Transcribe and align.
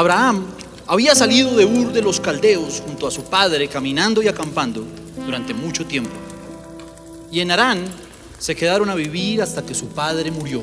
Abraham 0.00 0.46
había 0.86 1.14
salido 1.14 1.54
de 1.54 1.66
Ur 1.66 1.92
de 1.92 2.00
los 2.00 2.20
Caldeos 2.20 2.82
junto 2.86 3.06
a 3.06 3.10
su 3.10 3.24
padre 3.24 3.68
caminando 3.68 4.22
y 4.22 4.28
acampando 4.28 4.82
durante 5.26 5.52
mucho 5.52 5.84
tiempo. 5.84 6.16
Y 7.30 7.40
en 7.40 7.50
Harán 7.50 7.84
se 8.38 8.56
quedaron 8.56 8.88
a 8.88 8.94
vivir 8.94 9.42
hasta 9.42 9.62
que 9.62 9.74
su 9.74 9.88
padre 9.88 10.30
murió. 10.30 10.62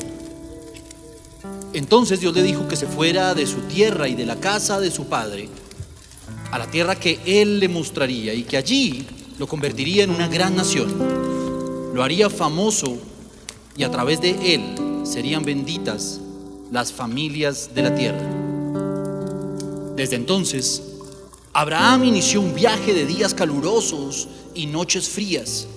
Entonces 1.72 2.20
Dios 2.20 2.34
le 2.34 2.42
dijo 2.42 2.68
que 2.68 2.76
se 2.76 2.88
fuera 2.88 3.36
de 3.36 3.46
su 3.46 3.60
tierra 3.68 4.08
y 4.08 4.16
de 4.16 4.26
la 4.26 4.38
casa 4.38 4.80
de 4.80 4.90
su 4.90 5.06
padre 5.06 5.50
a 6.52 6.58
la 6.58 6.66
tierra 6.66 6.96
que 6.96 7.20
él 7.24 7.60
le 7.60 7.70
mostraría 7.70 8.34
y 8.34 8.42
que 8.42 8.58
allí 8.58 9.06
lo 9.38 9.46
convertiría 9.46 10.04
en 10.04 10.10
una 10.10 10.28
gran 10.28 10.56
nación. 10.56 11.94
Lo 11.94 12.04
haría 12.04 12.32
famoso 12.32 12.98
y 13.76 13.84
a 13.84 13.92
través 13.92 14.20
de 14.20 14.56
él 14.56 15.06
serían 15.06 15.46
benditas 15.46 16.22
las 16.72 16.92
familias 16.92 17.70
de 17.76 17.82
la 17.84 17.94
tierra. 17.94 18.37
Desde 19.98 20.16
entonces, 20.16 20.84
Abraham 21.54 22.04
inició 22.04 22.40
un 22.40 22.54
viaje 22.54 22.94
de 22.94 23.08
días 23.08 23.34
calurosos 23.34 24.28
y 24.54 24.68
noches 24.68 25.10
frías. 25.10 25.68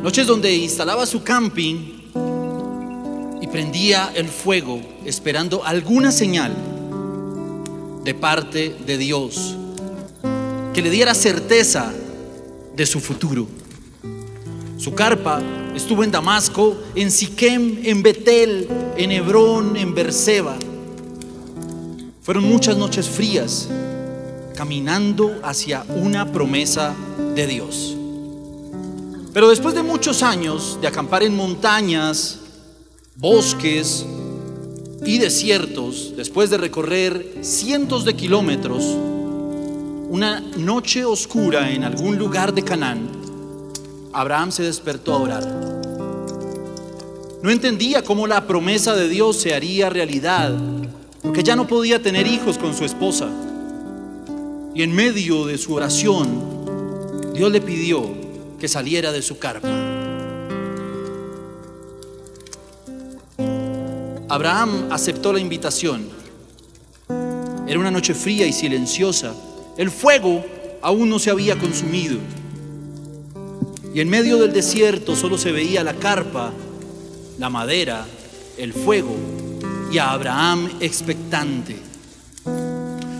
Noches 0.00 0.28
donde 0.28 0.54
instalaba 0.54 1.04
su 1.06 1.24
camping 1.24 2.02
y 3.40 3.46
prendía 3.48 4.12
el 4.14 4.28
fuego 4.28 4.80
esperando 5.04 5.64
alguna 5.64 6.12
señal 6.12 6.54
de 8.04 8.14
parte 8.14 8.76
de 8.86 8.96
Dios 8.96 9.56
que 10.72 10.82
le 10.82 10.90
diera 10.90 11.16
certeza 11.16 11.92
de 12.76 12.86
su 12.86 13.00
futuro. 13.00 13.48
Su 14.78 14.94
carpa 14.94 15.42
estuvo 15.74 16.04
en 16.04 16.12
Damasco, 16.12 16.76
en 16.94 17.10
Siquem, 17.10 17.80
en 17.82 18.04
Betel, 18.04 18.68
en 18.96 19.10
Hebrón, 19.10 19.76
en 19.76 19.96
Berseba. 19.96 20.56
Fueron 22.22 22.44
muchas 22.44 22.76
noches 22.76 23.08
frías 23.08 23.68
caminando 24.54 25.40
hacia 25.42 25.84
una 25.88 26.30
promesa 26.30 26.94
de 27.34 27.48
Dios. 27.48 27.96
Pero 29.32 29.48
después 29.48 29.74
de 29.74 29.82
muchos 29.82 30.22
años 30.22 30.78
de 30.80 30.86
acampar 30.86 31.24
en 31.24 31.34
montañas, 31.34 32.38
bosques 33.16 34.06
y 35.04 35.18
desiertos, 35.18 36.14
después 36.16 36.48
de 36.48 36.58
recorrer 36.58 37.38
cientos 37.40 38.04
de 38.04 38.14
kilómetros, 38.14 38.84
una 40.08 40.38
noche 40.58 41.04
oscura 41.04 41.72
en 41.72 41.82
algún 41.82 42.18
lugar 42.18 42.54
de 42.54 42.62
Canaán, 42.62 43.08
Abraham 44.12 44.52
se 44.52 44.62
despertó 44.62 45.14
a 45.14 45.18
orar. 45.18 45.80
No 47.42 47.50
entendía 47.50 48.04
cómo 48.04 48.28
la 48.28 48.46
promesa 48.46 48.94
de 48.94 49.08
Dios 49.08 49.38
se 49.38 49.54
haría 49.54 49.90
realidad, 49.90 50.56
porque 51.22 51.44
ya 51.44 51.54
no 51.54 51.66
podía 51.66 52.02
tener 52.02 52.26
hijos 52.26 52.58
con 52.58 52.74
su 52.74 52.84
esposa. 52.84 53.28
Y 54.74 54.82
en 54.82 54.92
medio 54.92 55.46
de 55.46 55.56
su 55.56 55.72
oración, 55.74 57.32
Dios 57.34 57.52
le 57.52 57.60
pidió 57.60 58.10
que 58.58 58.66
saliera 58.68 59.12
de 59.12 59.22
su 59.22 59.38
carpa. 59.38 59.68
Abraham 64.28 64.88
aceptó 64.90 65.32
la 65.32 65.40
invitación. 65.40 66.08
Era 67.66 67.78
una 67.78 67.90
noche 67.90 68.14
fría 68.14 68.46
y 68.46 68.52
silenciosa. 68.52 69.34
El 69.76 69.90
fuego 69.90 70.44
aún 70.80 71.08
no 71.08 71.18
se 71.18 71.30
había 71.30 71.58
consumido. 71.58 72.18
Y 73.94 74.00
en 74.00 74.08
medio 74.08 74.38
del 74.38 74.52
desierto 74.52 75.14
solo 75.14 75.36
se 75.38 75.52
veía 75.52 75.84
la 75.84 75.94
carpa, 75.94 76.50
la 77.38 77.50
madera, 77.50 78.06
el 78.56 78.72
fuego 78.72 79.41
y 79.92 79.98
a 79.98 80.10
Abraham 80.12 80.70
expectante. 80.80 81.76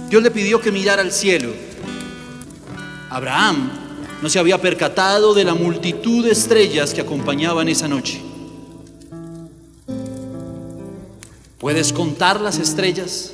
Dios 0.09 0.23
le 0.23 0.31
pidió 0.31 0.59
que 0.59 0.73
mirara 0.73 1.03
al 1.03 1.13
cielo. 1.13 1.51
Abraham 3.11 3.71
no 4.23 4.29
se 4.31 4.39
había 4.39 4.59
percatado 4.59 5.35
de 5.35 5.45
la 5.45 5.55
multitud 5.55 6.25
de 6.25 6.33
estrellas 6.33 6.95
que 6.95 7.03
acompañaban 7.03 7.69
esa 7.69 7.89
noche. 7.89 8.23
¿Puedes 11.59 11.93
contar 11.93 12.41
las 12.41 12.59
estrellas? 12.59 13.33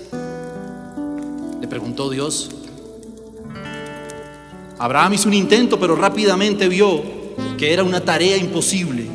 Le 1.60 1.68
preguntó 1.68 2.10
Dios. 2.10 2.50
Abraham 4.78 5.14
hizo 5.14 5.28
un 5.28 5.34
intento, 5.34 5.78
pero 5.78 5.94
rápidamente 5.94 6.68
vio 6.68 7.02
que 7.56 7.72
era 7.72 7.84
una 7.84 8.04
tarea 8.04 8.36
imposible. 8.36 9.06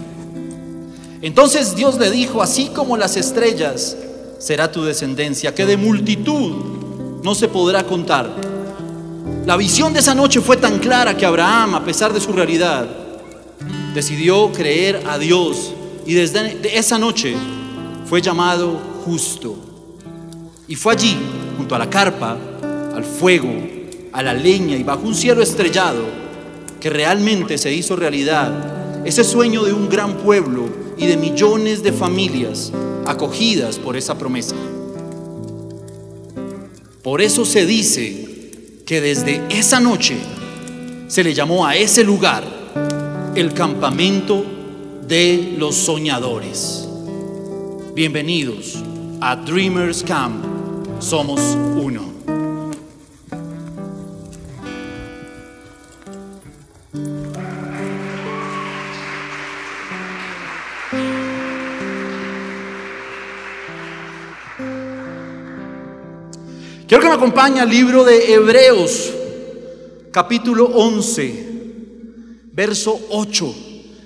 Entonces 1.22 1.76
Dios 1.76 1.98
le 1.98 2.10
dijo, 2.10 2.42
así 2.42 2.70
como 2.70 2.98
las 2.98 3.16
estrellas, 3.18 3.98
será 4.44 4.70
tu 4.70 4.84
descendencia, 4.84 5.56
que 5.56 5.66
de 5.66 5.78
multitud 5.78 6.52
no 7.24 7.34
se 7.34 7.48
podrá 7.48 7.86
contar. 7.86 8.30
La 9.46 9.56
visión 9.56 9.94
de 9.94 10.02
esa 10.02 10.14
noche 10.14 10.42
fue 10.42 10.58
tan 10.58 10.80
clara 10.80 11.16
que 11.16 11.26
Abraham, 11.26 11.76
a 11.76 11.86
pesar 11.86 12.12
de 12.12 12.20
su 12.20 12.34
realidad, 12.34 12.86
decidió 13.96 14.52
creer 14.52 15.02
a 15.08 15.18
Dios 15.18 15.74
y 16.06 16.14
desde 16.14 16.78
esa 16.78 17.00
noche 17.00 17.38
fue 18.06 18.22
llamado 18.22 18.82
justo. 19.06 19.56
Y 20.68 20.76
fue 20.76 20.92
allí, 20.92 21.18
junto 21.56 21.76
a 21.76 21.80
la 21.80 21.90
carpa, 21.90 22.38
al 22.94 23.06
fuego, 23.06 23.54
a 24.12 24.22
la 24.22 24.34
leña 24.34 24.76
y 24.76 24.84
bajo 24.84 25.08
un 25.08 25.16
cielo 25.16 25.42
estrellado, 25.42 26.04
que 26.82 26.90
realmente 26.90 27.58
se 27.58 27.74
hizo 27.74 27.96
realidad 27.96 29.06
ese 29.06 29.24
sueño 29.24 29.64
de 29.64 29.72
un 29.72 29.88
gran 29.88 30.18
pueblo 30.18 30.66
y 30.98 31.06
de 31.06 31.16
millones 31.16 31.82
de 31.82 31.94
familias 31.94 32.74
acogidas 33.06 33.78
por 33.78 33.98
esa 33.98 34.18
promesa. 34.18 34.56
Por 37.02 37.22
eso 37.22 37.46
se 37.46 37.66
dice 37.66 38.52
que 38.86 39.02
desde 39.02 39.42
esa 39.50 39.80
noche 39.80 40.18
se 41.08 41.24
le 41.24 41.34
llamó 41.34 41.66
a 41.66 41.76
ese 41.76 42.04
lugar 42.04 42.44
el 43.36 43.54
campamento 43.54 44.46
de 45.08 45.56
los 45.58 45.76
soñadores. 45.76 46.88
Bienvenidos 47.94 48.82
a 49.20 49.36
Dreamers 49.36 50.04
Camp. 50.04 50.44
Somos 51.00 51.40
uno. 51.76 52.13
Me 67.14 67.18
acompañe 67.18 67.60
al 67.60 67.70
libro 67.70 68.04
de 68.04 68.34
Hebreos, 68.34 69.14
capítulo 70.12 70.66
11, 70.66 71.46
verso 72.52 73.00
8. 73.12 73.56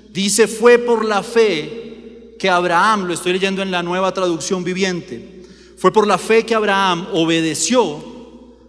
Dice, 0.10 0.46
fue 0.46 0.78
por 0.78 1.06
la 1.06 1.24
fe 1.24 2.36
que 2.38 2.50
Abraham, 2.50 3.06
lo 3.06 3.14
estoy 3.14 3.32
leyendo 3.32 3.62
en 3.62 3.72
la 3.72 3.82
nueva 3.82 4.14
traducción 4.14 4.62
viviente, 4.66 5.46
fue 5.78 5.94
por 5.94 6.06
la 6.06 6.18
fe 6.18 6.46
que 6.46 6.54
Abraham 6.54 7.08
obedeció 7.14 8.04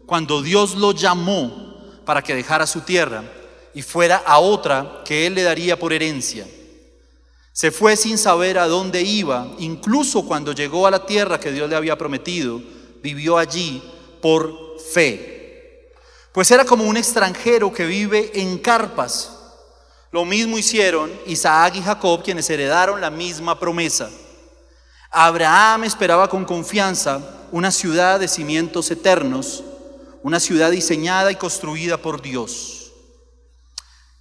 cuando 0.07 0.41
Dios 0.41 0.77
lo 0.77 0.93
llamó 0.93 1.83
para 2.05 2.23
que 2.23 2.37
dejara 2.37 2.65
su 2.69 2.83
tierra 2.83 3.25
y 3.75 3.83
fuera 3.83 4.23
a 4.25 4.39
otra 4.39 5.03
que 5.05 5.27
él 5.27 5.35
le 5.35 5.43
daría 5.43 5.77
por 5.77 5.93
herencia. 5.93 6.47
Se 7.53 7.73
fue 7.73 7.97
sin 7.97 8.17
saber 8.17 8.57
a 8.57 8.69
dónde 8.69 9.03
iba, 9.03 9.49
incluso 9.59 10.25
cuando 10.25 10.53
llegó 10.53 10.87
a 10.87 10.93
la 10.93 11.05
tierra 11.07 11.41
que 11.41 11.51
Dios 11.51 11.69
le 11.69 11.75
había 11.75 11.99
prometido, 11.99 12.63
vivió 13.03 13.37
allí 13.37 13.83
por 14.21 14.79
fe. 14.93 15.93
Pues 16.33 16.51
era 16.51 16.65
como 16.65 16.85
un 16.85 16.97
extranjero 16.97 17.73
que 17.73 17.87
vive 17.87 18.31
en 18.35 18.59
carpas. 18.59 19.33
Lo 20.11 20.25
mismo 20.25 20.57
hicieron 20.57 21.11
Isaac 21.27 21.77
y 21.77 21.83
Jacob, 21.83 22.23
quienes 22.23 22.49
heredaron 22.49 23.01
la 23.01 23.11
misma 23.11 23.59
promesa. 23.59 24.09
Abraham 25.11 25.85
esperaba 25.85 26.29
con 26.29 26.45
confianza 26.45 27.21
una 27.51 27.71
ciudad 27.71 28.21
de 28.21 28.29
cimientos 28.29 28.91
eternos, 28.91 29.65
una 30.23 30.41
ciudad 30.41 30.71
diseñada 30.71 31.33
y 31.33 31.37
construida 31.37 31.97
por 31.97 32.21
Dios. 32.21 32.93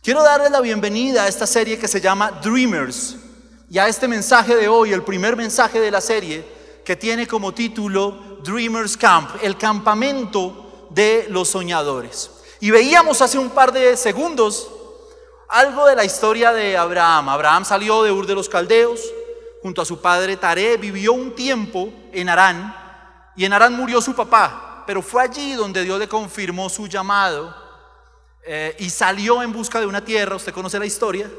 Quiero 0.01 0.23
darle 0.23 0.49
la 0.49 0.61
bienvenida 0.61 1.23
a 1.23 1.27
esta 1.27 1.45
serie 1.45 1.77
que 1.77 1.87
se 1.87 1.99
llama 1.99 2.31
Dreamers 2.41 3.17
y 3.69 3.77
a 3.77 3.87
este 3.87 4.07
mensaje 4.07 4.55
de 4.55 4.69
hoy, 4.69 4.93
el 4.93 5.03
primer 5.03 5.35
mensaje 5.35 5.81
de 5.81 5.91
la 5.91 5.99
serie, 5.99 6.45
que 6.85 6.95
tiene 6.95 7.27
como 7.27 7.53
título 7.53 8.17
Dreamers 8.47 8.95
Camp, 8.95 9.31
el 9.41 9.57
campamento 9.57 10.87
de 10.89 11.27
los 11.29 11.49
soñadores. 11.49 12.31
Y 12.61 12.71
veíamos 12.71 13.21
hace 13.21 13.37
un 13.37 13.49
par 13.49 13.73
de 13.73 13.97
segundos 13.97 14.71
algo 15.49 15.85
de 15.85 15.95
la 15.97 16.05
historia 16.05 16.53
de 16.53 16.77
Abraham. 16.77 17.27
Abraham 17.27 17.65
salió 17.65 18.03
de 18.03 18.11
Ur 18.11 18.25
de 18.25 18.35
los 18.35 18.47
Caldeos 18.47 19.01
junto 19.61 19.81
a 19.81 19.85
su 19.85 19.99
padre 19.99 20.37
Taré, 20.37 20.77
vivió 20.77 21.11
un 21.11 21.35
tiempo 21.35 21.91
en 22.13 22.29
Harán 22.29 22.73
y 23.35 23.43
en 23.43 23.51
Harán 23.51 23.73
murió 23.73 24.01
su 24.01 24.15
papá, 24.15 24.83
pero 24.87 25.01
fue 25.01 25.21
allí 25.21 25.53
donde 25.53 25.83
Dios 25.83 25.99
le 25.99 26.07
confirmó 26.07 26.69
su 26.69 26.87
llamado 26.87 27.53
eh, 28.45 28.77
y 28.79 28.89
salió 28.89 29.43
en 29.43 29.51
busca 29.51 29.81
de 29.81 29.87
una 29.87 30.05
tierra, 30.05 30.37
usted 30.37 30.53
conoce 30.53 30.79
la 30.79 30.85
historia, 30.85 31.29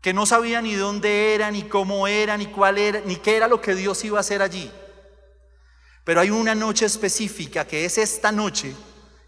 que 0.00 0.12
no 0.12 0.26
sabía 0.26 0.60
ni 0.60 0.74
dónde 0.74 1.34
era, 1.34 1.50
ni 1.52 1.62
cómo 1.62 2.08
era, 2.08 2.36
ni 2.36 2.46
cuál 2.46 2.78
era, 2.78 3.00
ni 3.04 3.16
qué 3.16 3.36
era 3.36 3.46
lo 3.46 3.60
que 3.60 3.76
Dios 3.76 4.02
iba 4.04 4.18
a 4.18 4.20
hacer 4.20 4.42
allí. 4.42 4.70
Pero 6.10 6.22
hay 6.22 6.30
una 6.30 6.56
noche 6.56 6.86
específica 6.86 7.64
que 7.64 7.84
es 7.84 7.96
esta 7.96 8.32
noche 8.32 8.74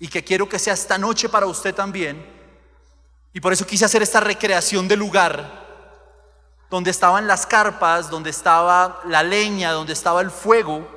y 0.00 0.08
que 0.08 0.24
quiero 0.24 0.48
que 0.48 0.58
sea 0.58 0.74
esta 0.74 0.98
noche 0.98 1.28
para 1.28 1.46
usted 1.46 1.72
también. 1.72 2.26
Y 3.32 3.38
por 3.38 3.52
eso 3.52 3.64
quise 3.64 3.84
hacer 3.84 4.02
esta 4.02 4.18
recreación 4.18 4.88
del 4.88 4.98
lugar 4.98 5.64
donde 6.68 6.90
estaban 6.90 7.28
las 7.28 7.46
carpas, 7.46 8.10
donde 8.10 8.30
estaba 8.30 9.00
la 9.04 9.22
leña, 9.22 9.70
donde 9.70 9.92
estaba 9.92 10.22
el 10.22 10.32
fuego 10.32 10.88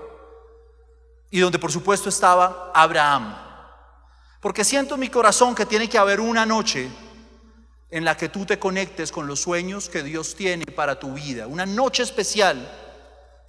y 1.29 1.39
donde 1.39 1.59
por 1.59 1.71
supuesto 1.71 2.09
estaba 2.09 2.71
Abraham. 2.73 3.37
Porque 4.39 4.63
siento 4.63 4.95
en 4.95 5.01
mi 5.01 5.09
corazón 5.09 5.53
que 5.53 5.67
tiene 5.67 5.87
que 5.87 5.99
haber 5.99 6.19
una 6.19 6.47
noche 6.47 6.89
en 7.91 8.03
la 8.03 8.17
que 8.17 8.29
tú 8.29 8.43
te 8.43 8.57
conectes 8.57 9.11
con 9.11 9.27
los 9.27 9.39
sueños 9.39 9.87
que 9.87 10.01
Dios 10.01 10.33
tiene 10.33 10.65
para 10.65 10.99
tu 10.99 11.13
vida. 11.13 11.45
Una 11.45 11.67
noche 11.67 12.01
especial 12.01 12.84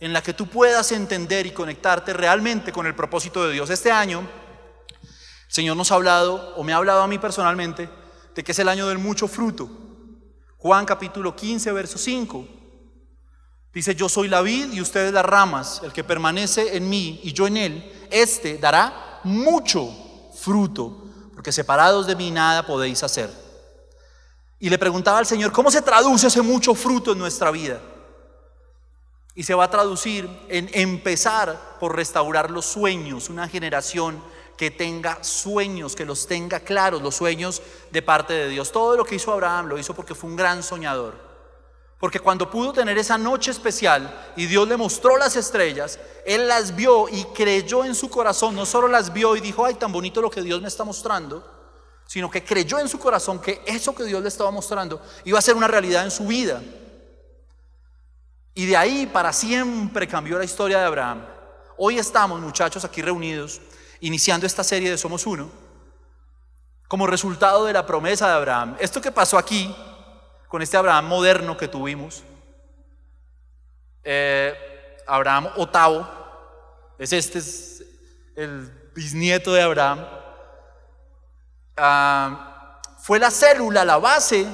en 0.00 0.12
la 0.12 0.22
que 0.22 0.34
tú 0.34 0.46
puedas 0.46 0.92
entender 0.92 1.46
y 1.46 1.52
conectarte 1.52 2.12
realmente 2.12 2.72
con 2.72 2.86
el 2.86 2.94
propósito 2.94 3.46
de 3.46 3.52
Dios. 3.52 3.70
Este 3.70 3.90
año, 3.90 4.20
el 4.20 5.52
Señor 5.52 5.76
nos 5.76 5.90
ha 5.90 5.94
hablado, 5.94 6.54
o 6.56 6.64
me 6.64 6.72
ha 6.72 6.76
hablado 6.76 7.02
a 7.02 7.08
mí 7.08 7.18
personalmente, 7.18 7.88
de 8.34 8.44
que 8.44 8.52
es 8.52 8.58
el 8.58 8.68
año 8.68 8.88
del 8.88 8.98
mucho 8.98 9.26
fruto. 9.26 9.68
Juan 10.58 10.84
capítulo 10.84 11.34
15, 11.34 11.72
verso 11.72 11.98
5. 11.98 12.46
Dice, 13.72 13.94
yo 13.94 14.08
soy 14.08 14.28
la 14.28 14.40
vid 14.42 14.72
y 14.72 14.80
ustedes 14.80 15.12
las 15.12 15.24
ramas, 15.24 15.80
el 15.84 15.92
que 15.92 16.04
permanece 16.04 16.76
en 16.76 16.88
mí 16.88 17.20
y 17.22 17.32
yo 17.32 17.46
en 17.46 17.56
él, 17.56 18.08
este 18.10 18.58
dará 18.58 19.20
mucho 19.24 19.90
fruto, 20.34 21.04
porque 21.34 21.52
separados 21.52 22.06
de 22.06 22.16
mí 22.16 22.30
nada 22.30 22.66
podéis 22.66 23.02
hacer. 23.02 23.30
Y 24.58 24.70
le 24.70 24.78
preguntaba 24.78 25.18
al 25.18 25.26
Señor, 25.26 25.52
¿cómo 25.52 25.70
se 25.70 25.82
traduce 25.82 26.26
ese 26.26 26.40
mucho 26.40 26.74
fruto 26.74 27.12
en 27.12 27.18
nuestra 27.18 27.50
vida? 27.50 27.80
Y 29.36 29.44
se 29.44 29.54
va 29.54 29.64
a 29.64 29.70
traducir 29.70 30.28
en 30.48 30.68
empezar 30.72 31.76
por 31.78 31.94
restaurar 31.94 32.50
los 32.50 32.66
sueños, 32.66 33.28
una 33.28 33.48
generación 33.48 34.20
que 34.56 34.70
tenga 34.70 35.22
sueños, 35.22 35.94
que 35.94 36.04
los 36.04 36.26
tenga 36.26 36.60
claros, 36.60 37.02
los 37.02 37.14
sueños 37.14 37.62
de 37.92 38.02
parte 38.02 38.32
de 38.32 38.48
Dios. 38.48 38.72
Todo 38.72 38.96
lo 38.96 39.04
que 39.04 39.14
hizo 39.14 39.32
Abraham 39.32 39.66
lo 39.66 39.78
hizo 39.78 39.94
porque 39.94 40.14
fue 40.14 40.30
un 40.30 40.36
gran 40.36 40.62
soñador. 40.62 41.14
Porque 41.98 42.20
cuando 42.20 42.50
pudo 42.50 42.72
tener 42.72 42.98
esa 42.98 43.16
noche 43.16 43.50
especial 43.50 44.32
y 44.36 44.46
Dios 44.46 44.68
le 44.68 44.76
mostró 44.76 45.16
las 45.16 45.36
estrellas, 45.36 45.98
él 46.26 46.46
las 46.48 46.74
vio 46.74 47.08
y 47.08 47.24
creyó 47.34 47.84
en 47.84 47.94
su 47.94 48.10
corazón. 48.10 48.54
No 48.54 48.66
solo 48.66 48.88
las 48.88 49.12
vio 49.12 49.36
y 49.36 49.40
dijo, 49.40 49.64
ay, 49.64 49.74
tan 49.74 49.92
bonito 49.92 50.20
lo 50.20 50.30
que 50.30 50.42
Dios 50.42 50.60
me 50.60 50.68
está 50.68 50.84
mostrando, 50.84 51.44
sino 52.06 52.30
que 52.30 52.44
creyó 52.44 52.78
en 52.78 52.88
su 52.88 52.98
corazón 52.98 53.40
que 53.40 53.62
eso 53.66 53.94
que 53.94 54.04
Dios 54.04 54.22
le 54.22 54.28
estaba 54.28 54.50
mostrando 54.50 55.00
iba 55.24 55.38
a 55.38 55.42
ser 55.42 55.56
una 55.56 55.68
realidad 55.68 56.04
en 56.04 56.10
su 56.10 56.26
vida. 56.26 56.62
Y 58.58 58.64
de 58.64 58.74
ahí 58.74 59.06
para 59.06 59.34
siempre 59.34 60.08
cambió 60.08 60.38
la 60.38 60.44
historia 60.44 60.78
de 60.78 60.86
Abraham. 60.86 61.26
Hoy 61.76 61.98
estamos, 61.98 62.40
muchachos, 62.40 62.86
aquí 62.86 63.02
reunidos, 63.02 63.60
iniciando 64.00 64.46
esta 64.46 64.64
serie 64.64 64.90
de 64.90 64.96
Somos 64.96 65.26
Uno, 65.26 65.50
como 66.88 67.06
resultado 67.06 67.66
de 67.66 67.74
la 67.74 67.84
promesa 67.84 68.28
de 68.28 68.32
Abraham. 68.32 68.74
Esto 68.80 69.02
que 69.02 69.12
pasó 69.12 69.36
aquí, 69.36 69.76
con 70.48 70.62
este 70.62 70.78
Abraham 70.78 71.06
moderno 71.06 71.54
que 71.58 71.68
tuvimos, 71.68 72.22
eh, 74.02 74.54
Abraham 75.06 75.50
octavo, 75.56 76.08
es 76.98 77.12
este, 77.12 77.40
es 77.40 77.84
el 78.36 78.90
bisnieto 78.94 79.52
de 79.52 79.60
Abraham, 79.60 80.06
ah, 81.76 82.80
fue 83.00 83.18
la 83.18 83.30
célula, 83.30 83.84
la 83.84 83.98
base 83.98 84.46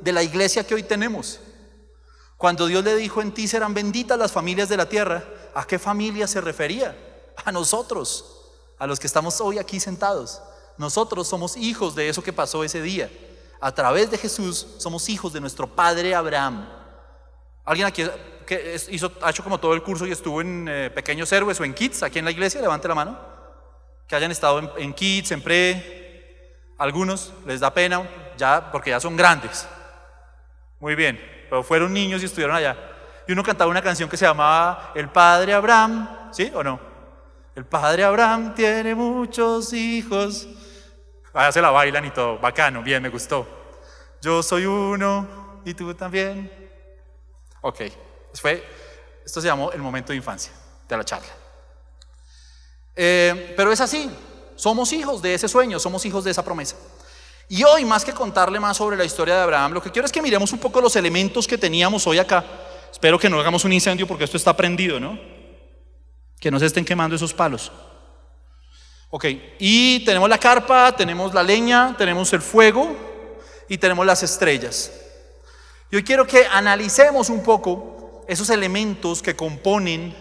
de 0.00 0.12
la 0.12 0.22
iglesia 0.22 0.66
que 0.66 0.74
hoy 0.74 0.82
tenemos. 0.82 1.40
Cuando 2.40 2.68
Dios 2.68 2.82
le 2.82 2.96
dijo 2.96 3.20
en 3.20 3.32
ti 3.32 3.46
serán 3.46 3.74
benditas 3.74 4.16
las 4.16 4.32
familias 4.32 4.70
de 4.70 4.78
la 4.78 4.88
tierra, 4.88 5.22
¿a 5.54 5.66
qué 5.66 5.78
familia 5.78 6.26
se 6.26 6.40
refería? 6.40 6.96
A 7.44 7.52
nosotros, 7.52 8.48
a 8.78 8.86
los 8.86 8.98
que 8.98 9.06
estamos 9.06 9.42
hoy 9.42 9.58
aquí 9.58 9.78
sentados. 9.78 10.40
Nosotros 10.78 11.28
somos 11.28 11.54
hijos 11.58 11.94
de 11.94 12.08
eso 12.08 12.22
que 12.22 12.32
pasó 12.32 12.64
ese 12.64 12.80
día. 12.80 13.10
A 13.60 13.74
través 13.74 14.10
de 14.10 14.16
Jesús 14.16 14.66
somos 14.78 15.10
hijos 15.10 15.34
de 15.34 15.40
nuestro 15.42 15.66
padre 15.66 16.14
Abraham. 16.14 16.66
¿Alguien 17.62 17.86
aquí 17.86 18.06
que 18.46 18.74
hizo, 18.88 19.12
ha 19.20 19.28
hecho 19.28 19.44
como 19.44 19.60
todo 19.60 19.74
el 19.74 19.82
curso 19.82 20.06
y 20.06 20.12
estuvo 20.12 20.40
en 20.40 20.66
eh, 20.66 20.88
pequeños 20.88 21.30
héroes 21.32 21.60
o 21.60 21.64
en 21.64 21.74
kids 21.74 22.02
aquí 22.02 22.20
en 22.20 22.24
la 22.24 22.30
iglesia? 22.30 22.62
Levante 22.62 22.88
la 22.88 22.94
mano. 22.94 23.18
Que 24.08 24.16
hayan 24.16 24.30
estado 24.30 24.78
en, 24.78 24.94
kids, 24.94 25.30
en 25.32 25.42
pre. 25.42 26.56
Algunos 26.78 27.34
les 27.44 27.60
da 27.60 27.74
pena 27.74 28.08
ya 28.38 28.72
porque 28.72 28.88
ya 28.88 28.98
son 28.98 29.14
grandes. 29.14 29.66
Muy 30.78 30.94
bien 30.94 31.38
pero 31.50 31.64
fueron 31.64 31.92
niños 31.92 32.22
y 32.22 32.26
estuvieron 32.26 32.56
allá. 32.56 32.76
Y 33.26 33.32
uno 33.32 33.42
cantaba 33.42 33.70
una 33.70 33.82
canción 33.82 34.08
que 34.08 34.16
se 34.16 34.24
llamaba 34.24 34.92
El 34.94 35.10
Padre 35.10 35.52
Abraham, 35.52 36.30
¿sí 36.32 36.50
o 36.54 36.62
no? 36.62 36.80
El 37.54 37.66
Padre 37.66 38.04
Abraham 38.04 38.54
tiene 38.54 38.94
muchos 38.94 39.72
hijos. 39.72 40.48
Allá 41.34 41.52
se 41.52 41.60
la 41.60 41.70
bailan 41.70 42.04
y 42.04 42.10
todo, 42.10 42.38
bacano, 42.38 42.82
bien, 42.82 43.02
me 43.02 43.08
gustó. 43.08 43.46
Yo 44.22 44.42
soy 44.42 44.64
uno 44.64 45.60
y 45.64 45.74
tú 45.74 45.92
también. 45.94 46.50
Ok, 47.60 47.82
fue, 48.34 48.64
esto 49.24 49.40
se 49.40 49.48
llamó 49.48 49.72
el 49.72 49.80
momento 49.80 50.12
de 50.12 50.16
infancia 50.16 50.52
de 50.88 50.96
la 50.96 51.04
charla. 51.04 51.28
Eh, 52.94 53.54
pero 53.56 53.72
es 53.72 53.80
así, 53.80 54.10
somos 54.56 54.92
hijos 54.92 55.22
de 55.22 55.34
ese 55.34 55.48
sueño, 55.48 55.78
somos 55.78 56.04
hijos 56.04 56.24
de 56.24 56.30
esa 56.30 56.44
promesa. 56.44 56.76
Y 57.52 57.64
hoy, 57.64 57.84
más 57.84 58.04
que 58.04 58.12
contarle 58.12 58.60
más 58.60 58.76
sobre 58.76 58.96
la 58.96 59.04
historia 59.04 59.34
de 59.34 59.40
Abraham, 59.40 59.72
lo 59.72 59.82
que 59.82 59.90
quiero 59.90 60.06
es 60.06 60.12
que 60.12 60.22
miremos 60.22 60.52
un 60.52 60.60
poco 60.60 60.80
los 60.80 60.94
elementos 60.94 61.48
que 61.48 61.58
teníamos 61.58 62.06
hoy 62.06 62.20
acá. 62.20 62.44
Espero 62.92 63.18
que 63.18 63.28
no 63.28 63.40
hagamos 63.40 63.64
un 63.64 63.72
incendio 63.72 64.06
porque 64.06 64.22
esto 64.22 64.36
está 64.36 64.56
prendido, 64.56 65.00
¿no? 65.00 65.18
Que 66.38 66.48
no 66.48 66.60
se 66.60 66.66
estén 66.66 66.84
quemando 66.84 67.16
esos 67.16 67.34
palos. 67.34 67.72
Ok, 69.10 69.24
y 69.58 70.04
tenemos 70.04 70.28
la 70.28 70.38
carpa, 70.38 70.94
tenemos 70.94 71.34
la 71.34 71.42
leña, 71.42 71.96
tenemos 71.98 72.32
el 72.32 72.40
fuego 72.40 72.96
y 73.68 73.76
tenemos 73.78 74.06
las 74.06 74.22
estrellas. 74.22 74.92
Y 75.90 75.96
hoy 75.96 76.04
quiero 76.04 76.24
que 76.24 76.46
analicemos 76.46 77.30
un 77.30 77.42
poco 77.42 78.24
esos 78.28 78.48
elementos 78.50 79.20
que 79.20 79.34
componen 79.34 80.14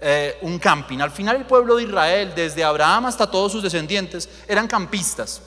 eh, 0.00 0.38
un 0.42 0.60
camping. 0.60 1.00
Al 1.00 1.10
final 1.10 1.34
el 1.34 1.44
pueblo 1.44 1.74
de 1.74 1.82
Israel, 1.82 2.34
desde 2.36 2.62
Abraham 2.62 3.06
hasta 3.06 3.28
todos 3.28 3.50
sus 3.50 3.64
descendientes, 3.64 4.28
eran 4.46 4.68
campistas. 4.68 5.42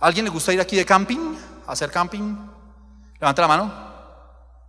¿Alguien 0.00 0.24
le 0.24 0.30
gusta 0.30 0.52
ir 0.52 0.60
aquí 0.60 0.76
de 0.76 0.86
camping? 0.86 1.36
¿Hacer 1.66 1.90
camping? 1.90 2.36
Levante 3.20 3.40
la 3.42 3.48
mano. 3.48 3.90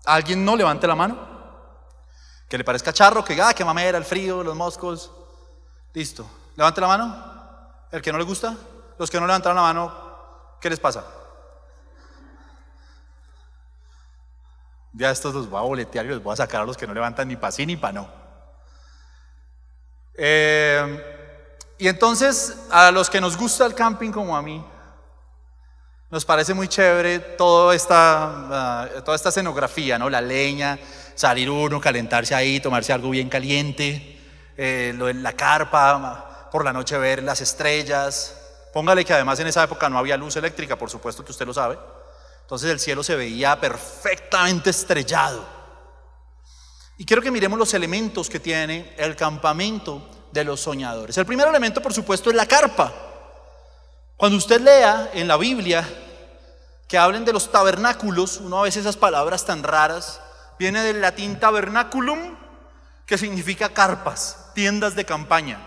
¿Alguien 0.06 0.44
no 0.44 0.56
levante 0.56 0.86
la 0.86 0.96
mano? 0.96 1.18
Que 2.50 2.58
le 2.58 2.64
parezca 2.64 2.92
charro, 2.92 3.24
que, 3.24 3.42
ah, 3.42 3.54
que 3.54 3.64
mamera, 3.64 3.98
el 3.98 4.04
frío, 4.04 4.44
los 4.44 4.56
moscos. 4.56 5.10
Listo. 5.94 6.30
Levante 6.56 6.82
la 6.82 6.88
mano. 6.88 7.32
¿El 7.92 8.02
que 8.02 8.12
no 8.12 8.18
le 8.18 8.26
gusta? 8.26 8.56
Los 8.98 9.10
que 9.10 9.20
no 9.20 9.26
levantaron 9.26 9.56
la 9.56 9.64
mano, 9.64 10.58
¿qué 10.60 10.70
les 10.70 10.80
pasa? 10.80 11.04
Ya 14.94 15.10
estos 15.12 15.34
los 15.34 15.50
voy 15.50 15.60
a 15.60 15.64
boletear 15.64 16.06
y 16.06 16.10
los 16.10 16.22
voy 16.22 16.34
a 16.34 16.36
sacar 16.36 16.62
a 16.62 16.66
los 16.66 16.78
que 16.78 16.86
no 16.86 16.94
levantan 16.94 17.28
ni 17.28 17.36
para 17.36 17.52
sí 17.52 17.66
ni 17.66 17.78
para 17.78 17.94
no. 17.94 18.10
Eh, 20.14 21.76
y 21.78 21.88
entonces, 21.88 22.68
a 22.70 22.92
los 22.92 23.10
que 23.10 23.22
nos 23.22 23.38
gusta 23.38 23.66
el 23.66 23.74
camping 23.74 24.12
como 24.12 24.36
a 24.36 24.42
mí, 24.42 24.64
nos 26.12 26.26
parece 26.26 26.54
muy 26.54 26.68
chévere 26.68 27.20
toda 27.20 27.74
esta, 27.74 28.90
uh, 28.98 29.02
toda 29.02 29.16
esta 29.16 29.30
escenografía, 29.30 29.98
¿no? 29.98 30.10
La 30.10 30.20
leña, 30.20 30.78
salir 31.16 31.50
uno, 31.50 31.80
calentarse 31.80 32.36
ahí, 32.36 32.60
tomarse 32.60 32.92
algo 32.92 33.10
bien 33.10 33.30
caliente, 33.30 34.20
eh, 34.58 34.94
lo 34.96 35.06
de 35.06 35.14
la 35.14 35.32
carpa, 35.34 36.50
por 36.52 36.66
la 36.66 36.74
noche 36.74 36.98
ver 36.98 37.24
las 37.24 37.40
estrellas. 37.40 38.36
Póngale 38.74 39.06
que 39.06 39.14
además 39.14 39.40
en 39.40 39.48
esa 39.48 39.64
época 39.64 39.90
no 39.90 39.98
había 39.98 40.18
luz 40.18 40.36
eléctrica, 40.36 40.76
por 40.76 40.90
supuesto 40.90 41.24
que 41.24 41.32
usted 41.32 41.46
lo 41.46 41.54
sabe. 41.54 41.80
Entonces 42.42 42.70
el 42.70 42.80
cielo 42.82 43.04
se 43.04 43.16
veía 43.16 43.58
perfectamente 43.60 44.70
estrellado. 44.70 45.46
Y 46.98 47.06
quiero 47.06 47.22
que 47.22 47.32
miremos 47.32 47.58
los 47.58 47.74
elementos 47.74 48.30
que 48.30 48.42
tiene 48.42 48.94
el 48.98 49.16
campamento 49.16 50.28
de 50.34 50.44
los 50.44 50.60
soñadores. 50.60 51.18
El 51.18 51.26
primer 51.26 51.48
elemento, 51.48 51.82
por 51.82 51.94
supuesto, 51.94 52.30
es 52.30 52.36
la 52.36 52.46
carpa. 52.46 53.11
Cuando 54.22 54.38
usted 54.38 54.62
lea 54.62 55.10
en 55.16 55.28
la 55.28 55.36
Biblia 55.36 55.84
que 56.88 56.96
hablen 56.96 57.26
de 57.26 57.34
los 57.34 57.52
tabernáculos, 57.52 58.38
uno 58.38 58.60
a 58.60 58.62
veces 58.62 58.82
esas 58.82 58.96
palabras 58.96 59.46
tan 59.46 59.64
raras, 59.64 60.22
viene 60.60 60.84
del 60.84 61.02
latín 61.02 61.40
tabernaculum, 61.40 62.38
que 63.08 63.18
significa 63.18 63.70
carpas, 63.70 64.52
tiendas 64.54 64.94
de 64.94 65.06
campaña. 65.06 65.60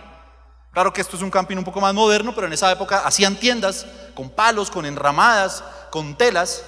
Claro 0.71 0.93
que 0.93 1.01
esto 1.01 1.17
es 1.17 1.23
un 1.25 1.33
camping 1.33 1.57
un 1.57 1.65
poco 1.65 1.81
más 1.81 1.93
moderno, 1.95 2.33
pero 2.33 2.47
en 2.47 2.53
esa 2.53 2.71
época 2.71 3.01
hacían 3.05 3.35
tiendas 3.35 3.87
con 4.15 4.31
palos, 4.31 4.71
con 4.71 4.87
enramadas, 4.87 5.65
con 5.91 6.17
telas, 6.17 6.63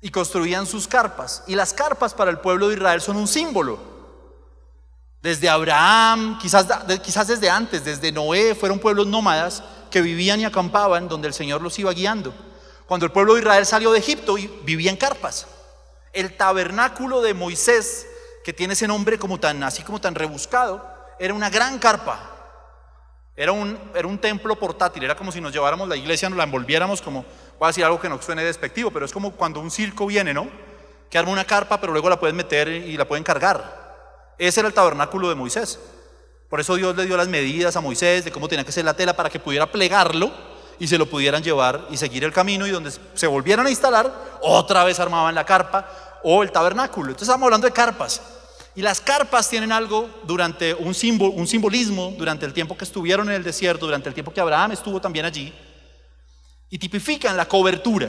y 0.00 0.08
construían 0.10 0.66
sus 0.66 0.86
carpas. 0.86 1.42
Y 1.48 1.56
las 1.56 1.72
carpas 1.72 2.14
para 2.14 2.30
el 2.30 2.38
pueblo 2.38 2.68
de 2.68 2.76
Israel 2.76 3.00
son 3.00 3.16
un 3.16 3.26
símbolo. 3.26 3.80
Desde 5.20 5.48
Abraham, 5.48 6.38
quizás, 6.40 6.64
quizás 7.02 7.26
desde 7.26 7.50
antes, 7.50 7.84
desde 7.84 8.12
Noé, 8.12 8.54
fueron 8.54 8.78
pueblos 8.78 9.08
nómadas 9.08 9.64
que 9.90 10.00
vivían 10.00 10.40
y 10.40 10.44
acampaban 10.44 11.08
donde 11.08 11.28
el 11.28 11.34
Señor 11.34 11.62
los 11.62 11.78
iba 11.78 11.92
guiando. 11.92 12.34
Cuando 12.86 13.06
el 13.06 13.12
pueblo 13.12 13.34
de 13.34 13.40
Israel 13.40 13.66
salió 13.66 13.92
de 13.92 13.98
Egipto, 13.98 14.36
vivía 14.64 14.90
en 14.90 14.96
carpas. 14.96 15.46
El 16.12 16.36
tabernáculo 16.36 17.20
de 17.20 17.34
Moisés, 17.34 18.06
que 18.44 18.52
tiene 18.52 18.72
ese 18.72 18.88
nombre 18.88 19.18
como 19.18 19.38
tan 19.38 19.62
así 19.62 19.82
como 19.82 20.00
tan 20.00 20.14
rebuscado, 20.14 20.84
era 21.18 21.34
una 21.34 21.50
gran 21.50 21.78
carpa. 21.78 22.18
Era 23.36 23.52
un, 23.52 23.78
era 23.94 24.08
un 24.08 24.18
templo 24.18 24.56
portátil, 24.58 25.04
era 25.04 25.14
como 25.14 25.30
si 25.30 25.40
nos 25.40 25.52
lleváramos 25.52 25.88
la 25.88 25.96
iglesia, 25.96 26.28
nos 26.28 26.38
la 26.38 26.44
envolviéramos 26.44 27.00
como, 27.00 27.24
voy 27.58 27.66
a 27.66 27.68
decir 27.68 27.84
algo 27.84 28.00
que 28.00 28.08
no 28.08 28.20
suene 28.20 28.42
despectivo, 28.42 28.90
pero 28.90 29.04
es 29.04 29.12
como 29.12 29.32
cuando 29.32 29.60
un 29.60 29.70
circo 29.70 30.06
viene, 30.06 30.34
¿no? 30.34 30.48
Que 31.08 31.18
arma 31.18 31.30
una 31.30 31.44
carpa, 31.44 31.80
pero 31.80 31.92
luego 31.92 32.08
la 32.08 32.18
pueden 32.18 32.34
meter 32.36 32.68
y 32.68 32.96
la 32.96 33.06
pueden 33.06 33.22
cargar. 33.22 34.34
Ese 34.38 34.60
era 34.60 34.68
el 34.68 34.74
tabernáculo 34.74 35.28
de 35.28 35.34
Moisés. 35.34 35.78
Por 36.48 36.60
eso 36.60 36.76
Dios 36.76 36.96
le 36.96 37.06
dio 37.06 37.16
las 37.16 37.28
medidas 37.28 37.76
a 37.76 37.80
Moisés 37.80 38.24
de 38.24 38.32
cómo 38.32 38.48
tenía 38.48 38.64
que 38.64 38.72
ser 38.72 38.84
la 38.84 38.94
tela 38.94 39.14
para 39.14 39.28
que 39.28 39.38
pudiera 39.38 39.70
plegarlo 39.70 40.32
y 40.78 40.86
se 40.86 40.96
lo 40.96 41.06
pudieran 41.06 41.42
llevar 41.42 41.86
y 41.90 41.96
seguir 41.96 42.24
el 42.24 42.32
camino 42.32 42.66
y 42.66 42.70
donde 42.70 42.92
se 43.14 43.26
volvieran 43.26 43.66
a 43.66 43.70
instalar, 43.70 44.12
otra 44.40 44.84
vez 44.84 44.98
armaban 45.00 45.34
la 45.34 45.44
carpa 45.44 45.88
o 46.22 46.42
el 46.42 46.50
tabernáculo. 46.50 47.10
Entonces 47.10 47.28
estamos 47.28 47.46
hablando 47.46 47.66
de 47.66 47.72
carpas. 47.72 48.22
Y 48.74 48.82
las 48.82 49.00
carpas 49.00 49.48
tienen 49.50 49.72
algo 49.72 50.08
durante 50.22 50.72
un, 50.72 50.94
un 51.34 51.46
simbolismo 51.46 52.14
durante 52.16 52.46
el 52.46 52.52
tiempo 52.52 52.76
que 52.76 52.84
estuvieron 52.84 53.28
en 53.28 53.34
el 53.34 53.42
desierto, 53.42 53.86
durante 53.86 54.08
el 54.08 54.14
tiempo 54.14 54.32
que 54.32 54.40
Abraham 54.40 54.72
estuvo 54.72 55.00
también 55.00 55.26
allí, 55.26 55.52
y 56.70 56.78
tipifican 56.78 57.36
la 57.36 57.46
cobertura. 57.46 58.08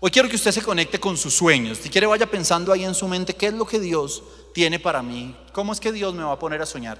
Hoy 0.00 0.10
quiero 0.10 0.28
que 0.28 0.36
usted 0.36 0.52
se 0.52 0.62
conecte 0.62 1.00
con 1.00 1.16
sus 1.16 1.34
sueños. 1.34 1.78
Si 1.78 1.90
quiere, 1.90 2.06
vaya 2.06 2.30
pensando 2.30 2.72
ahí 2.72 2.84
en 2.84 2.94
su 2.94 3.08
mente 3.08 3.34
qué 3.34 3.48
es 3.48 3.54
lo 3.54 3.66
que 3.66 3.80
Dios 3.80 4.22
tiene 4.54 4.78
para 4.78 5.02
mí. 5.02 5.36
¿Cómo 5.52 5.72
es 5.72 5.80
que 5.80 5.92
Dios 5.92 6.14
me 6.14 6.22
va 6.22 6.32
a 6.32 6.38
poner 6.38 6.62
a 6.62 6.66
soñar? 6.66 6.98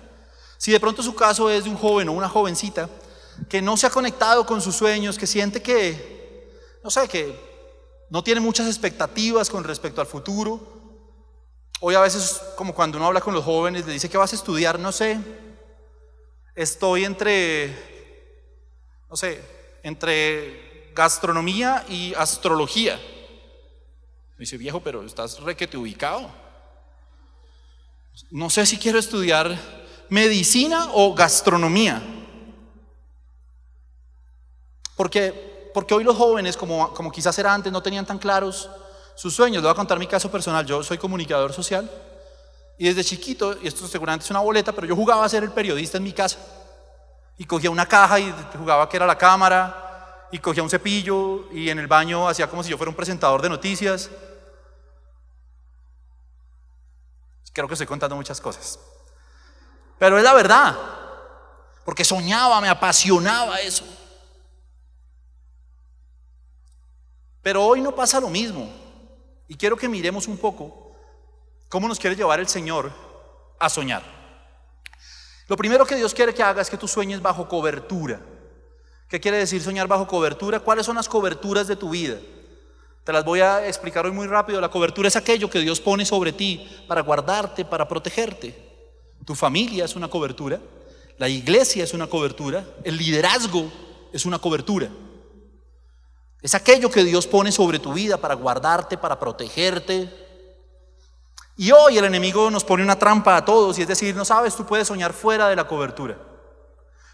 Si 0.56 0.72
de 0.72 0.80
pronto 0.80 1.02
su 1.02 1.14
caso 1.14 1.48
es 1.48 1.64
de 1.64 1.70
un 1.70 1.76
joven 1.76 2.08
o 2.08 2.12
una 2.12 2.28
jovencita 2.28 2.88
que 3.48 3.62
no 3.62 3.76
se 3.76 3.86
ha 3.86 3.90
conectado 3.90 4.44
con 4.44 4.60
sus 4.60 4.74
sueños, 4.74 5.16
que 5.16 5.26
siente 5.28 5.62
que, 5.62 6.50
no 6.82 6.90
sé, 6.90 7.06
que 7.08 7.38
no 8.10 8.24
tiene 8.24 8.40
muchas 8.40 8.66
expectativas 8.66 9.48
con 9.48 9.62
respecto 9.62 10.00
al 10.00 10.06
futuro, 10.08 10.78
Hoy 11.80 11.94
a 11.94 12.00
veces, 12.00 12.42
como 12.56 12.74
cuando 12.74 12.98
uno 12.98 13.06
habla 13.06 13.20
con 13.20 13.34
los 13.34 13.44
jóvenes, 13.44 13.86
le 13.86 13.92
dice 13.92 14.08
que 14.08 14.18
vas 14.18 14.32
a 14.32 14.36
estudiar, 14.36 14.80
no 14.80 14.90
sé, 14.90 15.16
estoy 16.56 17.04
entre, 17.04 17.72
no 19.08 19.16
sé, 19.16 19.40
entre 19.84 20.67
gastronomía 20.98 21.84
y 21.88 22.12
astrología. 22.14 23.00
Dice, 24.36 24.56
viejo, 24.56 24.80
pero 24.80 25.04
estás 25.04 25.38
requete 25.38 25.76
ubicado. 25.76 26.28
No 28.32 28.50
sé 28.50 28.66
si 28.66 28.78
quiero 28.78 28.98
estudiar 28.98 29.56
medicina 30.08 30.88
o 30.92 31.14
gastronomía. 31.14 32.02
Porque, 34.96 35.70
porque 35.72 35.94
hoy 35.94 36.02
los 36.02 36.16
jóvenes, 36.16 36.56
como, 36.56 36.92
como 36.92 37.12
quizás 37.12 37.38
era 37.38 37.54
antes, 37.54 37.72
no 37.72 37.80
tenían 37.80 38.04
tan 38.04 38.18
claros 38.18 38.68
sus 39.14 39.32
sueños. 39.32 39.62
Le 39.62 39.68
voy 39.68 39.74
a 39.74 39.76
contar 39.76 40.00
mi 40.00 40.08
caso 40.08 40.28
personal. 40.32 40.66
Yo 40.66 40.82
soy 40.82 40.98
comunicador 40.98 41.52
social 41.52 41.88
y 42.76 42.88
desde 42.88 43.04
chiquito, 43.04 43.56
y 43.62 43.68
esto 43.68 43.86
seguramente 43.86 44.24
es 44.24 44.30
una 44.32 44.40
boleta, 44.40 44.72
pero 44.72 44.88
yo 44.88 44.96
jugaba 44.96 45.24
a 45.24 45.28
ser 45.28 45.44
el 45.44 45.52
periodista 45.52 45.98
en 45.98 46.02
mi 46.02 46.12
casa. 46.12 46.38
Y 47.36 47.44
cogía 47.44 47.70
una 47.70 47.86
caja 47.86 48.18
y 48.18 48.34
jugaba 48.58 48.88
que 48.88 48.96
era 48.96 49.06
la 49.06 49.16
cámara, 49.16 49.87
y 50.30 50.38
cogía 50.38 50.62
un 50.62 50.70
cepillo 50.70 51.50
y 51.52 51.70
en 51.70 51.78
el 51.78 51.86
baño 51.86 52.28
hacía 52.28 52.48
como 52.48 52.62
si 52.62 52.70
yo 52.70 52.76
fuera 52.76 52.90
un 52.90 52.96
presentador 52.96 53.40
de 53.42 53.48
noticias. 53.48 54.10
Creo 57.52 57.66
que 57.66 57.74
estoy 57.74 57.86
contando 57.86 58.14
muchas 58.14 58.40
cosas. 58.40 58.78
Pero 59.98 60.16
es 60.16 60.22
la 60.24 60.34
verdad, 60.34 60.76
porque 61.84 62.04
soñaba, 62.04 62.60
me 62.60 62.68
apasionaba 62.68 63.60
eso. 63.60 63.84
Pero 67.42 67.64
hoy 67.64 67.80
no 67.80 67.94
pasa 67.94 68.20
lo 68.20 68.28
mismo. 68.28 68.70
Y 69.48 69.56
quiero 69.56 69.76
que 69.76 69.88
miremos 69.88 70.28
un 70.28 70.36
poco 70.36 70.92
cómo 71.68 71.88
nos 71.88 71.98
quiere 71.98 72.14
llevar 72.14 72.38
el 72.38 72.48
Señor 72.48 72.92
a 73.58 73.68
soñar. 73.68 74.02
Lo 75.48 75.56
primero 75.56 75.86
que 75.86 75.96
Dios 75.96 76.12
quiere 76.12 76.34
que 76.34 76.42
haga 76.42 76.60
es 76.60 76.68
que 76.68 76.76
tú 76.76 76.86
sueñes 76.86 77.22
bajo 77.22 77.48
cobertura. 77.48 78.20
¿Qué 79.08 79.20
quiere 79.20 79.38
decir 79.38 79.62
soñar 79.62 79.88
bajo 79.88 80.06
cobertura? 80.06 80.60
¿Cuáles 80.60 80.84
son 80.84 80.96
las 80.96 81.08
coberturas 81.08 81.66
de 81.66 81.76
tu 81.76 81.90
vida? 81.90 82.18
Te 83.04 83.12
las 83.12 83.24
voy 83.24 83.40
a 83.40 83.66
explicar 83.66 84.04
hoy 84.04 84.12
muy 84.12 84.26
rápido. 84.26 84.60
La 84.60 84.68
cobertura 84.68 85.08
es 85.08 85.16
aquello 85.16 85.48
que 85.48 85.60
Dios 85.60 85.80
pone 85.80 86.04
sobre 86.04 86.30
ti 86.32 86.68
para 86.86 87.00
guardarte, 87.00 87.64
para 87.64 87.88
protegerte. 87.88 88.54
Tu 89.24 89.34
familia 89.34 89.86
es 89.86 89.96
una 89.96 90.08
cobertura, 90.08 90.60
la 91.16 91.28
iglesia 91.28 91.84
es 91.84 91.94
una 91.94 92.06
cobertura, 92.06 92.64
el 92.84 92.96
liderazgo 92.96 93.70
es 94.12 94.26
una 94.26 94.38
cobertura. 94.38 94.88
Es 96.40 96.54
aquello 96.54 96.90
que 96.90 97.02
Dios 97.02 97.26
pone 97.26 97.50
sobre 97.50 97.78
tu 97.78 97.94
vida 97.94 98.18
para 98.18 98.34
guardarte, 98.34 98.96
para 98.96 99.18
protegerte. 99.18 100.08
Y 101.56 101.72
hoy 101.72 101.98
el 101.98 102.04
enemigo 102.04 102.50
nos 102.50 102.62
pone 102.62 102.82
una 102.82 102.98
trampa 102.98 103.36
a 103.36 103.44
todos 103.44 103.78
y 103.78 103.82
es 103.82 103.88
decir, 103.88 104.14
no 104.14 104.24
sabes, 104.24 104.54
tú 104.54 104.64
puedes 104.64 104.86
soñar 104.86 105.12
fuera 105.12 105.48
de 105.48 105.56
la 105.56 105.66
cobertura. 105.66 106.16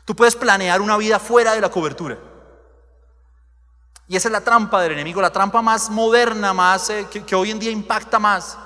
Tú 0.05 0.15
puedes 0.15 0.37
planear 0.37 0.81
una 0.81 0.97
vida 0.97 1.19
fuera 1.19 1.55
de 1.55 1.61
la 1.61 1.71
cobertura. 1.71 2.19
Y 4.07 4.17
esa 4.17 4.29
es 4.29 4.33
la 4.33 4.43
trampa 4.43 4.83
del 4.83 4.93
enemigo, 4.93 5.23
la 5.23 5.33
trampa 5.33 5.63
más 5.63 5.89
moderna, 5.89 6.53
más 6.53 6.91
eh, 6.91 7.07
que, 7.27 7.35
hoy 7.35 7.51
en 7.51 7.59
día 7.59 7.71
impacta 7.71 8.19
más, 8.19 8.59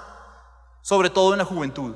sobre 0.83 1.11
todo 1.11 1.33
en 1.33 1.39
la 1.39 1.45
juventud. 1.45 1.95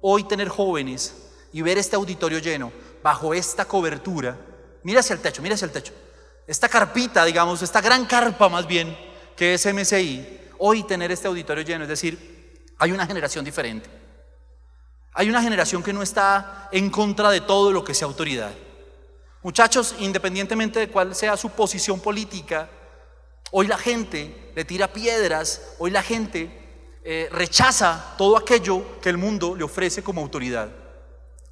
Hoy 0.00 0.24
tener 0.24 0.48
jóvenes 0.48 1.30
y 1.52 1.62
ver 1.62 1.78
este 1.78 1.94
auditorio 1.94 2.40
lleno 2.40 2.72
bajo 3.02 3.34
esta 3.34 3.64
cobertura, 3.64 4.36
mira 4.82 5.00
hacia 5.00 5.14
el 5.14 5.20
techo, 5.20 5.42
mira 5.42 5.54
hacia 5.54 5.66
el 5.66 5.72
techo 5.72 5.92
esta 6.46 6.68
carpita, 6.68 7.24
digamos, 7.24 7.62
esta 7.62 7.80
gran 7.80 8.04
carpa 8.04 8.48
más 8.48 8.66
bien, 8.66 8.96
que 9.36 9.54
es 9.54 9.66
MCI, 9.66 10.40
hoy 10.58 10.82
tener 10.84 11.12
este 11.12 11.28
auditorio 11.28 11.64
lleno, 11.64 11.84
es 11.84 11.88
decir, 11.88 12.64
hay 12.78 12.92
una 12.92 13.06
generación 13.06 13.44
diferente. 13.44 13.88
Hay 15.14 15.28
una 15.28 15.42
generación 15.42 15.82
que 15.82 15.92
no 15.92 16.02
está 16.02 16.68
en 16.72 16.90
contra 16.90 17.30
de 17.30 17.42
todo 17.42 17.70
lo 17.70 17.84
que 17.84 17.94
sea 17.94 18.08
autoridad. 18.08 18.52
Muchachos, 19.42 19.96
independientemente 19.98 20.78
de 20.78 20.88
cuál 20.88 21.14
sea 21.16 21.36
su 21.36 21.50
posición 21.50 21.98
política, 21.98 22.68
hoy 23.50 23.66
la 23.66 23.76
gente 23.76 24.52
le 24.54 24.64
tira 24.64 24.92
piedras, 24.92 25.74
hoy 25.78 25.90
la 25.90 26.02
gente 26.02 26.98
eh, 27.04 27.28
rechaza 27.32 28.14
todo 28.16 28.36
aquello 28.36 29.00
que 29.00 29.08
el 29.08 29.18
mundo 29.18 29.56
le 29.56 29.64
ofrece 29.64 30.04
como 30.04 30.20
autoridad. 30.20 30.68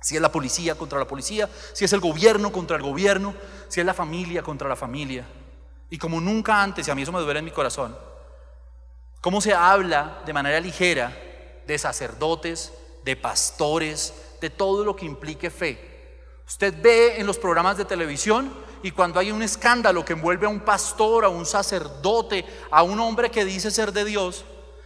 Si 0.00 0.14
es 0.14 0.22
la 0.22 0.30
policía 0.30 0.76
contra 0.76 1.00
la 1.00 1.08
policía, 1.08 1.50
si 1.72 1.84
es 1.84 1.92
el 1.92 2.00
gobierno 2.00 2.52
contra 2.52 2.76
el 2.76 2.82
gobierno, 2.82 3.34
si 3.68 3.80
es 3.80 3.86
la 3.86 3.92
familia 3.92 4.42
contra 4.42 4.68
la 4.68 4.76
familia. 4.76 5.26
Y 5.90 5.98
como 5.98 6.20
nunca 6.20 6.62
antes, 6.62 6.86
y 6.86 6.90
a 6.92 6.94
mí 6.94 7.02
eso 7.02 7.10
me 7.10 7.20
duele 7.20 7.40
en 7.40 7.44
mi 7.44 7.50
corazón, 7.50 7.98
cómo 9.20 9.40
se 9.40 9.52
habla 9.52 10.22
de 10.24 10.32
manera 10.32 10.60
ligera 10.60 11.12
de 11.66 11.76
sacerdotes, 11.76 12.72
de 13.04 13.16
pastores, 13.16 14.14
de 14.40 14.48
todo 14.48 14.84
lo 14.84 14.94
que 14.94 15.06
implique 15.06 15.50
fe. 15.50 15.89
Usted 16.50 16.74
ve 16.82 17.20
en 17.20 17.28
los 17.28 17.38
programas 17.38 17.76
de 17.76 17.84
televisión 17.84 18.52
y 18.82 18.90
cuando 18.90 19.20
hay 19.20 19.30
un 19.30 19.40
escándalo 19.40 20.04
que 20.04 20.14
envuelve 20.14 20.46
a 20.46 20.48
un 20.48 20.58
pastor, 20.58 21.24
a 21.24 21.28
un 21.28 21.46
sacerdote, 21.46 22.44
a 22.72 22.82
un 22.82 22.98
hombre 22.98 23.30
que 23.30 23.44
dice 23.44 23.70
ser 23.70 23.92
de 23.92 24.04
Dios, 24.04 24.44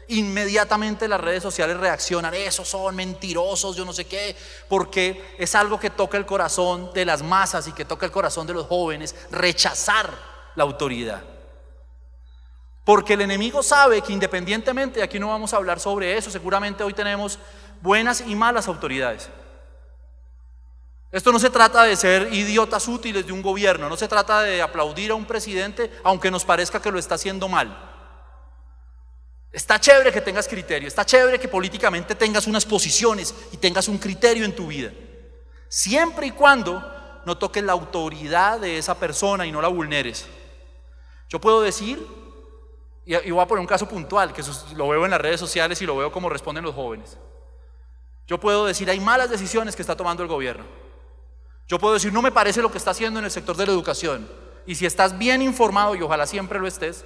Inmediatamente 0.08 1.08
las 1.08 1.18
redes 1.18 1.42
sociales 1.42 1.78
reaccionan, 1.78 2.34
esos 2.34 2.68
son 2.68 2.94
mentirosos, 2.94 3.74
yo 3.74 3.86
no 3.86 3.94
sé 3.94 4.04
qué, 4.04 4.36
porque 4.68 5.34
es 5.38 5.54
algo 5.54 5.80
que 5.80 5.88
toca 5.88 6.18
el 6.18 6.26
corazón 6.26 6.92
de 6.92 7.06
las 7.06 7.22
masas 7.22 7.66
y 7.68 7.72
que 7.72 7.86
toca 7.86 8.04
el 8.04 8.12
corazón 8.12 8.46
de 8.46 8.52
los 8.52 8.66
jóvenes, 8.66 9.16
rechazar 9.30 10.10
la 10.56 10.64
autoridad. 10.64 11.22
Porque 12.84 13.14
el 13.14 13.22
enemigo 13.22 13.62
sabe 13.62 14.02
que 14.02 14.12
independientemente, 14.12 15.02
aquí 15.02 15.18
no 15.18 15.28
vamos 15.28 15.54
a 15.54 15.56
hablar 15.56 15.80
sobre 15.80 16.18
eso, 16.18 16.30
seguramente 16.30 16.84
hoy 16.84 16.92
tenemos 16.92 17.38
buenas 17.80 18.20
y 18.26 18.34
malas 18.34 18.68
autoridades. 18.68 19.30
Esto 21.14 21.30
no 21.30 21.38
se 21.38 21.48
trata 21.48 21.84
de 21.84 21.94
ser 21.94 22.34
idiotas 22.34 22.88
útiles 22.88 23.24
de 23.24 23.30
un 23.30 23.40
gobierno, 23.40 23.88
no 23.88 23.96
se 23.96 24.08
trata 24.08 24.42
de 24.42 24.60
aplaudir 24.60 25.12
a 25.12 25.14
un 25.14 25.24
presidente 25.24 25.88
aunque 26.02 26.28
nos 26.28 26.44
parezca 26.44 26.82
que 26.82 26.90
lo 26.90 26.98
está 26.98 27.14
haciendo 27.14 27.46
mal. 27.46 27.92
Está 29.52 29.78
chévere 29.78 30.10
que 30.10 30.20
tengas 30.20 30.48
criterio, 30.48 30.88
está 30.88 31.06
chévere 31.06 31.38
que 31.38 31.46
políticamente 31.46 32.16
tengas 32.16 32.48
unas 32.48 32.66
posiciones 32.66 33.32
y 33.52 33.58
tengas 33.58 33.86
un 33.86 33.98
criterio 33.98 34.44
en 34.44 34.56
tu 34.56 34.66
vida. 34.66 34.90
Siempre 35.68 36.26
y 36.26 36.30
cuando 36.32 36.82
no 37.24 37.38
toques 37.38 37.62
la 37.62 37.74
autoridad 37.74 38.58
de 38.58 38.78
esa 38.78 38.98
persona 38.98 39.46
y 39.46 39.52
no 39.52 39.62
la 39.62 39.68
vulneres. 39.68 40.26
Yo 41.28 41.40
puedo 41.40 41.60
decir, 41.60 42.04
y 43.06 43.30
voy 43.30 43.40
a 43.40 43.46
poner 43.46 43.60
un 43.60 43.68
caso 43.68 43.88
puntual, 43.88 44.32
que 44.32 44.42
lo 44.74 44.88
veo 44.88 45.04
en 45.04 45.12
las 45.12 45.20
redes 45.20 45.38
sociales 45.38 45.80
y 45.80 45.86
lo 45.86 45.96
veo 45.96 46.10
como 46.10 46.28
responden 46.28 46.64
los 46.64 46.74
jóvenes. 46.74 47.16
Yo 48.26 48.40
puedo 48.40 48.66
decir, 48.66 48.90
hay 48.90 48.98
malas 48.98 49.30
decisiones 49.30 49.76
que 49.76 49.82
está 49.82 49.96
tomando 49.96 50.24
el 50.24 50.28
gobierno. 50.28 50.82
Yo 51.66 51.78
puedo 51.78 51.94
decir, 51.94 52.12
no 52.12 52.22
me 52.22 52.32
parece 52.32 52.62
lo 52.62 52.70
que 52.70 52.78
está 52.78 52.90
haciendo 52.90 53.18
en 53.18 53.24
el 53.24 53.30
sector 53.30 53.56
de 53.56 53.66
la 53.66 53.72
educación. 53.72 54.28
Y 54.66 54.74
si 54.74 54.86
estás 54.86 55.16
bien 55.16 55.42
informado, 55.42 55.94
y 55.94 56.02
ojalá 56.02 56.26
siempre 56.26 56.58
lo 56.58 56.66
estés, 56.66 57.04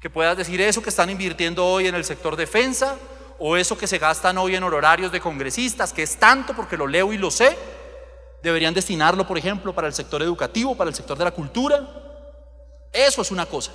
que 0.00 0.10
puedas 0.10 0.36
decir 0.36 0.60
eso 0.60 0.82
que 0.82 0.90
están 0.90 1.10
invirtiendo 1.10 1.64
hoy 1.64 1.86
en 1.86 1.94
el 1.94 2.04
sector 2.04 2.36
defensa 2.36 2.96
o 3.38 3.56
eso 3.56 3.76
que 3.76 3.86
se 3.86 3.98
gastan 3.98 4.38
hoy 4.38 4.54
en 4.54 4.62
horarios 4.62 5.12
de 5.12 5.20
congresistas, 5.20 5.92
que 5.92 6.02
es 6.02 6.16
tanto 6.16 6.54
porque 6.54 6.76
lo 6.76 6.86
leo 6.86 7.12
y 7.12 7.18
lo 7.18 7.30
sé, 7.30 7.56
deberían 8.42 8.74
destinarlo, 8.74 9.26
por 9.26 9.38
ejemplo, 9.38 9.74
para 9.74 9.86
el 9.88 9.94
sector 9.94 10.22
educativo, 10.22 10.76
para 10.76 10.88
el 10.88 10.96
sector 10.96 11.18
de 11.18 11.24
la 11.24 11.30
cultura. 11.32 11.86
Eso 12.92 13.22
es 13.22 13.30
una 13.30 13.46
cosa 13.46 13.72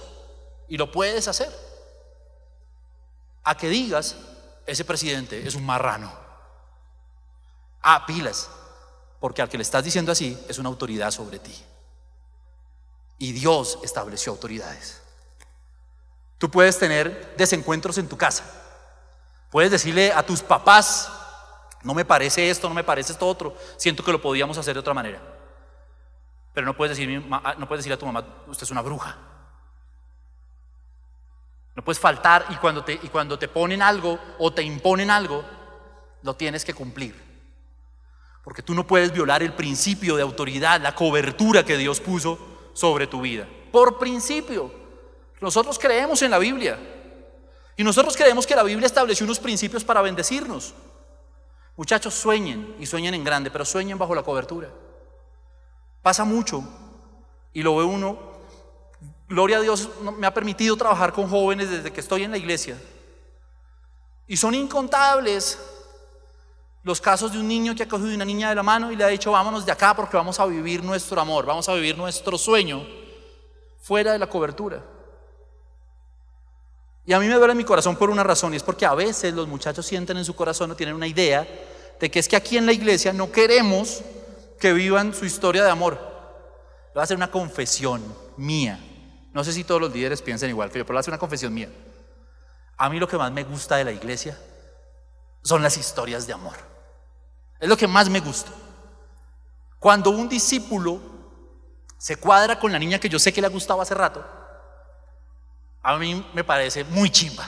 y 0.72 0.78
lo 0.78 0.90
puedes 0.90 1.28
hacer. 1.28 1.50
A 3.44 3.58
que 3.58 3.68
digas, 3.68 4.16
ese 4.66 4.86
presidente 4.86 5.46
es 5.46 5.56
un 5.56 5.66
marrano. 5.66 6.12
Ah, 7.82 8.06
pilas, 8.06 8.50
porque 9.22 9.44
al 9.44 9.48
que 9.48 9.58
le 9.58 9.62
estás 9.62 9.84
diciendo 9.84 10.12
así 10.12 10.38
es 10.50 10.58
una 10.58 10.68
autoridad 10.68 11.12
sobre 11.12 11.38
ti. 11.38 11.56
Y 13.20 13.32
Dios 13.34 13.78
estableció 13.84 14.32
autoridades. 14.32 15.00
Tú 16.40 16.50
puedes 16.50 16.80
tener 16.80 17.36
desencuentros 17.38 18.00
en 18.00 18.10
tu 18.10 18.18
casa. 18.18 18.44
Puedes 19.52 19.70
decirle 19.70 20.12
a 20.12 20.24
tus 20.24 20.42
papás, 20.42 21.12
no 21.84 21.94
me 21.94 22.04
parece 22.04 22.50
esto, 22.50 22.68
no 22.68 22.74
me 22.74 22.84
parece 22.84 23.12
esto 23.12 23.28
otro, 23.28 23.56
siento 23.78 24.04
que 24.04 24.12
lo 24.12 24.20
podíamos 24.20 24.58
hacer 24.58 24.74
de 24.74 24.80
otra 24.80 24.96
manera. 24.96 25.22
Pero 26.52 26.66
no 26.66 26.76
puedes, 26.76 26.98
decir, 26.98 27.24
no 27.24 27.68
puedes 27.68 27.84
decirle 27.84 27.94
a 27.94 28.00
tu 28.00 28.08
mamá, 28.08 28.26
usted 28.48 28.64
es 28.64 28.72
una 28.72 28.82
bruja. 28.82 29.18
No 31.76 31.84
puedes 31.84 32.00
faltar 32.00 32.48
y 32.50 32.56
cuando, 32.56 32.84
te, 32.84 32.94
y 32.94 33.10
cuando 33.10 33.38
te 33.38 33.48
ponen 33.48 33.84
algo 33.84 34.18
o 34.40 34.52
te 34.52 34.64
imponen 34.64 35.12
algo, 35.12 35.46
lo 36.24 36.36
tienes 36.36 36.66
que 36.66 36.74
cumplir. 36.74 37.31
Porque 38.44 38.64
tú 38.64 38.74
no 38.74 38.88
puedes 38.88 39.14
violar 39.14 39.44
el 39.44 39.54
principio 39.54 40.16
de 40.16 40.24
autoridad, 40.24 40.82
la 40.82 40.96
cobertura 40.96 41.64
que 41.64 41.78
Dios 41.78 42.00
puso 42.00 42.40
sobre 42.74 43.08
tu 43.08 43.22
vida. 43.22 43.48
Por 43.72 44.00
principio. 44.00 44.72
Nosotros 45.40 45.78
creemos 45.78 46.22
en 46.22 46.32
la 46.32 46.40
Biblia. 46.40 46.80
Y 47.78 47.84
nosotros 47.84 48.16
creemos 48.16 48.46
que 48.46 48.56
la 48.56 48.64
Biblia 48.64 48.86
estableció 48.86 49.26
unos 49.26 49.40
principios 49.40 49.84
para 49.84 50.02
bendecirnos. 50.02 50.74
Muchachos, 51.76 52.14
sueñen 52.14 52.76
y 52.80 52.86
sueñen 52.86 53.14
en 53.14 53.24
grande, 53.24 53.50
pero 53.50 53.66
sueñen 53.66 53.98
bajo 53.98 54.14
la 54.14 54.24
cobertura. 54.24 54.70
Pasa 56.02 56.24
mucho 56.24 56.64
y 57.54 57.62
lo 57.62 57.76
ve 57.78 57.84
uno. 57.84 58.20
Gloria 59.28 59.58
a 59.58 59.62
Dios, 59.62 59.90
me 60.18 60.28
ha 60.28 60.34
permitido 60.34 60.76
trabajar 60.76 61.14
con 61.14 61.30
jóvenes 61.30 61.70
desde 61.70 61.92
que 61.92 62.02
estoy 62.02 62.24
en 62.24 62.32
la 62.32 62.38
iglesia. 62.38 62.80
Y 64.28 64.38
son 64.38 64.54
incontables 64.54 65.58
los 66.84 67.00
casos 67.00 67.32
de 67.32 67.40
un 67.40 67.48
niño 67.48 67.76
que 67.76 67.84
ha 67.84 67.88
cogido 67.88 68.16
una 68.16 68.26
niña 68.26 68.50
de 68.50 68.56
la 68.56 68.64
mano 68.64 68.92
y 68.92 68.96
le 68.96 69.04
ha 69.04 69.08
dicho, 69.08 69.32
vámonos 69.32 69.66
de 69.66 69.72
acá 69.72 69.96
porque 69.96 70.18
vamos 70.18 70.40
a 70.40 70.46
vivir 70.46 70.84
nuestro 70.84 71.22
amor, 71.22 71.46
vamos 71.46 71.70
a 71.70 71.74
vivir 71.74 71.98
nuestro 71.98 72.38
sueño 72.38 72.86
fuera 73.82 74.14
de 74.14 74.20
la 74.20 74.28
cobertura. 74.28 74.84
Y 77.06 77.14
a 77.14 77.20
mí 77.20 77.28
me 77.28 77.36
duele 77.36 77.56
mi 77.56 77.64
corazón 77.64 77.96
por 77.96 78.10
una 78.10 78.24
razón, 78.24 78.54
y 78.54 78.58
es 78.58 78.64
porque 78.64 78.86
a 78.86 78.94
veces 78.94 79.34
los 79.34 79.48
muchachos 79.48 79.86
sienten 79.86 80.18
en 80.18 80.26
su 80.26 80.36
corazón 80.36 80.72
o 80.72 80.76
tienen 80.76 80.96
una 80.96 81.08
idea 81.08 81.48
de 82.00 82.10
que 82.10 82.20
es 82.20 82.28
que 82.28 82.36
aquí 82.36 82.58
en 82.58 82.66
la 82.66 82.74
iglesia 82.74 83.14
no 83.14 83.32
queremos 83.32 84.02
que 84.60 84.74
vivan 84.74 85.14
su 85.14 85.26
historia 85.26 85.64
de 85.64 85.70
amor. 85.70 85.94
Le 85.94 86.94
voy 86.96 87.02
a 87.02 87.04
hacer 87.04 87.18
una 87.18 87.32
confesión 87.32 88.04
mía. 88.38 88.80
No 89.34 89.44
sé 89.44 89.54
si 89.54 89.64
todos 89.64 89.82
los 89.82 89.94
líderes 89.94 90.22
piensan 90.22 90.50
igual 90.50 90.70
que 90.72 90.80
yo, 90.80 90.86
pero 90.86 90.96
voy 90.96 91.00
a 91.00 91.02
hacer 91.02 91.12
una 91.12 91.20
confesión 91.20 91.54
mía. 91.54 91.70
A 92.78 92.90
mí 92.90 93.00
lo 93.00 93.08
que 93.08 93.18
más 93.18 93.32
me 93.32 93.44
gusta 93.44 93.78
de 93.78 93.86
la 93.86 93.92
iglesia 93.92 94.38
son 95.44 95.62
las 95.62 95.78
historias 95.78 96.28
de 96.28 96.34
amor. 96.34 96.71
Es 97.62 97.70
lo 97.70 97.78
que 97.78 97.88
más 97.88 98.10
me 98.10 98.20
gusta. 98.20 98.52
Cuando 99.80 100.10
un 100.10 100.28
discípulo 100.28 101.00
se 101.98 102.18
cuadra 102.18 102.60
con 102.60 102.72
la 102.72 102.80
niña 102.80 103.00
que 103.00 103.08
yo 103.08 103.20
sé 103.20 103.32
que 103.32 103.40
le 103.40 103.48
ha 103.48 103.52
gustado 103.52 103.80
hace 103.80 103.94
rato, 103.94 104.26
a 105.84 105.96
mí 105.98 106.26
me 106.34 106.44
parece 106.44 106.84
muy 106.84 107.12
chimba. 107.12 107.48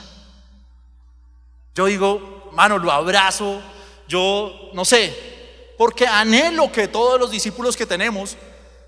Yo 1.74 1.86
digo, 1.86 2.50
mano, 2.52 2.78
lo 2.78 2.92
abrazo, 2.92 3.60
yo 4.06 4.70
no 4.72 4.84
sé, 4.84 5.74
porque 5.76 6.06
anhelo 6.06 6.70
que 6.70 6.86
todos 6.86 7.18
los 7.18 7.32
discípulos 7.32 7.76
que 7.76 7.84
tenemos 7.84 8.36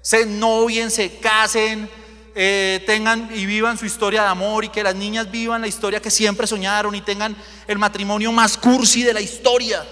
se 0.01 0.25
novien, 0.27 0.93
se 0.93 1.19
casen, 1.19 1.91
eh, 2.37 2.85
tengan 2.87 3.31
y 3.35 3.47
vivan 3.47 3.77
su 3.77 3.87
historia 3.87 4.23
de 4.23 4.29
amor 4.29 4.65
y 4.65 4.69
que 4.69 4.85
las 4.85 4.95
niñas 4.95 5.29
vivan 5.29 5.63
la 5.63 5.67
historia 5.67 6.01
que 6.01 6.11
siempre 6.11 6.47
soñaron 6.47 6.95
y 6.95 7.01
tengan 7.01 7.37
el 7.67 7.79
matrimonio 7.79 8.31
más 8.31 8.57
cursi 8.57 9.03
de 9.03 9.15
la 9.15 9.21
historia. 9.21 9.85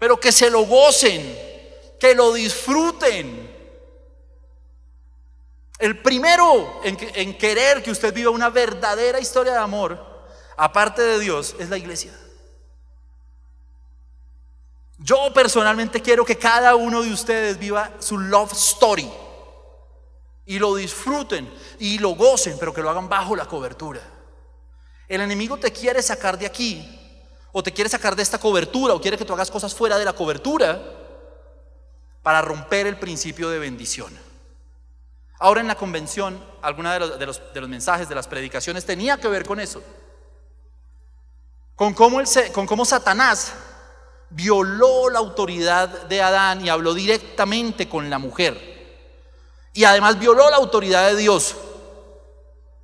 Pero 0.00 0.18
que 0.18 0.32
se 0.32 0.50
lo 0.50 0.62
gocen, 0.62 1.38
que 2.00 2.14
lo 2.14 2.32
disfruten, 2.32 3.48
el 5.78 5.98
primero 5.98 6.80
en, 6.84 7.38
querer 7.38 7.82
que 7.82 7.90
usted 7.90 8.12
viva 8.12 8.30
una 8.30 8.48
verdadera 8.48 9.20
historia 9.20 9.52
de 9.52 9.58
amor, 9.58 10.26
aparte 10.56 11.02
de 11.02 11.18
Dios, 11.18 11.54
es 11.58 11.68
la 11.68 11.76
iglesia. 11.76 12.12
Yo 14.98 15.32
personalmente 15.34 16.00
quiero 16.00 16.24
que 16.24 16.36
cada 16.36 16.74
uno 16.76 17.02
de 17.02 17.12
ustedes 17.12 17.58
viva 17.58 17.90
su 17.98 18.18
love 18.18 18.52
story 18.52 19.10
y 20.46 20.58
lo 20.58 20.74
disfruten 20.74 21.50
y 21.78 21.98
lo 21.98 22.10
gocen, 22.10 22.58
pero 22.58 22.72
que 22.72 22.82
lo 22.82 22.88
hagan 22.88 23.08
bajo 23.08 23.36
la 23.36 23.46
cobertura. 23.46 24.00
El 25.08 25.20
enemigo 25.20 25.58
te 25.58 25.72
quiere 25.72 26.02
sacar 26.02 26.38
de 26.38 26.46
aquí 26.46 26.99
o 27.52 27.62
te 27.62 27.72
quiere 27.72 27.90
sacar 27.90 28.14
de 28.14 28.22
esta 28.22 28.38
cobertura 28.38 28.94
o 28.94 29.00
quiere 29.00 29.18
que 29.18 29.24
tú 29.24 29.32
hagas 29.32 29.50
cosas 29.50 29.74
fuera 29.74 29.98
de 29.98 30.04
la 30.04 30.12
cobertura 30.12 30.80
para 32.22 32.42
romper 32.42 32.86
el 32.86 32.98
principio 32.98 33.50
de 33.50 33.58
bendición. 33.58 34.16
Ahora 35.38 35.60
en 35.60 35.68
la 35.68 35.74
convención, 35.74 36.38
alguna 36.60 36.98
de 36.98 37.26
los, 37.26 37.40
mensajes, 37.68 38.08
de 38.08 38.14
las 38.14 38.28
predicaciones 38.28 38.84
tenía 38.84 39.16
que 39.16 39.28
ver 39.28 39.46
con 39.46 39.58
eso. 39.58 39.82
Con 41.74 41.94
cómo, 41.94 42.20
con 42.52 42.66
cómo 42.66 42.84
Satanás 42.84 43.54
violó 44.28 45.08
la 45.08 45.18
autoridad 45.18 45.88
de 46.08 46.20
Adán 46.22 46.64
y 46.64 46.68
habló 46.68 46.92
directamente 46.92 47.88
con 47.88 48.10
la 48.10 48.18
mujer. 48.18 48.68
Y 49.72 49.84
además 49.84 50.18
violó 50.18 50.50
la 50.50 50.56
autoridad 50.56 51.08
de 51.08 51.16
Dios. 51.16 51.56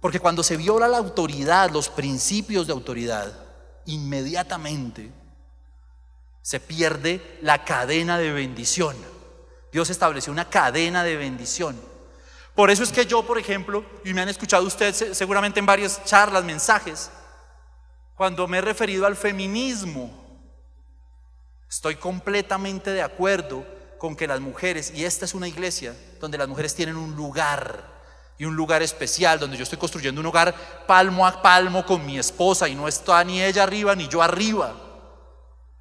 Porque 0.00 0.20
cuando 0.20 0.42
se 0.42 0.57
viola 0.57 0.88
la 0.88 0.98
autoridad, 0.98 1.70
los 1.70 1.90
principios 1.90 2.66
de 2.66 2.72
autoridad, 2.72 3.46
inmediatamente 3.87 5.11
se 6.42 6.61
pierde 6.61 7.38
la 7.42 7.64
cadena 7.64 8.18
de 8.18 8.33
bendición. 8.33 8.96
Dios 9.72 9.90
estableció 9.90 10.33
una 10.33 10.49
cadena 10.49 11.03
de 11.03 11.16
bendición. 11.16 11.77
Por 12.55 12.70
eso 12.70 12.83
es 12.83 12.92
que 12.92 13.05
yo, 13.05 13.27
por 13.27 13.38
ejemplo, 13.38 13.85
y 14.05 14.14
me 14.14 14.22
han 14.22 14.29
escuchado 14.29 14.64
ustedes 14.64 15.16
seguramente 15.16 15.61
en 15.61 15.66
varias 15.66 16.05
charlas, 16.05 16.44
mensajes, 16.44 17.11
cuando 18.14 18.46
me 18.46 18.59
he 18.59 18.62
referido 18.62 19.07
al 19.07 19.16
feminismo, 19.16 20.11
estoy 21.68 21.96
completamente 21.96 22.90
de 22.90 23.03
acuerdo 23.03 23.66
con 23.99 24.16
que 24.16 24.27
las 24.27 24.40
mujeres, 24.40 24.92
y 24.94 25.05
esta 25.05 25.25
es 25.25 25.35
una 25.35 25.49
iglesia 25.49 25.94
donde 26.20 26.38
las 26.38 26.49
mujeres 26.49 26.75
tienen 26.75 26.96
un 26.96 27.16
lugar 27.16 27.96
y 28.38 28.44
un 28.44 28.55
lugar 28.55 28.83
especial, 28.83 29.38
donde 29.38 29.57
yo 29.57 29.62
estoy 29.62 29.79
construyendo 29.79 30.20
un 30.20 30.27
hogar 30.27 30.55
palmo 30.87 31.27
a 31.27 31.40
palmo 31.40 31.87
con 31.87 32.05
mi 32.05 32.18
esposa 32.18 32.68
y 32.68 32.75
no 32.75 32.87
está 32.87 33.25
ni 33.25 33.42
ella 33.42 33.62
arriba 33.62 33.94
ni 33.94 34.09
yo 34.09 34.22
arriba, 34.22 34.75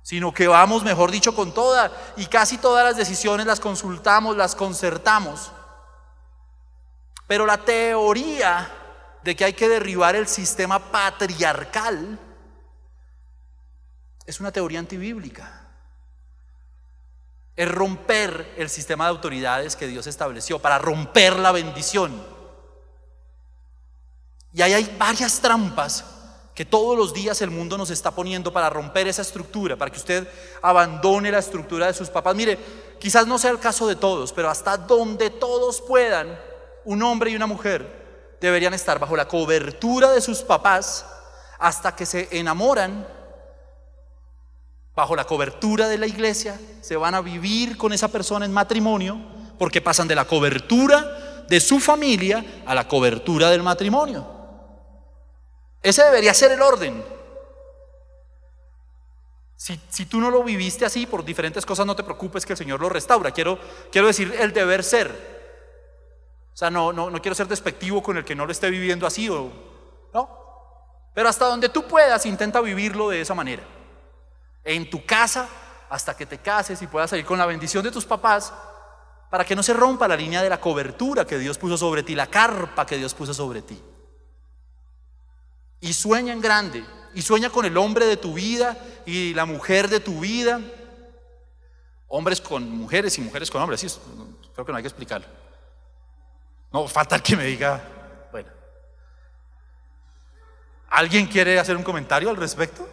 sino 0.02 0.34
que 0.34 0.48
vamos, 0.48 0.84
mejor 0.84 1.12
dicho, 1.12 1.36
con 1.36 1.54
toda 1.54 1.92
y 2.16 2.28
casi 2.28 2.58
todas 2.58 2.86
las 2.86 2.96
decisiones 2.96 3.46
las 3.46 3.60
consultamos, 3.60 4.38
las 4.38 4.56
concertamos. 4.56 5.52
Pero 7.28 7.46
la 7.46 7.58
teoría 7.58 8.72
de 9.24 9.36
que 9.36 9.44
hay 9.44 9.54
que 9.54 9.68
derribar 9.68 10.16
el 10.16 10.28
sistema 10.28 10.80
patriarcal 10.80 12.20
es 14.26 14.40
una 14.40 14.52
teoría 14.52 14.80
antibíblica. 14.80 15.62
Es 17.56 17.70
romper 17.72 18.54
el 18.58 18.70
sistema 18.70 19.06
de 19.06 19.12
autoridades 19.12 19.76
que 19.76 19.88
Dios 19.88 20.08
estableció 20.08 20.60
para 20.60 20.78
romper 20.78 21.40
la 21.40 21.52
bendición. 21.52 22.35
Y 24.56 24.62
ahí 24.62 24.74
hay 24.74 24.96
varias 24.98 25.42
trampas 25.42 26.06
que 26.54 26.64
todos 26.64 26.98
los 26.98 27.14
días 27.14 27.42
el 27.42 27.52
mundo 27.52 27.78
nos 27.78 27.90
está 27.90 28.12
poniendo 28.12 28.54
para 28.54 28.70
romper 28.70 29.06
esa 29.06 29.22
estructura, 29.22 29.76
para 29.76 29.92
que 29.92 29.98
usted 29.98 30.26
abandone 30.62 31.30
la 31.30 31.40
estructura 31.40 31.88
de 31.88 31.94
sus 31.94 32.10
papás. 32.10 32.34
Mire, 32.34 32.58
quizás 32.98 33.28
no 33.28 33.38
sea 33.38 33.52
el 33.52 33.60
caso 33.60 33.86
de 33.86 33.98
todos, 33.98 34.32
pero 34.32 34.50
hasta 34.50 34.78
donde 34.78 35.30
todos 35.30 35.82
puedan, 35.82 36.40
un 36.86 37.04
hombre 37.04 37.32
y 37.32 37.36
una 37.36 37.48
mujer 37.48 38.38
deberían 38.40 38.74
estar 38.74 38.98
bajo 38.98 39.18
la 39.18 39.28
cobertura 39.28 40.14
de 40.14 40.22
sus 40.22 40.42
papás 40.42 41.06
hasta 41.60 41.94
que 41.94 42.06
se 42.06 42.30
enamoran, 42.32 43.06
bajo 44.96 45.18
la 45.18 45.26
cobertura 45.26 45.90
de 45.90 45.98
la 45.98 46.08
iglesia, 46.08 46.58
se 46.80 46.96
van 46.96 47.14
a 47.14 47.20
vivir 47.20 47.76
con 47.76 47.92
esa 47.92 48.08
persona 48.08 48.46
en 48.46 48.54
matrimonio, 48.54 49.20
porque 49.60 49.82
pasan 49.82 50.08
de 50.08 50.16
la 50.16 50.24
cobertura 50.24 51.44
de 51.50 51.60
su 51.60 51.82
familia 51.82 52.64
a 52.66 52.74
la 52.74 52.88
cobertura 52.88 53.50
del 53.50 53.62
matrimonio. 53.62 54.35
Ese 55.86 56.04
debería 56.04 56.34
ser 56.34 56.52
el 56.52 56.64
orden. 56.64 57.06
Si, 59.56 59.78
tú 60.08 60.20
no 60.20 60.32
lo 60.32 60.44
viviste 60.44 60.84
así 60.84 61.06
por 61.06 61.24
diferentes 61.24 61.64
cosas, 61.64 61.86
no 61.86 61.96
te 61.96 62.02
preocupes 62.02 62.44
que 62.44 62.54
el 62.54 62.58
Señor 62.58 62.82
lo 62.82 62.90
restaura. 62.90 63.30
Quiero, 63.30 63.60
quiero 63.92 64.08
decir 64.08 64.34
el 64.40 64.52
deber 64.52 64.84
ser. 64.84 65.12
O 66.52 66.58
sea, 66.58 66.72
no, 66.72 66.92
no, 66.92 67.12
quiero 67.22 67.36
ser 67.36 67.48
despectivo 67.48 68.02
con 68.02 68.18
el 68.18 68.26
que 68.26 68.34
no 68.34 68.48
lo 68.48 68.52
esté 68.52 68.72
viviendo 68.72 69.06
así, 69.06 69.30
¿no? 69.30 70.30
Pero 71.14 71.30
hasta 71.30 71.46
donde 71.46 71.70
tú 71.70 71.84
puedas, 71.84 72.26
intenta 72.26 72.62
vivirlo 72.62 73.10
de 73.10 73.22
esa 73.22 73.36
manera. 73.36 73.62
En 74.64 74.90
tu 74.90 75.06
casa, 75.06 75.48
hasta 75.88 76.18
que 76.18 76.26
te 76.26 76.40
cases 76.40 76.82
y 76.82 76.88
puedas 76.88 77.12
salir 77.12 77.26
con 77.26 77.38
la 77.38 77.46
bendición 77.46 77.84
de 77.84 77.92
tus 77.92 78.06
papás, 78.06 78.52
para 79.30 79.46
que 79.46 79.56
no 79.56 79.62
se 79.62 79.74
rompa 79.74 80.08
la 80.08 80.16
línea 80.16 80.42
de 80.42 80.50
la 80.50 80.60
cobertura 80.60 81.28
que 81.28 81.38
Dios 81.38 81.60
puso 81.60 81.78
sobre 81.78 82.02
ti, 82.02 82.16
la 82.16 82.26
carpa 82.26 82.88
que 82.88 82.98
Dios 82.98 83.14
puso 83.14 83.36
sobre 83.36 83.62
ti. 83.62 83.80
Y 85.86 85.94
sueña 85.94 86.34
en 86.34 86.42
grande, 86.42 86.84
y 87.14 87.22
sueña 87.22 87.52
con 87.52 87.64
el 87.64 87.78
hombre 87.78 88.08
de 88.08 88.18
tu 88.18 88.34
vida 88.34 88.76
y 89.06 89.36
la 89.36 89.46
mujer 89.46 89.88
de 89.88 90.00
tu 90.00 90.20
vida, 90.20 90.60
hombres 92.08 92.42
con 92.42 92.68
mujeres 92.72 93.16
y 93.20 93.22
mujeres 93.22 93.52
con 93.52 93.62
hombres. 93.62 93.82
Sí, 93.82 93.88
creo 94.56 94.66
que 94.66 94.72
no 94.72 94.80
hay 94.80 94.82
que 94.82 94.88
explicarlo. 94.88 95.28
No, 96.72 96.88
falta 96.88 97.20
que 97.20 97.36
me 97.36 97.46
diga, 97.46 97.84
bueno. 98.32 98.50
¿Alguien 100.90 101.28
quiere 101.28 101.60
hacer 101.60 101.78
un 101.78 101.84
comentario 101.84 102.32
al 102.32 102.38
respecto? 102.38 102.90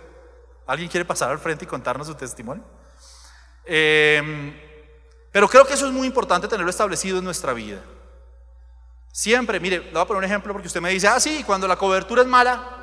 ¿Alguien 0.67 0.91
quiere 0.91 1.07
pasar 1.07 1.31
al 1.31 1.39
frente 1.39 1.65
y 1.65 1.69
contarnos 1.69 2.09
su 2.09 2.15
testimonio? 2.15 2.63
Em, 3.65 4.55
pero 5.31 5.49
creo 5.49 5.65
que 5.65 5.73
eso 5.73 5.87
es 5.87 5.93
muy 5.95 6.07
importante 6.07 6.47
tenerlo 6.47 6.69
establecido 6.69 7.17
en 7.17 7.25
nuestra 7.25 7.55
vida. 7.55 7.81
Siempre, 9.11 9.59
mire, 9.61 9.79
le 9.79 9.93
voy 9.93 10.03
a 10.03 10.05
poner 10.05 10.19
un 10.19 10.25
ejemplo 10.25 10.53
porque 10.53 10.67
usted 10.67 10.83
me 10.83 10.91
dice, 10.91 11.09
ah, 11.09 11.19
sí, 11.19 11.43
cuando 11.43 11.67
la 11.67 11.77
cobertura 11.77 12.21
es 12.21 12.29
mala, 12.29 12.81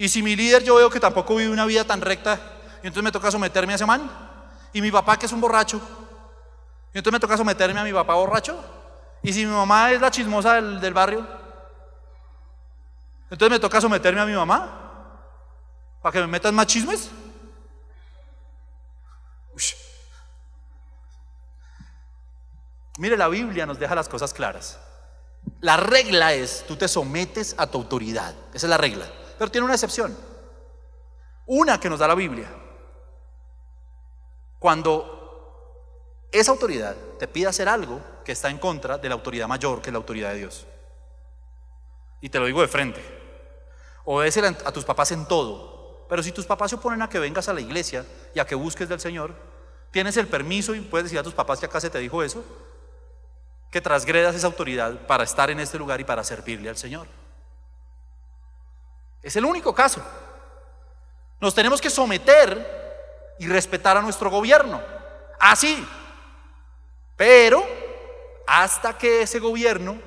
y 0.00 0.08
si 0.08 0.22
mi 0.22 0.34
líder 0.34 0.64
yo 0.64 0.76
veo 0.76 0.88
que 0.88 0.98
tampoco 0.98 1.36
vive 1.36 1.52
una 1.52 1.66
vida 1.66 1.84
tan 1.84 2.00
recta, 2.00 2.40
y 2.82 2.86
entonces 2.86 3.02
me 3.02 3.12
toca 3.12 3.30
someterme 3.30 3.74
a 3.74 3.76
ese 3.76 3.84
man, 3.84 4.10
y 4.72 4.80
mi 4.80 4.90
papá 4.90 5.18
que 5.18 5.26
es 5.26 5.32
un 5.32 5.42
borracho, 5.42 5.78
y 6.94 6.96
entonces 6.96 7.12
me 7.12 7.20
toca 7.20 7.36
someterme 7.36 7.78
a 7.78 7.84
mi 7.84 7.92
papá 7.92 8.14
borracho, 8.14 8.58
y 9.22 9.30
si 9.30 9.44
mi 9.44 9.52
mamá 9.52 9.92
es 9.92 10.00
la 10.00 10.10
chismosa 10.10 10.54
del, 10.54 10.80
del 10.80 10.94
barrio, 10.94 11.28
entonces 13.30 13.50
me 13.50 13.60
toca 13.60 13.78
someterme 13.78 14.22
a 14.22 14.24
mi 14.24 14.32
mamá, 14.32 15.20
para 16.00 16.14
que 16.14 16.20
me 16.20 16.28
metan 16.28 16.54
más 16.54 16.66
chismes. 16.66 17.10
Mire, 22.96 23.18
la 23.18 23.28
Biblia 23.28 23.66
nos 23.66 23.78
deja 23.78 23.94
las 23.94 24.08
cosas 24.08 24.32
claras. 24.32 24.80
La 25.60 25.76
regla 25.76 26.32
es, 26.32 26.64
tú 26.66 26.76
te 26.76 26.88
sometes 26.88 27.54
a 27.58 27.66
tu 27.66 27.76
autoridad. 27.76 28.34
Esa 28.54 28.66
es 28.66 28.70
la 28.70 28.78
regla. 28.78 29.19
Pero 29.40 29.50
tiene 29.50 29.64
una 29.64 29.72
excepción. 29.72 30.14
Una 31.46 31.80
que 31.80 31.88
nos 31.88 31.98
da 31.98 32.06
la 32.06 32.14
Biblia. 32.14 32.46
Cuando 34.58 36.26
esa 36.30 36.50
autoridad 36.50 36.94
te 37.18 37.26
pide 37.26 37.46
hacer 37.46 37.66
algo 37.66 38.02
que 38.22 38.32
está 38.32 38.50
en 38.50 38.58
contra 38.58 38.98
de 38.98 39.08
la 39.08 39.14
autoridad 39.14 39.48
mayor, 39.48 39.80
que 39.80 39.88
es 39.88 39.94
la 39.94 39.96
autoridad 39.96 40.32
de 40.32 40.40
Dios. 40.40 40.66
Y 42.20 42.28
te 42.28 42.38
lo 42.38 42.44
digo 42.44 42.60
de 42.60 42.68
frente. 42.68 43.02
Obedece 44.04 44.46
a 44.46 44.72
tus 44.72 44.84
papás 44.84 45.10
en 45.12 45.24
todo. 45.24 46.04
Pero 46.06 46.22
si 46.22 46.32
tus 46.32 46.44
papás 46.44 46.68
se 46.68 46.76
oponen 46.76 47.00
a 47.00 47.08
que 47.08 47.18
vengas 47.18 47.48
a 47.48 47.54
la 47.54 47.62
iglesia 47.62 48.04
y 48.34 48.40
a 48.40 48.44
que 48.44 48.54
busques 48.54 48.90
del 48.90 49.00
Señor, 49.00 49.34
tienes 49.90 50.18
el 50.18 50.26
permiso 50.28 50.74
y 50.74 50.82
puedes 50.82 51.04
decir 51.04 51.18
a 51.18 51.22
tus 51.22 51.32
papás 51.32 51.60
que 51.60 51.64
acá 51.64 51.80
se 51.80 51.88
te 51.88 51.98
dijo 51.98 52.22
eso, 52.22 52.44
que 53.70 53.80
trasgredas 53.80 54.34
esa 54.34 54.48
autoridad 54.48 55.06
para 55.06 55.24
estar 55.24 55.50
en 55.50 55.60
este 55.60 55.78
lugar 55.78 55.98
y 55.98 56.04
para 56.04 56.24
servirle 56.24 56.68
al 56.68 56.76
Señor. 56.76 57.19
Es 59.22 59.36
el 59.36 59.44
único 59.44 59.74
caso. 59.74 60.02
Nos 61.40 61.54
tenemos 61.54 61.80
que 61.80 61.90
someter 61.90 63.36
y 63.38 63.46
respetar 63.46 63.96
a 63.96 64.02
nuestro 64.02 64.30
gobierno. 64.30 64.80
Así. 65.38 65.86
Pero 67.16 67.66
hasta 68.46 68.96
que 68.96 69.22
ese 69.22 69.38
gobierno 69.38 69.98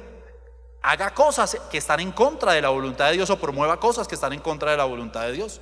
haga 0.81 1.13
cosas 1.13 1.57
que 1.71 1.77
están 1.77 1.99
en 1.99 2.11
contra 2.11 2.53
de 2.53 2.61
la 2.61 2.69
voluntad 2.69 3.07
de 3.07 3.13
Dios 3.13 3.29
o 3.29 3.39
promueva 3.39 3.79
cosas 3.79 4.07
que 4.07 4.15
están 4.15 4.33
en 4.33 4.41
contra 4.41 4.71
de 4.71 4.77
la 4.77 4.83
voluntad 4.83 5.21
de 5.21 5.31
Dios. 5.31 5.61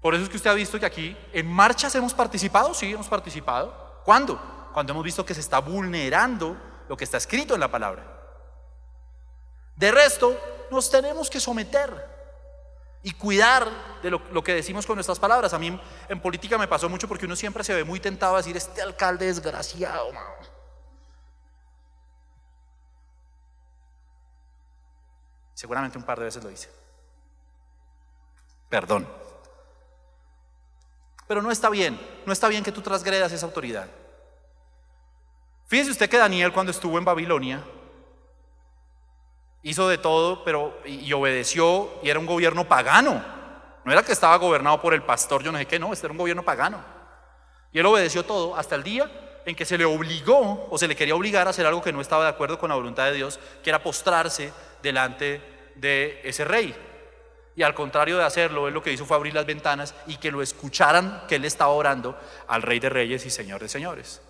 Por 0.00 0.14
eso 0.14 0.24
es 0.24 0.30
que 0.30 0.36
usted 0.36 0.50
ha 0.50 0.54
visto 0.54 0.80
que 0.80 0.86
aquí 0.86 1.16
en 1.32 1.46
marchas 1.46 1.94
hemos 1.94 2.14
participado, 2.14 2.74
sí, 2.74 2.92
hemos 2.92 3.08
participado. 3.08 4.00
¿Cuándo? 4.04 4.40
cuando 4.72 4.92
hemos 4.92 5.04
visto 5.04 5.24
que 5.24 5.34
se 5.34 5.40
está 5.40 5.58
vulnerando 5.58 6.56
lo 6.88 6.96
que 6.96 7.04
está 7.04 7.16
escrito 7.16 7.54
en 7.54 7.60
la 7.60 7.70
palabra. 7.70 8.19
De 9.80 9.90
resto, 9.90 10.38
nos 10.70 10.90
tenemos 10.90 11.30
que 11.30 11.40
someter 11.40 11.90
y 13.02 13.12
cuidar 13.12 13.66
de 14.02 14.10
lo, 14.10 14.44
que 14.44 14.52
decimos 14.52 14.84
con 14.84 14.94
nuestras 14.96 15.18
palabras. 15.18 15.54
A 15.54 15.58
mí 15.58 15.80
en, 16.06 16.20
política 16.20 16.58
me 16.58 16.68
pasó 16.68 16.86
mucho 16.90 17.08
porque 17.08 17.24
uno 17.24 17.34
siempre 17.34 17.64
se 17.64 17.72
ve 17.72 17.82
muy 17.82 17.98
tentado 17.98 18.34
a 18.34 18.36
decir, 18.36 18.54
este 18.54 18.82
alcalde 18.82 19.24
desgraciado. 19.24 20.10
Seguramente 25.54 25.96
un 25.96 26.04
par 26.04 26.18
de 26.18 26.26
veces 26.26 26.44
lo 26.44 26.50
hice. 26.50 26.68
Perdón. 28.68 29.08
Pero 31.26 31.40
no 31.40 31.50
está 31.50 31.70
bien, 31.70 31.98
no 32.26 32.34
está 32.34 32.48
bien 32.48 32.62
que 32.62 32.72
tú 32.72 32.82
trasgredas 32.82 33.32
esa 33.32 33.46
autoridad. 33.46 33.88
Fíjese 35.68 35.92
usted 35.92 36.10
que 36.10 36.18
Daniel 36.18 36.52
cuando 36.52 36.70
estuvo 36.70 36.98
en 36.98 37.04
Babilonia 37.06 37.64
hizo 39.62 39.88
de 39.88 39.98
todo, 39.98 40.42
pero 40.44 40.78
y 40.84 41.12
obedeció 41.12 41.90
y 42.02 42.10
era 42.10 42.18
un 42.18 42.26
gobierno 42.26 42.66
pagano. 42.66 43.22
No 43.84 43.92
era 43.92 44.02
que 44.02 44.12
estaba 44.12 44.36
gobernado 44.36 44.80
por 44.80 44.94
el 44.94 45.02
pastor, 45.02 45.42
yo 45.42 45.52
no 45.52 45.58
sé 45.58 45.66
qué, 45.66 45.78
no, 45.78 45.92
este 45.92 46.06
era 46.06 46.12
un 46.12 46.18
gobierno 46.18 46.42
pagano. 46.42 46.82
Y 47.72 47.78
él 47.78 47.86
obedeció 47.86 48.24
todo 48.24 48.56
hasta 48.56 48.74
el 48.74 48.82
día 48.82 49.10
en 49.46 49.54
que 49.54 49.64
se 49.64 49.78
le 49.78 49.84
obligó 49.84 50.68
o 50.70 50.78
se 50.78 50.86
le 50.86 50.94
quería 50.94 51.14
obligar 51.14 51.46
a 51.46 51.50
hacer 51.50 51.66
algo 51.66 51.82
que 51.82 51.92
no 51.92 52.00
estaba 52.00 52.24
de 52.24 52.30
acuerdo 52.30 52.58
con 52.58 52.68
la 52.68 52.74
voluntad 52.74 53.06
de 53.06 53.14
Dios, 53.14 53.40
que 53.62 53.70
era 53.70 53.82
postrarse 53.82 54.52
delante 54.82 55.40
de 55.76 56.20
ese 56.24 56.44
rey. 56.44 56.74
Y 57.56 57.62
al 57.62 57.74
contrario 57.74 58.18
de 58.18 58.24
hacerlo, 58.24 58.68
él 58.68 58.74
lo 58.74 58.82
que 58.82 58.92
hizo 58.92 59.06
fue 59.06 59.16
abrir 59.16 59.34
las 59.34 59.46
ventanas 59.46 59.94
y 60.06 60.16
que 60.16 60.30
lo 60.30 60.42
escucharan 60.42 61.22
que 61.28 61.36
él 61.36 61.44
estaba 61.44 61.72
orando 61.72 62.18
al 62.48 62.62
rey 62.62 62.80
de 62.80 62.88
reyes 62.88 63.24
y 63.26 63.30
señor 63.30 63.60
de 63.60 63.68
señores 63.68 64.22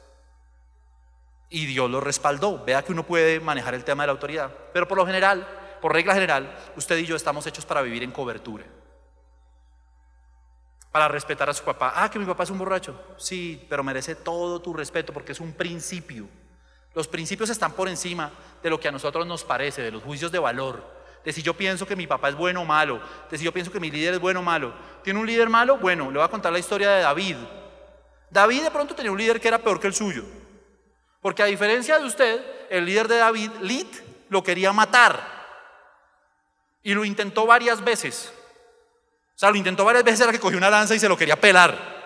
y 1.50 1.66
Dios 1.66 1.90
lo 1.90 2.00
respaldó. 2.00 2.64
Vea 2.64 2.82
que 2.82 2.92
uno 2.92 3.04
puede 3.04 3.40
manejar 3.40 3.74
el 3.74 3.84
tema 3.84 4.04
de 4.04 4.06
la 4.06 4.12
autoridad, 4.12 4.50
pero 4.72 4.88
por 4.88 4.96
lo 4.96 5.04
general, 5.04 5.46
por 5.82 5.92
regla 5.92 6.14
general, 6.14 6.56
usted 6.76 6.96
y 6.96 7.06
yo 7.06 7.16
estamos 7.16 7.46
hechos 7.46 7.66
para 7.66 7.82
vivir 7.82 8.02
en 8.02 8.12
cobertura. 8.12 8.64
Para 10.92 11.08
respetar 11.08 11.50
a 11.50 11.54
su 11.54 11.64
papá. 11.64 11.92
Ah, 11.94 12.10
que 12.10 12.18
mi 12.18 12.24
papá 12.24 12.44
es 12.44 12.50
un 12.50 12.58
borracho. 12.58 12.98
Sí, 13.16 13.64
pero 13.68 13.84
merece 13.84 14.14
todo 14.14 14.60
tu 14.60 14.72
respeto 14.72 15.12
porque 15.12 15.32
es 15.32 15.40
un 15.40 15.52
principio. 15.52 16.26
Los 16.94 17.06
principios 17.06 17.50
están 17.50 17.72
por 17.72 17.88
encima 17.88 18.32
de 18.62 18.70
lo 18.70 18.80
que 18.80 18.88
a 18.88 18.92
nosotros 18.92 19.26
nos 19.26 19.44
parece, 19.44 19.82
de 19.82 19.92
los 19.92 20.02
juicios 20.02 20.32
de 20.32 20.40
valor, 20.40 20.82
de 21.24 21.32
si 21.32 21.42
yo 21.42 21.54
pienso 21.54 21.86
que 21.86 21.94
mi 21.94 22.08
papá 22.08 22.30
es 22.30 22.34
bueno 22.34 22.62
o 22.62 22.64
malo, 22.64 23.00
de 23.30 23.38
si 23.38 23.44
yo 23.44 23.52
pienso 23.52 23.70
que 23.70 23.78
mi 23.78 23.90
líder 23.90 24.14
es 24.14 24.20
bueno 24.20 24.40
o 24.40 24.42
malo. 24.42 24.74
¿Tiene 25.04 25.20
un 25.20 25.26
líder 25.26 25.48
malo? 25.48 25.78
Bueno, 25.78 26.10
le 26.10 26.18
voy 26.18 26.24
a 26.24 26.30
contar 26.30 26.52
la 26.52 26.58
historia 26.58 26.90
de 26.90 27.02
David. 27.02 27.36
David 28.28 28.64
de 28.64 28.70
pronto 28.72 28.94
tenía 28.94 29.12
un 29.12 29.18
líder 29.18 29.40
que 29.40 29.46
era 29.46 29.58
peor 29.58 29.78
que 29.78 29.86
el 29.86 29.94
suyo. 29.94 30.24
Porque 31.20 31.42
a 31.42 31.46
diferencia 31.46 31.98
de 31.98 32.06
usted, 32.06 32.66
el 32.70 32.84
líder 32.84 33.08
de 33.08 33.18
David, 33.18 33.50
Lit, 33.60 33.88
lo 34.28 34.42
quería 34.42 34.72
matar. 34.72 35.40
Y 36.82 36.94
lo 36.94 37.04
intentó 37.04 37.46
varias 37.46 37.84
veces. 37.84 38.32
O 39.34 39.38
sea, 39.38 39.50
lo 39.50 39.56
intentó 39.56 39.84
varias 39.84 40.04
veces, 40.04 40.20
era 40.20 40.32
que 40.32 40.40
cogió 40.40 40.58
una 40.58 40.70
lanza 40.70 40.94
y 40.94 40.98
se 40.98 41.08
lo 41.08 41.16
quería 41.16 41.36
pelar. 41.36 42.00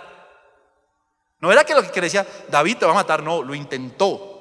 No 1.41 1.53
era 1.53 1.65
que 1.65 1.75
lo 1.75 1.91
que 1.91 2.01
decía, 2.01 2.27
David 2.49 2.79
te 2.79 2.87
va 2.87 2.93
a 2.93 2.97
matar, 2.97 3.23
no, 3.23 3.43
lo 3.43 3.55
intentó. 3.55 4.33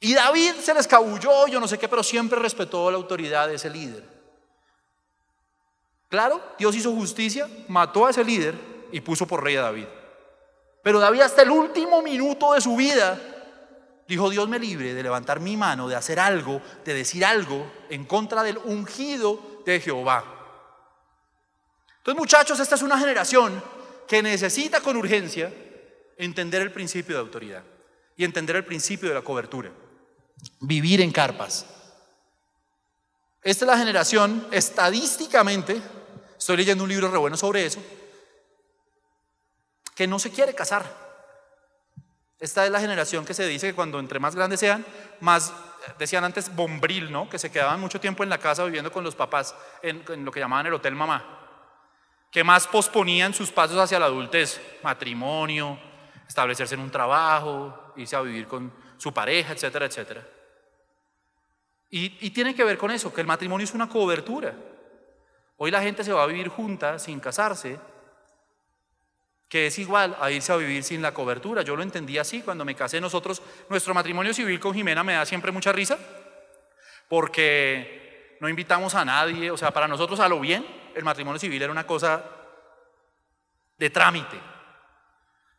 Y 0.00 0.14
David 0.14 0.54
se 0.62 0.72
le 0.72 0.80
escabulló, 0.80 1.48
yo 1.48 1.58
no 1.58 1.66
sé 1.66 1.78
qué, 1.78 1.88
pero 1.88 2.02
siempre 2.02 2.38
respetó 2.38 2.90
la 2.90 2.98
autoridad 2.98 3.48
de 3.48 3.56
ese 3.56 3.68
líder. 3.68 4.04
Claro, 6.08 6.40
Dios 6.58 6.74
hizo 6.76 6.92
justicia, 6.92 7.48
mató 7.68 8.06
a 8.06 8.10
ese 8.10 8.24
líder 8.24 8.54
y 8.92 9.00
puso 9.00 9.26
por 9.26 9.42
rey 9.42 9.56
a 9.56 9.62
David. 9.62 9.86
Pero 10.82 11.00
David 11.00 11.22
hasta 11.22 11.42
el 11.42 11.50
último 11.50 12.02
minuto 12.02 12.52
de 12.52 12.60
su 12.60 12.76
vida 12.76 13.20
dijo, 14.06 14.30
Dios 14.30 14.48
me 14.48 14.58
libre 14.58 14.94
de 14.94 15.02
levantar 15.02 15.40
mi 15.40 15.56
mano, 15.56 15.88
de 15.88 15.96
hacer 15.96 16.18
algo, 16.18 16.62
de 16.84 16.94
decir 16.94 17.24
algo 17.24 17.70
en 17.90 18.06
contra 18.06 18.42
del 18.42 18.58
ungido 18.58 19.62
de 19.66 19.80
Jehová. 19.80 20.24
Entonces 21.98 22.18
muchachos, 22.18 22.58
esta 22.58 22.74
es 22.74 22.82
una 22.82 22.98
generación 22.98 23.62
que 24.06 24.22
necesita 24.22 24.80
con 24.80 24.96
urgencia 24.96 25.52
entender 26.16 26.62
el 26.62 26.72
principio 26.72 27.16
de 27.16 27.20
autoridad 27.20 27.62
y 28.16 28.24
entender 28.24 28.56
el 28.56 28.64
principio 28.64 29.10
de 29.10 29.14
la 29.14 29.22
cobertura. 29.22 29.70
Vivir 30.60 31.02
en 31.02 31.12
carpas. 31.12 31.66
Esta 33.42 33.64
es 33.64 33.70
la 33.70 33.78
generación, 33.78 34.46
estadísticamente, 34.50 35.80
estoy 36.36 36.56
leyendo 36.56 36.84
un 36.84 36.90
libro 36.90 37.10
re 37.10 37.18
bueno 37.18 37.36
sobre 37.36 37.66
eso, 37.66 37.80
que 39.98 40.06
no 40.06 40.20
se 40.20 40.30
quiere 40.30 40.54
casar. 40.54 40.86
Esta 42.38 42.64
es 42.64 42.70
la 42.70 42.78
generación 42.78 43.24
que 43.24 43.34
se 43.34 43.44
dice 43.48 43.66
que 43.66 43.74
cuando 43.74 43.98
entre 43.98 44.20
más 44.20 44.36
grandes 44.36 44.60
sean, 44.60 44.86
más, 45.18 45.52
decían 45.98 46.22
antes, 46.22 46.54
bombril, 46.54 47.10
¿no? 47.10 47.28
Que 47.28 47.36
se 47.36 47.50
quedaban 47.50 47.80
mucho 47.80 47.98
tiempo 47.98 48.22
en 48.22 48.30
la 48.30 48.38
casa 48.38 48.64
viviendo 48.64 48.92
con 48.92 49.02
los 49.02 49.16
papás 49.16 49.56
en, 49.82 50.04
lo 50.24 50.30
que 50.30 50.38
llamaban 50.38 50.66
el 50.66 50.74
hotel 50.74 50.94
mamá. 50.94 51.24
Que 52.30 52.44
más 52.44 52.68
posponían 52.68 53.34
sus 53.34 53.50
pasos 53.50 53.76
hacia 53.76 53.98
la 53.98 54.06
adultez, 54.06 54.60
matrimonio, 54.84 55.76
establecerse 56.28 56.76
en 56.76 56.82
un 56.82 56.92
trabajo, 56.92 57.92
irse 57.96 58.14
a 58.14 58.20
vivir 58.20 58.46
con 58.46 58.72
su 58.98 59.12
pareja, 59.12 59.52
etcétera, 59.52 59.86
etcétera. 59.86 60.24
Y, 61.90 62.24
y 62.24 62.30
tiene 62.30 62.54
que 62.54 62.62
ver 62.62 62.78
con 62.78 62.92
eso, 62.92 63.12
que 63.12 63.22
el 63.22 63.26
matrimonio 63.26 63.64
es 63.64 63.74
una 63.74 63.88
cobertura. 63.88 64.54
Hoy 65.56 65.72
la 65.72 65.82
gente 65.82 66.04
se 66.04 66.12
va 66.12 66.22
a 66.22 66.26
vivir 66.26 66.46
junta 66.46 67.00
sin 67.00 67.18
casarse 67.18 67.80
que 69.48 69.66
es 69.66 69.78
igual 69.78 70.16
a 70.20 70.30
irse 70.30 70.52
a 70.52 70.56
vivir 70.56 70.84
sin 70.84 71.00
la 71.00 71.14
cobertura. 71.14 71.62
Yo 71.62 71.74
lo 71.74 71.82
entendí 71.82 72.18
así 72.18 72.42
cuando 72.42 72.64
me 72.64 72.74
casé 72.74 73.00
nosotros, 73.00 73.42
nuestro 73.68 73.94
matrimonio 73.94 74.34
civil 74.34 74.60
con 74.60 74.74
Jimena 74.74 75.02
me 75.02 75.14
da 75.14 75.24
siempre 75.24 75.50
mucha 75.52 75.72
risa, 75.72 75.98
porque 77.08 78.36
no 78.40 78.48
invitamos 78.48 78.94
a 78.94 79.04
nadie, 79.04 79.50
o 79.50 79.56
sea, 79.56 79.70
para 79.70 79.88
nosotros 79.88 80.20
a 80.20 80.28
lo 80.28 80.38
bien, 80.40 80.66
el 80.94 81.04
matrimonio 81.04 81.38
civil 81.38 81.62
era 81.62 81.72
una 81.72 81.86
cosa 81.86 82.24
de 83.78 83.90
trámite. 83.90 84.38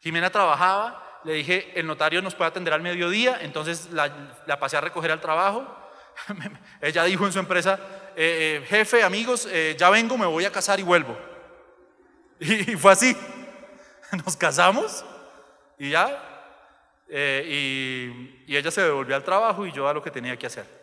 Jimena 0.02 0.30
trabajaba, 0.30 1.22
le 1.24 1.34
dije, 1.34 1.72
el 1.76 1.88
notario 1.88 2.22
nos 2.22 2.36
puede 2.36 2.50
atender 2.50 2.74
al 2.74 2.82
mediodía, 2.82 3.40
entonces 3.42 3.90
la, 3.92 4.60
pasé 4.60 4.78
a 4.78 4.82
recoger 4.82 5.12
al 5.12 5.22
trabajo. 5.22 5.66
Ella 6.82 7.04
dijo 7.06 7.26
en 7.26 7.34
su 7.34 7.40
empresa, 7.40 7.80
eh, 8.16 8.62
eh, 8.62 8.66
jefe, 8.68 9.04
amigos, 9.04 9.48
eh, 9.52 9.76
ya 9.78 9.90
vengo, 9.90 10.18
me 10.18 10.26
voy 10.26 10.46
a 10.46 10.52
casar 10.52 10.80
y 10.80 10.84
vuelvo. 10.84 11.18
Y, 12.42 12.78
fue 12.78 12.94
así. 12.94 13.18
Nos 14.26 14.36
casamos 14.36 15.06
y 15.78 15.92
ya. 15.92 16.26
y, 17.10 18.44
y 18.48 18.58
ella 18.58 18.72
se 18.72 18.82
devolvió 18.82 19.16
al 19.16 19.24
trabajo 19.24 19.66
y 19.66 19.72
yo 19.72 19.88
a 19.88 19.94
lo 19.94 20.02
que 20.02 20.12
tenía 20.12 20.38
que 20.38 20.48
hacer. 20.48 20.80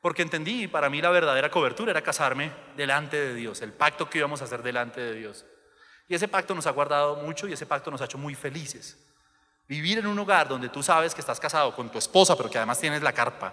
Porque 0.00 0.22
entendí, 0.22 0.68
para 0.68 0.88
mí 0.88 1.02
la 1.02 1.10
verdadera 1.10 1.50
cobertura 1.50 1.90
era 1.90 2.02
casarme 2.02 2.52
delante 2.76 3.16
de 3.16 3.34
Dios, 3.34 3.62
el 3.62 3.72
pacto 3.72 4.08
que 4.08 4.18
íbamos 4.18 4.40
a 4.40 4.44
hacer 4.44 4.62
delante 4.62 5.00
de 5.00 5.14
Dios. 5.14 5.44
Y 6.08 6.14
ese 6.14 6.28
pacto 6.28 6.54
nos 6.54 6.66
ha 6.66 6.70
guardado 6.70 7.16
mucho 7.16 7.48
y 7.48 7.52
ese 7.52 7.66
pacto 7.66 7.90
nos 7.90 8.00
ha 8.00 8.04
hecho 8.04 8.16
muy 8.16 8.34
felices. 8.34 8.96
Vivir 9.66 9.98
en 9.98 10.06
un 10.06 10.18
hogar 10.18 10.48
donde 10.48 10.70
tú 10.70 10.82
sabes 10.82 11.14
que 11.14 11.20
estás 11.20 11.38
casado 11.38 11.74
con 11.74 11.90
tu 11.90 11.98
esposa, 11.98 12.36
pero 12.36 12.48
que 12.48 12.56
además 12.56 12.80
tienes 12.80 13.02
la 13.02 13.12
carpa 13.12 13.52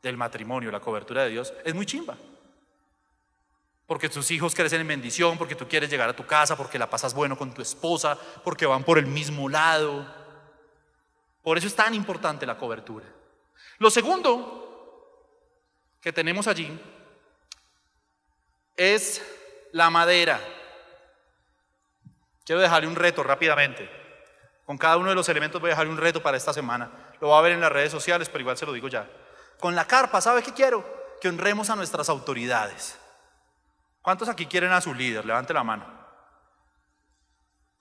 del 0.00 0.16
matrimonio, 0.16 0.70
la 0.70 0.78
cobertura 0.78 1.24
de 1.24 1.30
Dios, 1.30 1.52
es 1.64 1.74
muy 1.74 1.86
chimba. 1.86 2.16
Porque 3.86 4.08
tus 4.08 4.30
hijos 4.30 4.54
crecen 4.54 4.80
en 4.80 4.88
bendición, 4.88 5.36
porque 5.36 5.54
tú 5.54 5.68
quieres 5.68 5.90
llegar 5.90 6.08
a 6.08 6.16
tu 6.16 6.26
casa, 6.26 6.56
porque 6.56 6.78
la 6.78 6.88
pasas 6.88 7.14
bueno 7.14 7.36
con 7.36 7.52
tu 7.52 7.62
esposa, 7.62 8.16
porque 8.44 8.66
van 8.66 8.84
por 8.84 8.98
el 8.98 9.06
mismo 9.06 9.48
lado. 9.48 10.06
Por 11.42 11.58
eso 11.58 11.66
es 11.66 11.74
tan 11.74 11.94
importante 11.94 12.46
la 12.46 12.56
cobertura. 12.56 13.06
Lo 13.78 13.90
segundo 13.90 14.62
que 16.00 16.12
tenemos 16.12 16.46
allí 16.46 16.80
es 18.76 19.22
la 19.72 19.90
madera. 19.90 20.40
Quiero 22.44 22.60
dejarle 22.60 22.88
un 22.88 22.96
reto 22.96 23.22
rápidamente. 23.22 23.90
Con 24.64 24.78
cada 24.78 24.96
uno 24.96 25.10
de 25.10 25.14
los 25.14 25.28
elementos 25.28 25.60
voy 25.60 25.68
a 25.68 25.72
dejarle 25.72 25.92
un 25.92 25.98
reto 25.98 26.22
para 26.22 26.36
esta 26.36 26.52
semana. 26.52 26.90
Lo 27.20 27.28
va 27.28 27.38
a 27.38 27.42
ver 27.42 27.52
en 27.52 27.60
las 27.60 27.72
redes 27.72 27.90
sociales, 27.92 28.28
pero 28.28 28.40
igual 28.40 28.56
se 28.56 28.66
lo 28.66 28.72
digo 28.72 28.88
ya. 28.88 29.08
Con 29.60 29.74
la 29.74 29.86
carpa, 29.86 30.20
¿sabe 30.20 30.42
qué 30.42 30.52
quiero? 30.52 30.84
Que 31.20 31.28
honremos 31.28 31.70
a 31.70 31.76
nuestras 31.76 32.08
autoridades. 32.08 32.98
¿Cuántos 34.02 34.28
aquí 34.28 34.46
quieren 34.46 34.72
a 34.72 34.80
su 34.80 34.92
líder? 34.92 35.24
Levante 35.24 35.54
la 35.54 35.62
mano. 35.62 35.86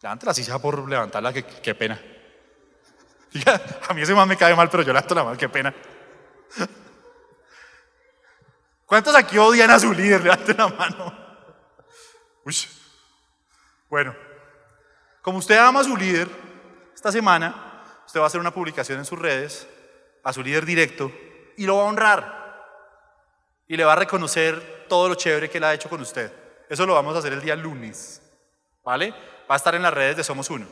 Levántela 0.01 0.31
así 0.31 0.43
sea 0.43 0.59
por 0.59 0.87
levantarla, 0.87 1.33
que, 1.33 1.43
qué 1.43 1.75
pena. 1.75 1.99
a 3.89 3.93
mí 3.93 4.01
ese 4.01 4.13
más 4.13 4.27
me 4.27 4.37
cae 4.37 4.55
mal, 4.55 4.69
pero 4.69 4.83
yo 4.83 4.93
levanto 4.93 5.15
la 5.15 5.23
mano, 5.23 5.37
qué 5.37 5.49
pena. 5.49 5.73
¿Cuántos 8.85 9.15
aquí 9.15 9.37
odian 9.37 9.71
a 9.71 9.79
su 9.79 9.93
líder? 9.93 10.21
Levante 10.23 10.53
la 10.53 10.67
mano. 10.67 11.17
Uy. 12.43 12.55
Bueno, 13.89 14.15
como 15.21 15.37
usted 15.37 15.57
ama 15.57 15.81
a 15.81 15.83
su 15.83 15.95
líder, 15.95 16.29
esta 16.93 17.11
semana 17.11 17.83
usted 18.05 18.19
va 18.19 18.23
a 18.23 18.27
hacer 18.27 18.39
una 18.39 18.51
publicación 18.51 18.99
en 18.99 19.05
sus 19.05 19.19
redes 19.19 19.67
a 20.23 20.33
su 20.33 20.43
líder 20.43 20.65
directo 20.65 21.11
y 21.57 21.65
lo 21.65 21.77
va 21.77 21.83
a 21.83 21.87
honrar. 21.87 22.41
Y 23.67 23.77
le 23.77 23.85
va 23.85 23.93
a 23.93 23.97
reconocer 23.97 24.80
todo 24.91 25.07
lo 25.07 25.15
chévere 25.15 25.49
que 25.49 25.57
él 25.57 25.63
ha 25.63 25.73
hecho 25.73 25.87
con 25.87 26.01
usted. 26.01 26.29
Eso 26.67 26.85
lo 26.85 26.95
vamos 26.95 27.15
a 27.15 27.19
hacer 27.19 27.31
el 27.31 27.39
día 27.39 27.55
lunes. 27.55 28.21
¿Vale? 28.83 29.11
Va 29.49 29.55
a 29.55 29.55
estar 29.55 29.73
en 29.73 29.81
las 29.81 29.93
redes 29.93 30.17
de 30.17 30.23
Somos 30.25 30.49
Uno. 30.49 30.67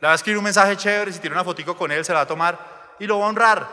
Le 0.00 0.06
va 0.08 0.10
a 0.10 0.16
escribir 0.16 0.38
un 0.38 0.42
mensaje 0.42 0.76
chévere, 0.76 1.12
si 1.12 1.20
tiene 1.20 1.36
una 1.36 1.44
fotico 1.44 1.76
con 1.76 1.92
él, 1.92 2.04
se 2.04 2.10
la 2.10 2.18
va 2.18 2.22
a 2.24 2.26
tomar 2.26 2.58
y 2.98 3.06
lo 3.06 3.20
va 3.20 3.26
a 3.26 3.28
honrar. 3.28 3.68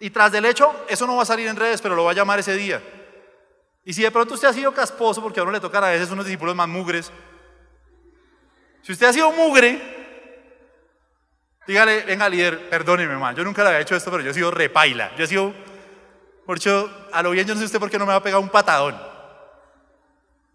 Y 0.00 0.10
tras 0.10 0.32
del 0.32 0.46
hecho, 0.46 0.84
eso 0.88 1.06
no 1.06 1.14
va 1.14 1.22
a 1.22 1.26
salir 1.26 1.46
en 1.46 1.54
redes, 1.54 1.80
pero 1.80 1.94
lo 1.94 2.02
va 2.02 2.10
a 2.10 2.14
llamar 2.14 2.40
ese 2.40 2.56
día. 2.56 2.82
Y 3.84 3.92
si 3.92 4.02
de 4.02 4.10
pronto 4.10 4.34
usted 4.34 4.48
ha 4.48 4.52
sido 4.52 4.74
casposo, 4.74 5.22
porque 5.22 5.38
a 5.38 5.44
uno 5.44 5.52
le 5.52 5.60
tocan 5.60 5.84
a 5.84 5.90
veces 5.90 6.10
unos 6.10 6.24
discípulos 6.24 6.56
más 6.56 6.66
mugres, 6.66 7.12
si 8.82 8.90
usted 8.90 9.06
ha 9.06 9.12
sido 9.12 9.30
mugre, 9.30 9.80
dígale, 11.68 12.02
venga 12.02 12.28
líder, 12.28 12.68
perdóneme 12.68 13.16
mal, 13.16 13.36
yo 13.36 13.44
nunca 13.44 13.62
le 13.62 13.68
había 13.68 13.80
hecho 13.82 13.94
esto, 13.94 14.10
pero 14.10 14.24
yo 14.24 14.32
he 14.32 14.34
sido 14.34 14.50
repaila, 14.50 15.14
yo 15.14 15.22
he 15.22 15.28
sido, 15.28 15.54
por 16.48 16.56
hecho, 16.56 16.90
a 17.12 17.22
lo 17.22 17.32
bien 17.32 17.46
yo 17.46 17.52
no 17.52 17.60
sé 17.60 17.66
usted 17.66 17.78
por 17.78 17.90
qué 17.90 17.98
no 17.98 18.06
me 18.06 18.12
va 18.12 18.16
a 18.16 18.22
pegar 18.22 18.40
un 18.40 18.48
patadón, 18.48 18.98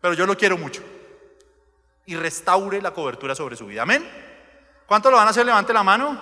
pero 0.01 0.15
yo 0.15 0.25
lo 0.25 0.35
quiero 0.35 0.57
mucho. 0.57 0.81
Y 2.07 2.15
restaure 2.15 2.81
la 2.81 2.89
cobertura 2.89 3.35
sobre 3.35 3.55
su 3.55 3.67
vida, 3.67 3.83
amén. 3.83 4.03
¿Cuánto 4.87 5.11
lo 5.11 5.17
van 5.17 5.27
a 5.27 5.29
hacer? 5.29 5.45
Levante 5.45 5.71
la 5.71 5.83
mano. 5.83 6.19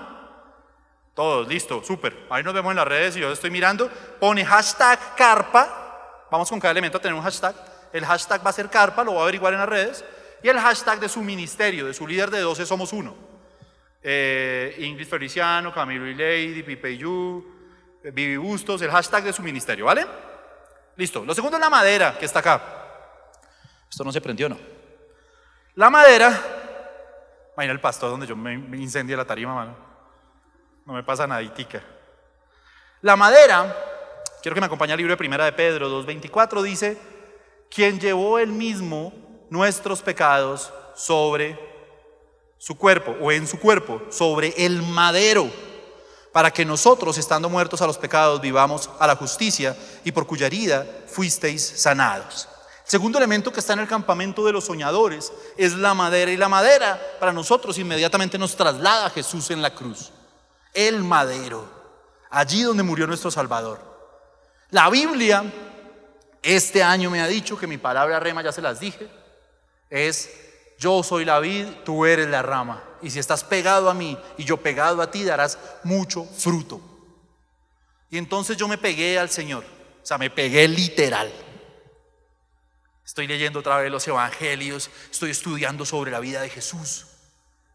Todos, 1.14 1.48
listo, 1.48 1.82
súper. 1.86 2.26
Ahí 2.30 2.44
nos 2.44 2.54
vemos 2.54 2.72
en 2.72 2.76
las 2.76 2.86
redes 2.86 3.16
y 3.16 3.22
yo 3.22 3.32
estoy 3.32 3.50
mirando. 3.50 3.90
Pone 4.20 4.44
hashtag 4.44 5.16
carpa. 5.16 6.26
Vamos 6.30 6.50
con 6.50 6.60
cada 6.60 6.72
elemento 6.72 6.98
a 6.98 7.02
tener 7.02 7.16
un 7.16 7.24
hashtag. 7.24 7.56
El 7.94 8.06
hashtag 8.06 8.46
va 8.46 8.50
a 8.50 8.54
ser 8.54 8.70
carpa, 8.70 9.06
lo 9.06 9.12
voy 9.14 9.20
a 9.22 9.24
averiguar 9.24 9.54
en 9.54 9.60
las 9.60 9.70
redes 9.70 10.04
y 10.44 10.50
el 10.50 10.60
hashtag 10.60 11.00
de 11.00 11.08
su 11.08 11.22
ministerio, 11.22 11.88
de 11.88 11.94
su 11.94 12.06
líder 12.06 12.30
de 12.30 12.42
12 12.42 12.66
somos 12.66 12.92
uno. 12.92 13.16
Eh, 14.04 14.76
Ingrid 14.80 15.08
Feliciano, 15.08 15.74
Camilo 15.74 16.08
y 16.08 16.14
Lady, 16.14 16.62
Pipe 16.62 16.98
Yu, 16.98 17.61
eh, 18.04 18.12
Vivi 18.12 18.38
Bustos, 18.38 18.82
el 18.82 18.92
hashtag 18.92 19.24
de 19.24 19.34
su 19.34 19.42
ministerio, 19.42 19.86
¿vale? 19.86 20.06
Listo. 20.96 21.24
Lo 21.26 21.34
segundo 21.34 21.58
es 21.58 21.62
la 21.62 21.70
madera 21.70 22.18
que 22.18 22.26
está 22.26 22.40
acá. 22.40 22.62
Esto 23.90 24.04
no 24.04 24.12
se 24.12 24.22
prendió, 24.22 24.50
¿no? 24.50 24.58
La 25.76 25.90
madera, 25.90 26.28
imagina 27.54 27.74
el 27.74 27.80
pastor 27.80 28.10
donde 28.10 28.28
yo 28.28 28.36
me, 28.36 28.58
me 28.58 28.78
incendia 28.78 29.16
la 29.18 29.26
tarima, 29.26 29.54
mano. 29.54 29.76
No 30.86 30.94
me 30.94 31.04
pasa 31.04 31.28
naditica. 31.28 31.82
La 33.02 33.16
madera, 33.16 33.76
quiero 34.42 34.54
que 34.54 34.62
me 34.62 34.68
acompañe 34.68 34.94
al 34.94 34.98
libro 34.98 35.14
de 35.14 35.18
Primera 35.18 35.46
de 35.46 35.54
Pedro 35.54 35.90
2.24, 36.04 36.62
dice, 36.62 36.98
quien 37.70 38.00
llevó 38.00 38.38
el 38.38 38.52
mismo 38.52 39.14
nuestros 39.50 40.02
pecados 40.02 40.74
sobre 40.96 41.58
su 42.58 42.78
cuerpo 42.78 43.16
o 43.20 43.32
en 43.32 43.48
su 43.48 43.60
cuerpo, 43.60 44.02
sobre 44.10 44.54
el 44.58 44.82
madero, 44.84 45.50
para 46.32 46.52
que 46.52 46.66
nosotros, 46.66 47.18
estando 47.18 47.50
muertos 47.50 47.82
a 47.82 47.88
los 47.88 47.98
pecados, 47.98 48.42
vivamos 48.42 48.90
a 49.00 49.08
la 49.08 49.16
justicia 49.16 49.76
y 50.04 50.12
por 50.12 50.26
cuya 50.26 50.48
herida 50.48 50.86
fuisteis 51.08 51.62
sanados. 51.62 52.48
El 52.86 52.92
segundo 52.92 53.18
elemento 53.18 53.52
que 53.52 53.60
está 53.60 53.74
en 53.74 53.80
el 53.80 53.88
campamento 53.88 54.46
de 54.46 54.52
los 54.52 54.66
soñadores 54.66 55.32
es 55.58 55.74
la 55.74 55.94
madera 55.94 56.32
y 56.32 56.38
la 56.38 56.50
madera 56.50 57.00
para 57.20 57.34
nosotros 57.34 57.78
inmediatamente 57.78 58.38
nos 58.38 58.56
traslada 58.56 59.08
a 59.08 59.10
Jesús 59.10 59.52
en 59.52 59.62
la 59.62 59.74
cruz. 59.74 60.12
El 60.74 61.04
madero, 61.04 61.66
allí 62.30 62.64
donde 62.64 62.84
murió 62.84 63.08
nuestro 63.08 63.32
Salvador. 63.32 63.80
La 64.70 64.90
Biblia 64.90 65.44
este 66.42 66.82
año 66.82 67.10
me 67.10 67.22
ha 67.22 67.28
dicho 67.28 67.58
que 67.58 67.68
mi 67.68 67.78
palabra 67.78 68.20
rema 68.20 68.42
ya 68.42 68.52
se 68.52 68.62
las 68.62 68.80
dije, 68.80 69.08
es 69.90 70.30
yo 70.82 71.04
soy 71.04 71.26
la 71.26 71.40
vid, 71.40 71.68
tú 71.86 72.08
eres 72.08 72.28
la 72.28 72.42
rama. 72.42 72.84
Y 73.04 73.12
si 73.12 73.20
estás 73.20 73.44
pegado 73.44 73.88
a 73.88 73.94
mí 73.94 74.18
y 74.36 74.44
yo 74.44 74.58
pegado 74.58 75.00
a 75.04 75.12
ti, 75.12 75.24
darás 75.24 75.60
mucho 75.84 76.26
fruto. 76.26 76.82
Y 78.10 78.18
entonces 78.18 78.58
yo 78.58 78.68
me 78.68 78.80
pegué 78.80 79.20
al 79.20 79.30
Señor, 79.30 79.64
o 79.64 80.06
sea, 80.06 80.18
me 80.18 80.32
pegué 80.32 80.68
literal. 80.68 81.32
Estoy 83.06 83.28
leyendo 83.28 83.60
otra 83.60 83.78
vez 83.78 83.92
los 83.92 84.08
evangelios, 84.08 84.90
estoy 85.12 85.30
estudiando 85.30 85.86
sobre 85.86 86.10
la 86.10 86.20
vida 86.20 86.42
de 86.42 86.50
Jesús. 86.50 87.06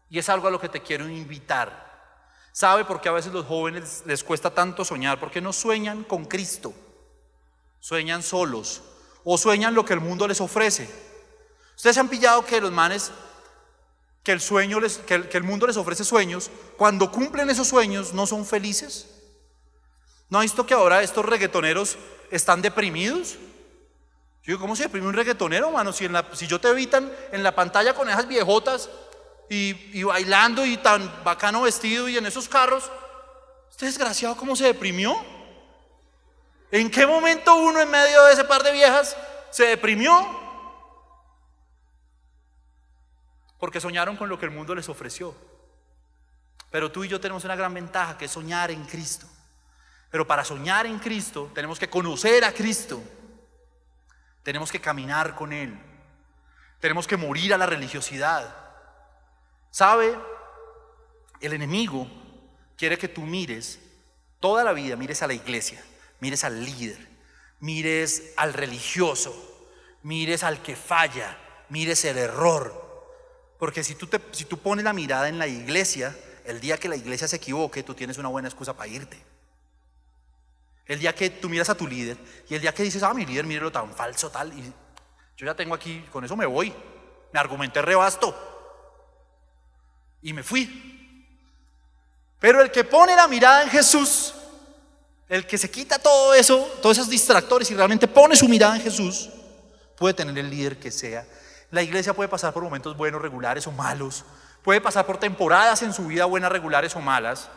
Y 0.09 0.19
es 0.19 0.27
algo 0.27 0.49
a 0.49 0.51
lo 0.51 0.59
que 0.59 0.67
te 0.67 0.81
quiero 0.81 1.07
invitar. 1.07 1.87
¿Sabe 2.51 2.83
por 2.83 2.99
qué 2.99 3.07
a 3.07 3.13
veces 3.13 3.31
los 3.31 3.45
jóvenes 3.45 4.03
les 4.05 4.21
cuesta 4.21 4.53
tanto 4.53 4.83
soñar? 4.83 5.17
Porque 5.17 5.39
no 5.39 5.53
sueñan 5.53 6.03
con 6.03 6.25
Cristo. 6.25 6.73
Sueñan 7.79 8.21
solos 8.21 8.81
o 9.23 9.37
sueñan 9.37 9.75
lo 9.75 9.85
que 9.85 9.93
el 9.93 10.01
mundo 10.01 10.27
les 10.27 10.41
ofrece. 10.41 11.06
Ustedes 11.77 11.93
se 11.93 11.99
han 11.99 12.09
pillado 12.09 12.43
que 12.43 12.59
los 12.59 12.71
manes, 12.71 13.11
que 14.23 14.31
el, 14.31 14.41
sueño 14.41 14.79
les, 14.79 14.97
que 14.97 15.13
el, 15.13 15.43
mundo 15.43 15.67
les 15.67 15.77
ofrece 15.77 16.03
sueños, 16.03 16.49
cuando 16.75 17.11
cumplen 17.11 17.51
esos 17.51 17.67
sueños 17.67 18.13
no 18.13 18.25
son 18.25 18.47
felices. 18.47 19.07
¿No 20.27 20.39
ha 20.39 20.41
visto 20.41 20.65
que 20.65 20.73
ahora 20.73 21.03
estos 21.03 21.23
reggaetoneros 21.23 21.97
están 22.31 22.63
deprimidos? 22.63 23.35
Yo 24.43 24.57
¿cómo 24.57 24.75
se 24.75 24.83
deprime 24.83 25.07
un 25.07 25.13
reggaetonero, 25.13 25.69
mano? 25.69 25.93
Si, 25.93 26.07
si 26.33 26.47
yo 26.47 26.59
te 26.59 26.69
evitan 26.69 27.13
en 27.31 27.43
la 27.43 27.53
pantalla 27.53 27.93
con 27.93 28.09
esas 28.09 28.27
viejotas 28.27 28.89
y, 29.47 29.99
y, 29.99 30.01
bailando 30.01 30.65
y 30.65 30.77
tan 30.77 31.23
bacano 31.23 31.61
vestido 31.61 32.09
y 32.09 32.17
en 32.17 32.25
esos 32.25 32.49
carros, 32.49 32.89
este 33.69 33.85
desgraciado, 33.85 34.35
¿cómo 34.35 34.55
se 34.55 34.63
deprimió? 34.63 35.15
¿En 36.71 36.89
qué 36.89 37.05
momento 37.05 37.53
uno 37.55 37.79
en 37.79 37.91
medio 37.91 38.23
de 38.23 38.33
ese 38.33 38.45
par 38.45 38.63
de 38.63 38.71
viejas 38.71 39.15
se 39.51 39.65
deprimió? 39.65 40.46
Porque 43.59 43.81
soñaron 43.81 44.17
con 44.17 44.29
lo 44.29 44.39
que 44.39 44.45
el 44.45 44.51
mundo 44.51 44.75
les 44.75 44.89
ofreció. 44.89 45.35
Pero 46.71 46.91
tú 46.91 47.03
y 47.03 47.07
yo 47.07 47.19
tenemos 47.19 47.45
una 47.45 47.55
gran 47.55 47.73
ventaja 47.73 48.17
que 48.17 48.25
es 48.25 48.31
soñar 48.31 48.71
en 48.71 48.85
Cristo. 48.85 49.27
Pero 50.09 50.27
para 50.27 50.43
soñar 50.43 50.85
en 50.85 50.99
Cristo 50.99 51.51
tenemos 51.53 51.79
que 51.79 51.89
conocer 51.89 52.43
a 52.43 52.53
Cristo. 52.53 53.01
Tenemos 54.43 54.71
que 54.71 54.79
caminar 54.79 55.35
con 55.35 55.53
Él. 55.53 55.77
Tenemos 56.79 57.07
que 57.07 57.17
morir 57.17 57.53
a 57.53 57.57
la 57.57 57.65
religiosidad. 57.65 58.55
¿Sabe? 59.71 60.17
El 61.39 61.53
enemigo 61.53 62.07
quiere 62.77 62.97
que 62.97 63.07
tú 63.07 63.21
mires 63.21 63.79
toda 64.39 64.63
la 64.63 64.73
vida, 64.73 64.95
mires 64.95 65.21
a 65.21 65.27
la 65.27 65.33
iglesia, 65.33 65.83
mires 66.19 66.43
al 66.43 66.63
líder, 66.63 66.97
mires 67.59 68.33
al 68.37 68.53
religioso, 68.53 69.35
mires 70.03 70.43
al 70.43 70.61
que 70.61 70.75
falla, 70.75 71.37
mires 71.69 72.05
el 72.05 72.17
error, 72.17 72.86
Porque 73.57 73.83
si 73.83 73.95
tú, 73.95 74.07
te, 74.07 74.21
si 74.31 74.45
tú 74.45 74.57
pones 74.57 74.85
la 74.85 74.93
mirada 74.93 75.29
en 75.29 75.39
la 75.39 75.47
iglesia, 75.47 76.15
el 76.45 76.59
día 76.59 76.77
que 76.77 76.89
la 76.89 76.95
iglesia 76.95 77.27
se 77.27 77.37
equivoque, 77.37 77.83
tú 77.83 77.93
tienes 77.93 78.17
una 78.17 78.29
buena 78.29 78.47
excusa 78.47 78.75
para 78.75 78.87
irte. 78.87 79.17
El 80.85 80.99
día 80.99 81.13
que 81.13 81.29
tú 81.29 81.49
miras 81.49 81.69
a 81.69 81.75
tu 81.75 81.87
líder 81.87 82.17
y 82.49 82.55
el 82.55 82.61
día 82.61 82.73
que 82.73 82.83
dices, 82.83 83.03
ah, 83.03 83.13
mi 83.13 83.25
líder, 83.25 83.45
mire 83.45 83.59
lo 83.59 83.71
tan 83.71 83.93
falso, 83.93 84.29
tal, 84.29 84.57
y 84.57 84.73
yo 85.37 85.45
ya 85.45 85.53
tengo 85.53 85.75
aquí, 85.75 86.03
con 86.11 86.25
eso 86.25 86.35
me 86.35 86.45
voy. 86.45 86.73
Me 87.31 87.39
argumenté 87.39 87.81
rebasto. 87.81 88.35
Y 90.21 90.33
me 90.33 90.41
fui. 90.41 91.25
Pero 92.39 92.61
el 92.61 92.71
que 92.71 92.83
pone 92.83 93.15
la 93.15 93.27
mirada 93.27 93.63
en 93.63 93.69
Jesús, 93.69 94.33
el 95.29 95.45
que 95.45 95.57
se 95.57 95.69
quita 95.69 95.99
todo 95.99 96.33
eso, 96.33 96.57
todos 96.81 96.97
esos 96.97 97.09
distractores 97.09 97.69
y 97.69 97.75
realmente 97.75 98.07
pone 98.07 98.35
su 98.35 98.47
mirada 98.47 98.77
en 98.77 98.81
Jesús, 98.81 99.29
puede 99.95 100.15
tener 100.15 100.37
el 100.37 100.49
líder 100.49 100.79
que 100.79 100.89
sea. 100.89 101.25
La 101.71 101.81
iglesia 101.81 102.13
puede 102.13 102.29
pasar 102.29 102.53
por 102.53 102.63
momentos 102.63 102.95
buenos, 102.95 103.21
regulares 103.21 103.67
o 103.67 103.71
malos. 103.71 104.25
Puede 104.63 104.81
pasar 104.81 105.05
por 105.05 105.17
temporadas 105.17 105.81
en 105.81 105.93
su 105.93 106.07
vida 106.07 106.25
buenas, 106.25 106.51
regulares 106.51 106.95
o 106.95 107.01
malas, 107.01 107.49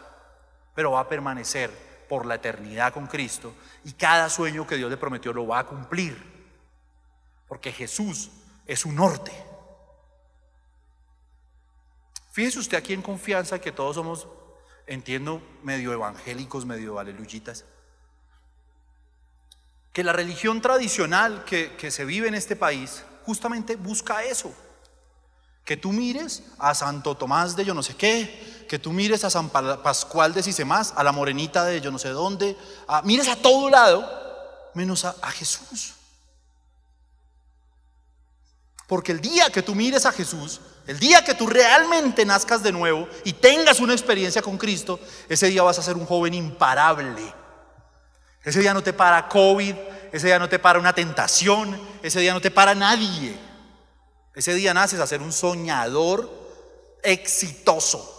pero 0.75 0.93
va 0.93 1.01
a 1.01 1.09
permanecer 1.09 1.71
por 2.09 2.27
la 2.27 2.37
eternidad 2.37 2.93
con 2.93 3.07
Cristo 3.07 3.55
y 3.85 3.93
cada 3.93 4.29
sueño 4.29 4.67
que 4.67 4.77
Dios 4.77 4.91
le 4.91 4.97
prometió 4.97 5.33
lo 5.33 5.47
va 5.47 5.61
a 5.61 5.67
cumplir. 5.67 6.21
Porque 7.47 7.73
Jesús 7.73 8.31
es 8.67 8.81
su 8.81 8.93
norte. 8.93 9.33
Fíjese 12.33 12.59
usted 12.59 12.79
aquí 12.79 12.93
en 12.93 13.03
confianza 13.03 13.61
que 13.61 13.73
todos 13.73 13.97
somos 13.97 14.29
entiendo, 14.87 15.41
medio 15.63 15.93
evangélicos, 15.93 16.67
medio 16.67 16.99
aleluyitas, 16.99 17.65
que 19.93 20.03
la 20.03 20.13
religión 20.13 20.61
tradicional 20.61 21.45
que 21.45 21.91
se 21.91 22.05
vive 22.05 22.27
en 22.27 22.35
este 22.35 22.57
país 22.57 23.05
justamente 23.25 23.77
busca 23.77 24.23
eso. 24.25 24.53
Que 25.65 25.77
tú 25.77 25.93
mires 25.93 26.43
a 26.59 26.75
Santo 26.75 27.17
Tomás 27.17 27.55
de 27.55 27.65
yo 27.65 27.75
no 27.75 27.83
sé 27.83 27.95
qué, 27.95 28.67
que 28.69 28.79
tú 28.79 28.93
mires 28.93 29.25
a 29.25 29.31
San 29.31 29.49
Pascual 29.51 30.33
de 30.33 30.65
más 30.65 30.93
a 30.97 31.05
la 31.05 31.13
morenita 31.13 31.65
de 31.65 31.81
yo 31.81 31.91
no 31.91 31.99
sé 31.99 32.09
dónde, 32.11 32.57
mires 33.05 33.29
a 33.29 33.37
todo 33.37 33.69
lado, 33.69 34.09
menos 34.75 35.05
a, 35.05 35.15
a 35.23 35.31
Jesús. 35.31 35.95
Porque 38.87 39.13
el 39.13 39.21
día 39.21 39.51
que 39.51 39.63
tú 39.63 39.75
mires 39.75 40.05
a 40.07 40.13
Jesús, 40.13 40.61
el 40.87 40.99
día 40.99 41.23
que 41.25 41.35
tú 41.35 41.47
realmente 41.47 42.25
nazcas 42.25 42.63
de 42.63 42.73
nuevo 42.73 43.09
y 43.25 43.33
tengas 43.35 43.79
una 43.79 43.93
experiencia 43.93 44.43
con 44.43 44.59
Cristo, 44.59 44.99
ese 45.29 45.47
día 45.47 45.63
vas 45.63 45.79
a 45.79 45.83
ser 45.83 45.97
un 45.97 46.07
joven 46.07 46.35
imparable. 46.35 47.33
Ese 48.43 48.61
día 48.61 48.75
no 48.75 48.83
te 48.83 48.93
para 48.93 49.29
COVID, 49.29 49.77
ese 50.13 50.27
día 50.27 50.39
no 50.39 50.49
te 50.49 50.59
para 50.59 50.79
una 50.79 50.93
tentación, 50.93 51.81
ese 52.03 52.21
día 52.21 52.35
no 52.35 52.41
te 52.41 52.51
para 52.51 52.75
nadie. 52.75 53.37
Ese 54.35 54.55
día 54.55 54.75
naces 54.75 55.01
a 55.01 55.07
ser 55.07 55.23
un 55.23 55.33
soñador 55.33 56.31
exitoso. 57.03 58.17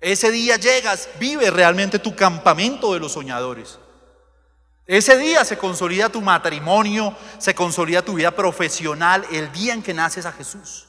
Ese 0.00 0.30
día 0.30 0.56
llegas, 0.56 1.08
vives 1.18 1.52
realmente 1.52 1.98
tu 1.98 2.14
campamento 2.16 2.94
de 2.94 3.00
los 3.00 3.12
soñadores. 3.12 3.78
Ese 4.86 5.18
día 5.18 5.44
se 5.44 5.58
consolida 5.58 6.08
tu 6.08 6.20
matrimonio, 6.20 7.14
se 7.38 7.54
consolida 7.54 8.02
tu 8.02 8.14
vida 8.14 8.30
profesional, 8.30 9.24
el 9.30 9.52
día 9.52 9.74
en 9.74 9.82
que 9.82 9.94
naces 9.94 10.26
a 10.26 10.32
Jesús. 10.32 10.86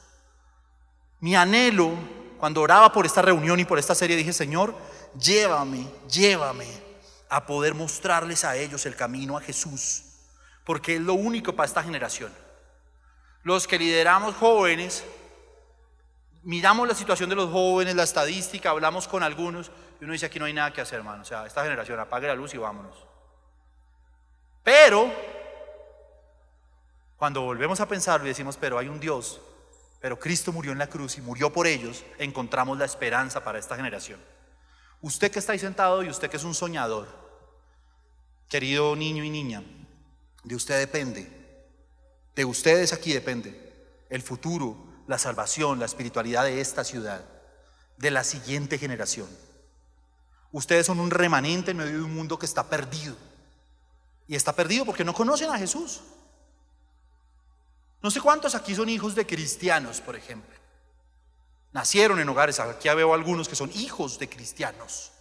Mi 1.20 1.36
anhelo, 1.36 1.92
cuando 2.38 2.62
oraba 2.62 2.92
por 2.92 3.06
esta 3.06 3.22
reunión 3.22 3.60
y 3.60 3.64
por 3.64 3.78
esta 3.78 3.94
serie, 3.94 4.16
dije, 4.16 4.32
Señor, 4.32 4.74
llévame, 5.18 5.86
llévame 6.10 6.81
a 7.32 7.46
poder 7.46 7.74
mostrarles 7.74 8.44
a 8.44 8.56
ellos 8.56 8.84
el 8.86 8.94
camino 8.94 9.36
a 9.36 9.40
Jesús, 9.40 10.04
porque 10.64 10.96
es 10.96 11.00
lo 11.00 11.14
único 11.14 11.54
para 11.54 11.66
esta 11.66 11.82
generación. 11.82 12.32
Los 13.42 13.66
que 13.66 13.78
lideramos 13.78 14.34
jóvenes, 14.36 15.04
miramos 16.42 16.86
la 16.86 16.94
situación 16.94 17.30
de 17.30 17.36
los 17.36 17.50
jóvenes, 17.50 17.96
la 17.96 18.02
estadística, 18.02 18.70
hablamos 18.70 19.08
con 19.08 19.22
algunos 19.22 19.70
y 20.00 20.04
uno 20.04 20.12
dice, 20.12 20.26
aquí 20.26 20.38
no 20.38 20.44
hay 20.44 20.52
nada 20.52 20.72
que 20.72 20.80
hacer, 20.80 20.98
hermano. 20.98 21.22
O 21.22 21.24
sea, 21.24 21.46
esta 21.46 21.62
generación 21.62 21.98
apague 21.98 22.26
la 22.26 22.34
luz 22.34 22.54
y 22.54 22.58
vámonos. 22.58 22.96
Pero, 24.62 25.12
cuando 27.16 27.40
volvemos 27.40 27.80
a 27.80 27.88
pensarlo 27.88 28.26
y 28.26 28.28
decimos, 28.28 28.56
pero 28.56 28.78
hay 28.78 28.88
un 28.88 29.00
Dios 29.00 29.40
pero 30.02 30.18
Cristo 30.18 30.50
murió 30.52 30.72
en 30.72 30.78
la 30.78 30.88
cruz 30.88 31.16
y 31.16 31.20
murió 31.20 31.52
por 31.52 31.68
ellos, 31.68 32.04
encontramos 32.18 32.76
la 32.76 32.84
esperanza 32.84 33.44
para 33.44 33.60
esta 33.60 33.76
generación. 33.76 34.20
Usted 35.00 35.30
que 35.30 35.38
está 35.38 35.52
ahí 35.52 35.60
sentado 35.60 36.02
y 36.02 36.08
usted 36.08 36.28
que 36.28 36.38
es 36.38 36.44
un 36.44 36.56
soñador, 36.56 37.21
querido 38.52 38.94
niño 38.94 39.24
y 39.24 39.30
niña, 39.30 39.64
de 40.44 40.54
usted 40.54 40.78
depende, 40.78 41.26
de 42.36 42.44
ustedes 42.44 42.92
aquí 42.92 43.10
depende 43.10 43.72
el 44.10 44.20
futuro, 44.20 44.76
la 45.06 45.16
salvación, 45.16 45.78
la 45.78 45.86
espiritualidad 45.86 46.44
de 46.44 46.60
esta 46.60 46.84
ciudad, 46.84 47.24
de 47.96 48.10
la 48.10 48.22
siguiente 48.24 48.76
generación. 48.76 49.26
Ustedes 50.50 50.84
son 50.84 51.00
un 51.00 51.10
remanente 51.10 51.70
en 51.70 51.78
medio 51.78 51.92
de 51.92 52.02
un 52.02 52.14
mundo 52.14 52.38
que 52.38 52.44
está 52.44 52.68
perdido. 52.68 53.16
Y 54.28 54.36
está 54.36 54.54
perdido 54.54 54.84
porque 54.84 55.02
no 55.02 55.14
conocen 55.14 55.48
a 55.48 55.56
Jesús. 55.56 56.02
No 58.02 58.10
sé 58.10 58.20
cuántos 58.20 58.54
aquí 58.54 58.74
son 58.74 58.90
hijos 58.90 59.14
de 59.14 59.26
cristianos, 59.26 60.02
por 60.02 60.14
ejemplo. 60.14 60.54
Nacieron 61.72 62.20
en 62.20 62.28
hogares, 62.28 62.60
aquí 62.60 62.90
veo 62.90 63.14
algunos 63.14 63.48
que 63.48 63.56
son 63.56 63.70
hijos 63.72 64.18
de 64.18 64.28
cristianos. 64.28 65.11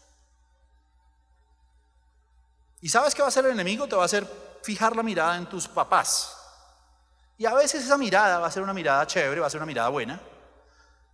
¿Y 2.82 2.90
sabes 2.90 3.16
qué 3.16 3.22
va 3.22 3.28
a 3.28 3.30
hacer 3.30 3.46
el 3.46 3.52
enemigo? 3.52 3.88
Te 3.88 3.96
va 3.96 4.02
a 4.02 4.06
hacer 4.06 4.28
fijar 4.64 4.96
la 4.96 5.04
mirada 5.04 5.38
en 5.38 5.48
tus 5.48 5.68
papás. 5.68 6.36
Y 7.38 7.46
a 7.46 7.54
veces 7.54 7.84
esa 7.84 7.98
mirada 7.98 8.40
va 8.40 8.48
a 8.48 8.52
ser 8.52 8.64
una 8.64 8.74
mirada 8.74 9.06
chévere, 9.08 9.40
va 9.40 9.48
a 9.48 9.50
ser 9.50 9.60
una 9.60 9.66
mirada 9.66 9.90
buena. 9.90 10.22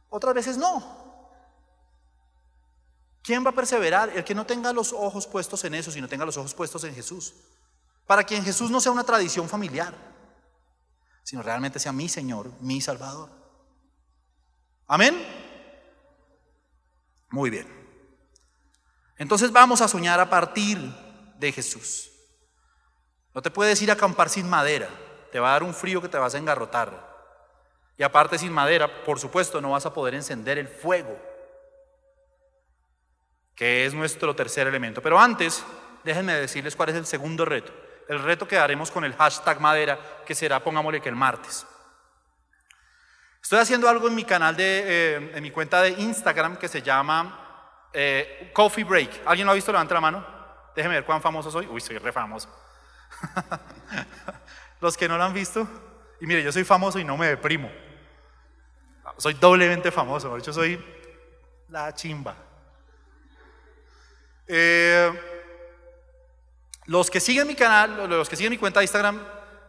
Otras 0.09 0.33
veces 0.33 0.57
no. 0.57 0.95
¿Quién 3.21 3.45
va 3.45 3.49
a 3.49 3.55
perseverar? 3.55 4.09
El 4.09 4.23
que 4.23 4.33
no 4.33 4.45
tenga 4.45 4.71
los 4.73 4.93
ojos 4.93 5.27
puestos 5.27 5.63
en 5.65 5.75
eso, 5.75 5.91
sino 5.91 6.07
tenga 6.07 6.25
los 6.25 6.37
ojos 6.37 6.53
puestos 6.53 6.83
en 6.85 6.95
Jesús. 6.95 7.33
Para 8.05 8.23
quien 8.23 8.43
Jesús 8.43 8.71
no 8.71 8.79
sea 8.79 8.91
una 8.91 9.03
tradición 9.03 9.49
familiar 9.49 9.93
sino 11.27 11.43
realmente 11.43 11.77
sea 11.77 11.91
mi 11.91 12.07
Señor, 12.07 12.49
mi 12.61 12.79
Salvador. 12.79 13.29
Amén. 14.87 15.13
Muy 17.31 17.49
bien. 17.49 17.67
Entonces 19.17 19.51
vamos 19.51 19.81
a 19.81 19.89
soñar 19.89 20.21
a 20.21 20.29
partir 20.29 20.79
de 21.37 21.51
Jesús. 21.51 22.11
No 23.33 23.41
te 23.41 23.51
puedes 23.51 23.81
ir 23.81 23.89
a 23.89 23.93
acampar 23.93 24.29
sin 24.29 24.49
madera, 24.49 24.89
te 25.31 25.39
va 25.39 25.49
a 25.49 25.51
dar 25.53 25.63
un 25.63 25.73
frío 25.73 26.01
que 26.01 26.09
te 26.09 26.17
vas 26.17 26.35
a 26.35 26.37
engarrotar. 26.37 27.07
Y 27.97 28.03
aparte 28.03 28.37
sin 28.37 28.51
madera, 28.51 29.03
por 29.03 29.19
supuesto, 29.19 29.59
no 29.61 29.71
vas 29.71 29.85
a 29.85 29.93
poder 29.93 30.13
encender 30.13 30.57
el 30.57 30.67
fuego, 30.67 31.17
que 33.55 33.85
es 33.85 33.93
nuestro 33.93 34.35
tercer 34.35 34.67
elemento. 34.67 35.01
Pero 35.01 35.19
antes, 35.19 35.63
déjenme 36.03 36.33
decirles 36.33 36.75
cuál 36.75 36.89
es 36.89 36.95
el 36.95 37.05
segundo 37.05 37.45
reto 37.45 37.73
el 38.07 38.23
reto 38.23 38.47
que 38.47 38.57
haremos 38.57 38.91
con 38.91 39.03
el 39.03 39.13
hashtag 39.13 39.59
madera, 39.59 39.99
que 40.25 40.35
será, 40.35 40.63
pongámosle 40.63 41.01
que 41.01 41.09
el 41.09 41.15
martes. 41.15 41.65
Estoy 43.41 43.59
haciendo 43.59 43.87
algo 43.87 44.07
en 44.07 44.15
mi 44.15 44.23
canal 44.23 44.55
de, 44.55 44.83
eh, 44.85 45.31
en 45.35 45.43
mi 45.43 45.51
cuenta 45.51 45.81
de 45.81 45.89
Instagram 45.91 46.57
que 46.57 46.67
se 46.67 46.81
llama 46.81 47.89
eh, 47.93 48.51
Coffee 48.53 48.83
Break. 48.83 49.21
¿Alguien 49.25 49.45
lo 49.45 49.51
ha 49.51 49.55
visto? 49.55 49.71
Levanta 49.71 49.93
la 49.93 50.01
mano. 50.01 50.36
Déjeme 50.77 50.93
ver 50.93 51.05
cuán 51.05 51.23
famoso 51.23 51.49
soy. 51.49 51.65
Uy, 51.65 51.81
soy 51.81 51.97
re 51.97 52.11
famoso. 52.11 52.47
Los 54.79 54.95
que 54.95 55.07
no 55.07 55.17
lo 55.17 55.23
han 55.23 55.33
visto. 55.33 55.67
Y 56.21 56.27
mire, 56.27 56.43
yo 56.43 56.51
soy 56.51 56.63
famoso 56.63 56.99
y 56.99 57.03
no 57.03 57.17
me 57.17 57.25
deprimo. 57.25 57.67
Soy 59.17 59.33
doblemente 59.33 59.91
famoso. 59.91 60.31
De 60.31 60.39
hecho, 60.39 60.53
soy 60.53 60.79
la 61.69 61.95
chimba. 61.95 62.35
Eh, 64.45 65.11
los 66.85 67.09
que 67.09 67.19
siguen 67.21 67.47
mi 67.47 67.55
canal, 67.55 68.07
los 68.07 68.29
que 68.29 68.35
siguen 68.35 68.51
mi 68.51 68.59
cuenta 68.59 68.79
de 68.79 68.83
Instagram, 68.83 69.19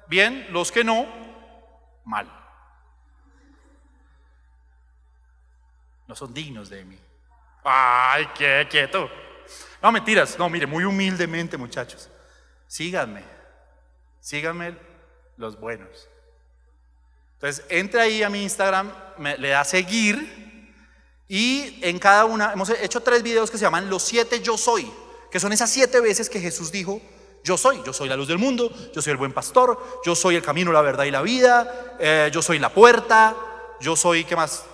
bien, 0.08 0.46
los 0.50 0.70
que 0.70 0.84
no, 0.84 1.06
mal. 2.04 2.30
No 6.06 6.14
son 6.14 6.34
dignos 6.34 6.68
de 6.68 6.84
mí. 6.84 6.98
Ay, 7.64 8.28
qué 8.36 8.68
quieto. 8.70 9.10
No, 9.82 9.92
mentiras. 9.92 10.38
No, 10.38 10.48
mire, 10.48 10.66
muy 10.66 10.84
humildemente, 10.84 11.56
muchachos. 11.56 12.08
Síganme. 12.66 13.22
Síganme 14.20 14.76
los 15.36 15.58
buenos. 15.58 16.08
Entonces, 17.34 17.64
entre 17.68 18.00
ahí 18.00 18.22
a 18.22 18.30
mi 18.30 18.42
Instagram, 18.42 18.92
le 19.38 19.48
da 19.48 19.64
seguir 19.64 20.74
y 21.28 21.78
en 21.82 21.98
cada 21.98 22.24
una, 22.24 22.52
hemos 22.52 22.70
hecho 22.70 23.00
tres 23.00 23.22
videos 23.22 23.50
que 23.50 23.58
se 23.58 23.64
llaman 23.64 23.88
Los 23.88 24.02
siete 24.02 24.40
yo 24.40 24.56
soy 24.56 24.90
que 25.30 25.40
son 25.40 25.52
esas 25.52 25.70
siete 25.70 26.00
veces 26.00 26.30
que 26.30 26.40
Jesús 26.40 26.72
dijo, 26.72 27.00
yo 27.44 27.56
soy, 27.56 27.82
yo 27.84 27.92
soy 27.92 28.08
la 28.08 28.16
luz 28.16 28.28
del 28.28 28.38
mundo, 28.38 28.72
yo 28.94 29.02
soy 29.02 29.12
el 29.12 29.16
buen 29.16 29.32
pastor, 29.32 30.00
yo 30.04 30.14
soy 30.14 30.36
el 30.36 30.42
camino, 30.42 30.72
la 30.72 30.82
verdad 30.82 31.04
y 31.04 31.10
la 31.10 31.22
vida, 31.22 31.96
eh, 31.98 32.30
yo 32.32 32.42
soy 32.42 32.58
la 32.58 32.72
puerta, 32.72 33.36
yo 33.80 33.94
soy, 33.94 34.24
¿qué 34.24 34.36
más? 34.36 34.64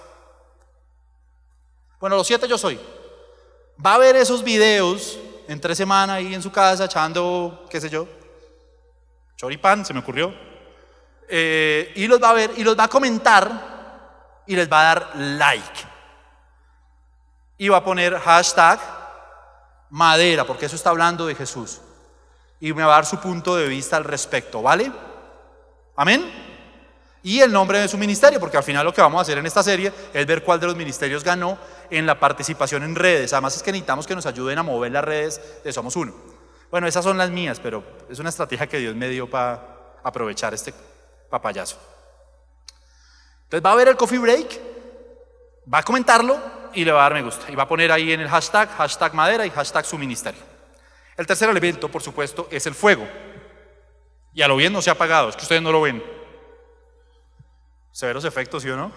Bueno, 2.00 2.16
los 2.16 2.26
siete 2.26 2.46
yo 2.48 2.58
soy. 2.58 2.78
Va 3.84 3.94
a 3.94 3.98
ver 3.98 4.16
esos 4.16 4.42
videos 4.44 5.18
en 5.48 5.60
tres 5.60 5.76
semanas 5.76 6.16
ahí 6.16 6.34
en 6.34 6.42
su 6.42 6.52
casa 6.52 6.84
echando, 6.84 7.66
qué 7.70 7.80
sé 7.80 7.88
yo, 7.88 8.06
choripán, 9.36 9.84
se 9.84 9.92
me 9.92 10.00
ocurrió. 10.00 10.34
Eh, 11.28 11.92
y 11.96 12.06
los 12.06 12.22
va 12.22 12.30
a 12.30 12.34
ver 12.34 12.50
y 12.56 12.64
los 12.64 12.78
va 12.78 12.84
a 12.84 12.88
comentar 12.88 14.42
y 14.46 14.56
les 14.56 14.70
va 14.70 14.80
a 14.80 14.84
dar 14.84 15.10
like. 15.16 15.80
Y 17.58 17.68
va 17.68 17.78
a 17.78 17.84
poner 17.84 18.18
hashtag 18.18 18.80
madera, 19.90 20.44
porque 20.44 20.66
eso 20.66 20.76
está 20.76 20.90
hablando 20.90 21.26
de 21.26 21.34
Jesús. 21.34 21.80
Y 22.60 22.72
me 22.72 22.82
va 22.82 22.92
a 22.92 22.96
dar 22.96 23.06
su 23.06 23.18
punto 23.18 23.56
de 23.56 23.68
vista 23.68 23.96
al 23.96 24.04
respecto, 24.04 24.62
¿vale? 24.62 24.90
Amén. 25.96 26.30
Y 27.22 27.40
el 27.40 27.52
nombre 27.52 27.78
de 27.78 27.88
su 27.88 27.96
ministerio, 27.96 28.38
porque 28.38 28.56
al 28.56 28.62
final 28.62 28.84
lo 28.84 28.92
que 28.92 29.00
vamos 29.00 29.18
a 29.18 29.22
hacer 29.22 29.38
en 29.38 29.46
esta 29.46 29.62
serie 29.62 29.92
es 30.12 30.26
ver 30.26 30.42
cuál 30.42 30.60
de 30.60 30.66
los 30.66 30.76
ministerios 30.76 31.24
ganó 31.24 31.56
en 31.90 32.06
la 32.06 32.18
participación 32.18 32.82
en 32.82 32.94
redes. 32.94 33.32
Además 33.32 33.56
es 33.56 33.62
que 33.62 33.72
necesitamos 33.72 34.06
que 34.06 34.14
nos 34.14 34.26
ayuden 34.26 34.58
a 34.58 34.62
mover 34.62 34.92
las 34.92 35.04
redes 35.04 35.62
de 35.62 35.72
Somos 35.72 35.96
Uno. 35.96 36.14
Bueno, 36.70 36.86
esas 36.86 37.04
son 37.04 37.18
las 37.18 37.30
mías, 37.30 37.60
pero 37.60 37.84
es 38.10 38.18
una 38.18 38.30
estrategia 38.30 38.66
que 38.66 38.78
Dios 38.78 38.94
me 38.96 39.08
dio 39.08 39.28
para 39.28 39.96
aprovechar 40.02 40.54
este 40.54 40.74
papayazo. 41.30 41.78
Entonces 43.44 43.64
va 43.64 43.72
a 43.72 43.76
ver 43.76 43.88
el 43.88 43.96
coffee 43.96 44.18
break, 44.18 44.60
va 45.72 45.78
a 45.78 45.82
comentarlo 45.82 46.38
y 46.72 46.84
le 46.84 46.92
va 46.92 47.00
a 47.00 47.02
dar 47.04 47.14
me 47.14 47.22
gusta. 47.22 47.50
Y 47.50 47.54
va 47.54 47.64
a 47.64 47.68
poner 47.68 47.92
ahí 47.92 48.12
en 48.12 48.20
el 48.20 48.28
hashtag, 48.28 48.68
hashtag 48.76 49.14
madera 49.14 49.46
y 49.46 49.50
hashtag 49.50 49.84
su 49.84 49.96
ministerio. 49.96 50.42
El 51.16 51.26
tercer 51.26 51.48
elemento, 51.48 51.88
por 51.88 52.02
supuesto, 52.02 52.48
es 52.50 52.66
el 52.66 52.74
fuego. 52.74 53.06
Y 54.32 54.42
a 54.42 54.48
lo 54.48 54.56
bien 54.56 54.72
no 54.72 54.82
se 54.82 54.90
ha 54.90 54.94
apagado, 54.94 55.28
es 55.28 55.36
que 55.36 55.42
ustedes 55.42 55.62
no 55.62 55.70
lo 55.70 55.82
ven. 55.82 56.02
Severos 57.92 58.24
efectos, 58.24 58.64
¿sí 58.64 58.70
o 58.70 58.76
no? 58.76 58.90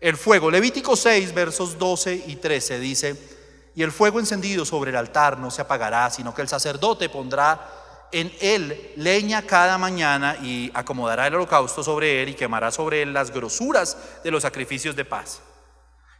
El 0.00 0.16
fuego, 0.16 0.50
Levítico 0.50 0.96
6, 0.96 1.32
versos 1.32 1.78
12 1.78 2.24
y 2.26 2.36
13 2.36 2.78
dice, 2.78 3.34
y 3.74 3.82
el 3.82 3.92
fuego 3.92 4.20
encendido 4.20 4.64
sobre 4.64 4.90
el 4.90 4.96
altar 4.96 5.38
no 5.38 5.50
se 5.50 5.62
apagará, 5.62 6.10
sino 6.10 6.34
que 6.34 6.42
el 6.42 6.48
sacerdote 6.48 7.08
pondrá 7.08 7.70
en 8.12 8.32
él 8.40 8.92
leña 8.96 9.42
cada 9.42 9.76
mañana 9.76 10.36
y 10.40 10.70
acomodará 10.72 11.26
el 11.26 11.34
holocausto 11.34 11.82
sobre 11.82 12.22
él 12.22 12.28
y 12.28 12.34
quemará 12.34 12.70
sobre 12.70 13.02
él 13.02 13.12
las 13.12 13.32
grosuras 13.32 14.20
de 14.22 14.30
los 14.30 14.42
sacrificios 14.42 14.94
de 14.94 15.04
paz. 15.04 15.42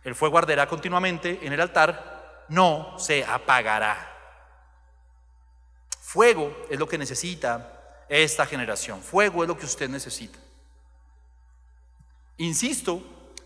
El 0.02 0.16
fuego 0.16 0.38
arderá 0.38 0.66
continuamente 0.66 1.38
en 1.42 1.52
el 1.52 1.60
altar, 1.60 2.44
no 2.48 2.98
se 2.98 3.24
apagará. 3.24 4.10
Fuego 6.00 6.66
es 6.68 6.78
lo 6.78 6.88
que 6.88 6.98
necesita 6.98 8.04
esta 8.08 8.44
generación. 8.44 9.00
Fuego 9.00 9.42
es 9.42 9.48
lo 9.48 9.56
que 9.56 9.66
usted 9.66 9.88
necesita. 9.88 10.38
Insisto 12.38 13.02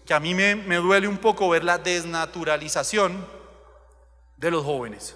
que 0.08 0.14
a 0.14 0.20
mí 0.20 0.34
me, 0.34 0.54
duele 0.76 1.06
un 1.06 1.18
poco 1.18 1.50
ver 1.50 1.62
la 1.62 1.76
desnaturalización 1.76 3.28
de 4.38 4.50
los 4.50 4.64
jóvenes. 4.64 5.14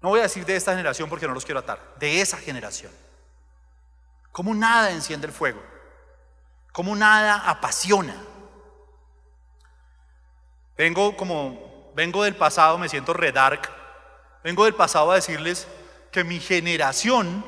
No 0.00 0.08
voy 0.08 0.20
a 0.20 0.22
decir 0.22 0.46
de 0.46 0.56
esta 0.56 0.70
generación 0.70 1.06
porque 1.10 1.28
no 1.28 1.34
los 1.34 1.44
quiero 1.44 1.60
atar, 1.60 1.96
de 1.98 2.22
esa 2.22 2.38
generación. 2.38 2.90
Como 4.32 4.54
nada 4.54 4.90
enciende 4.90 5.26
el 5.26 5.34
fuego, 5.34 5.62
como 6.72 6.96
nada 6.96 7.46
apasiona. 7.46 8.16
Vengo 10.78 11.14
como, 11.14 11.92
vengo 11.94 12.24
del 12.24 12.36
pasado, 12.36 12.78
me 12.78 12.88
siento 12.88 13.12
redark, 13.12 13.70
vengo 14.42 14.64
del 14.64 14.74
pasado 14.74 15.10
a 15.10 15.16
decirles 15.16 15.68
que 16.10 16.24
mi 16.24 16.40
generación 16.40 17.44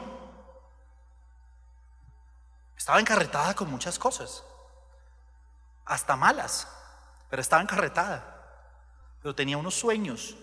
estaba 2.77 3.01
encarretada 3.01 3.55
con 3.55 3.71
muchas 3.71 3.99
cosas, 3.99 4.45
hasta 5.85 6.17
malas, 6.17 6.69
pero 7.29 7.43
estaba 7.43 7.63
encarretada, 7.63 8.25
pero 9.21 9.35
tenía 9.35 9.57
unos 9.57 9.75
sueños. 9.75 10.37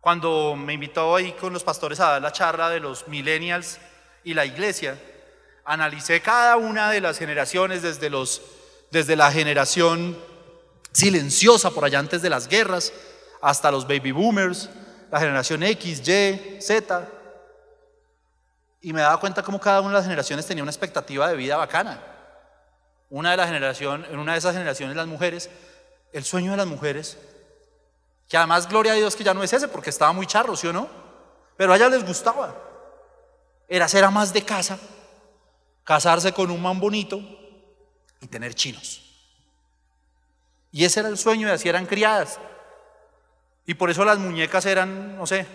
Cuando 0.00 0.54
me 0.54 0.74
invitó 0.74 1.16
ahí 1.16 1.32
con 1.32 1.52
los 1.52 1.64
pastores 1.64 1.98
a 2.00 2.12
dar 2.12 2.22
la 2.22 2.32
charla 2.32 2.70
de 2.70 2.80
los 2.80 3.08
millennials 3.08 3.78
y 4.22 4.34
la 4.34 4.44
iglesia, 4.44 5.00
analicé 5.64 6.20
cada 6.20 6.56
una 6.56 6.90
de 6.90 7.00
las 7.00 7.18
generaciones 7.18 7.82
desde, 7.82 8.08
los, 8.08 8.42
desde 8.90 9.16
la 9.16 9.32
generación 9.32 10.16
silenciosa 10.92 11.70
por 11.72 11.84
allá 11.84 11.98
antes 11.98 12.22
de 12.22 12.30
las 12.30 12.48
guerras 12.48 12.92
hasta 13.42 13.70
los 13.70 13.86
baby 13.86 14.12
boomers, 14.12 14.70
la 15.10 15.18
generación 15.20 15.62
X, 15.62 16.06
Y, 16.06 16.60
Z, 16.60 17.08
y 18.80 18.92
me 18.92 19.00
daba 19.00 19.18
cuenta 19.18 19.42
cómo 19.42 19.58
cada 19.58 19.80
una 19.80 19.90
de 19.90 19.94
las 19.96 20.04
generaciones 20.04 20.46
tenía 20.46 20.62
una 20.62 20.70
expectativa 20.70 21.28
de 21.28 21.36
vida 21.36 21.56
bacana. 21.56 22.15
Una 23.08 23.30
de 23.30 23.36
las 23.36 23.46
generaciones, 23.46 24.10
en 24.10 24.18
una 24.18 24.32
de 24.32 24.38
esas 24.38 24.52
generaciones 24.52 24.96
las 24.96 25.06
mujeres, 25.06 25.50
el 26.12 26.24
sueño 26.24 26.52
de 26.52 26.56
las 26.56 26.66
mujeres, 26.66 27.18
que 28.28 28.36
además 28.36 28.68
gloria 28.68 28.92
a 28.92 28.96
Dios 28.96 29.14
que 29.14 29.24
ya 29.24 29.34
no 29.34 29.42
es 29.42 29.52
ese 29.52 29.68
porque 29.68 29.90
estaba 29.90 30.12
muy 30.12 30.26
charro, 30.26 30.56
¿sí 30.56 30.66
o 30.66 30.72
no? 30.72 30.88
Pero 31.56 31.72
a 31.72 31.76
ellas 31.76 31.90
les 31.90 32.04
gustaba. 32.04 32.54
Era 33.68 33.88
ser 33.88 34.08
más 34.10 34.32
de 34.32 34.42
casa, 34.42 34.78
casarse 35.84 36.32
con 36.32 36.50
un 36.50 36.60
man 36.60 36.80
bonito 36.80 37.20
y 38.20 38.26
tener 38.26 38.54
chinos. 38.54 39.02
Y 40.72 40.84
ese 40.84 41.00
era 41.00 41.08
el 41.08 41.16
sueño, 41.16 41.48
y 41.48 41.50
así 41.50 41.68
eran 41.68 41.86
criadas. 41.86 42.38
Y 43.64 43.74
por 43.74 43.90
eso 43.90 44.04
las 44.04 44.18
muñecas 44.18 44.66
eran, 44.66 45.16
no 45.16 45.26
sé, 45.26 45.46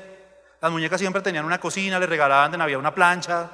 las 0.61 0.71
muñecas 0.71 0.99
siempre 0.99 1.21
tenían 1.21 1.45
una 1.45 1.59
cocina, 1.59 1.99
le 1.99 2.05
regalaban 2.05 2.51
de 2.51 2.57
Navidad 2.57 2.79
una 2.79 2.93
plancha, 2.93 3.49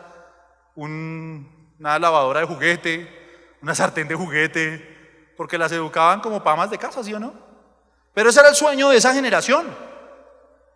una 0.76 2.00
lavadora 2.00 2.42
de 2.42 2.46
juguete, 2.46 3.27
una 3.62 3.76
sartén 3.76 4.08
de 4.08 4.16
juguete, 4.16 5.34
porque 5.36 5.58
las 5.58 5.72
educaban 5.72 6.22
como 6.22 6.44
pamas 6.44 6.70
de 6.70 6.78
casa, 6.78 7.04
¿sí 7.04 7.14
o 7.14 7.20
no? 7.20 7.34
Pero 8.14 8.30
ese 8.30 8.40
era 8.40 8.50
el 8.50 8.56
sueño 8.56 8.90
de 8.90 8.98
esa 8.98 9.14
generación. 9.14 9.68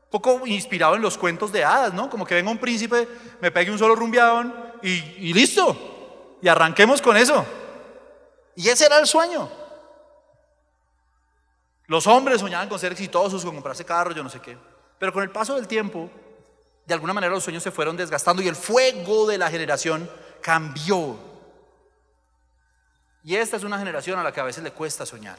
poco 0.10 0.46
inspirado 0.46 0.96
en 0.96 1.02
los 1.02 1.18
cuentos 1.18 1.52
de 1.52 1.64
hadas, 1.64 1.94
¿no? 1.94 2.10
Como 2.10 2.26
que 2.26 2.36
venga 2.36 2.52
un 2.52 2.58
príncipe, 2.58 3.08
me 3.40 3.50
pegue 3.50 3.72
un 3.72 3.80
solo 3.80 3.96
rumbeadón 3.96 4.54
y, 4.82 4.90
y 4.90 5.34
listo. 5.34 6.38
Y 6.42 6.48
arranquemos 6.48 7.02
con 7.02 7.16
eso. 7.16 7.46
Y 8.56 8.68
ese 8.68 8.86
era 8.86 9.00
el 9.00 9.08
sueño. 9.08 9.50
Los 11.88 12.08
hombres 12.08 12.42
soñaban 12.42 12.70
con 12.70 12.80
ser 12.80 12.92
exitosos, 12.92 13.44
con 13.44 13.54
comprarse 13.54 13.86
carros, 13.86 14.16
yo 14.16 14.24
no 14.24 14.30
sé 14.30 14.40
qué. 14.40 14.58
Pero 15.00 15.14
con 15.14 15.24
el 15.24 15.30
paso 15.30 15.56
del 15.56 15.68
tiempo, 15.68 16.10
de 16.86 16.94
alguna 16.94 17.14
manera 17.14 17.34
los 17.34 17.44
sueños 17.44 17.64
se 17.64 17.72
fueron 17.72 17.98
desgastando 17.98 18.42
y 18.42 18.48
el 18.48 18.56
fuego 18.56 19.28
de 19.28 19.38
la 19.38 19.50
generación 19.50 20.10
cambió. 20.42 21.31
Y 23.24 23.36
esta 23.36 23.58
es 23.58 23.64
una 23.64 23.78
generación 23.78 24.20
a 24.20 24.24
la 24.24 24.32
que 24.32 24.40
a 24.40 24.46
veces 24.46 24.64
le 24.64 24.72
cuesta 24.72 25.06
soñar. 25.06 25.38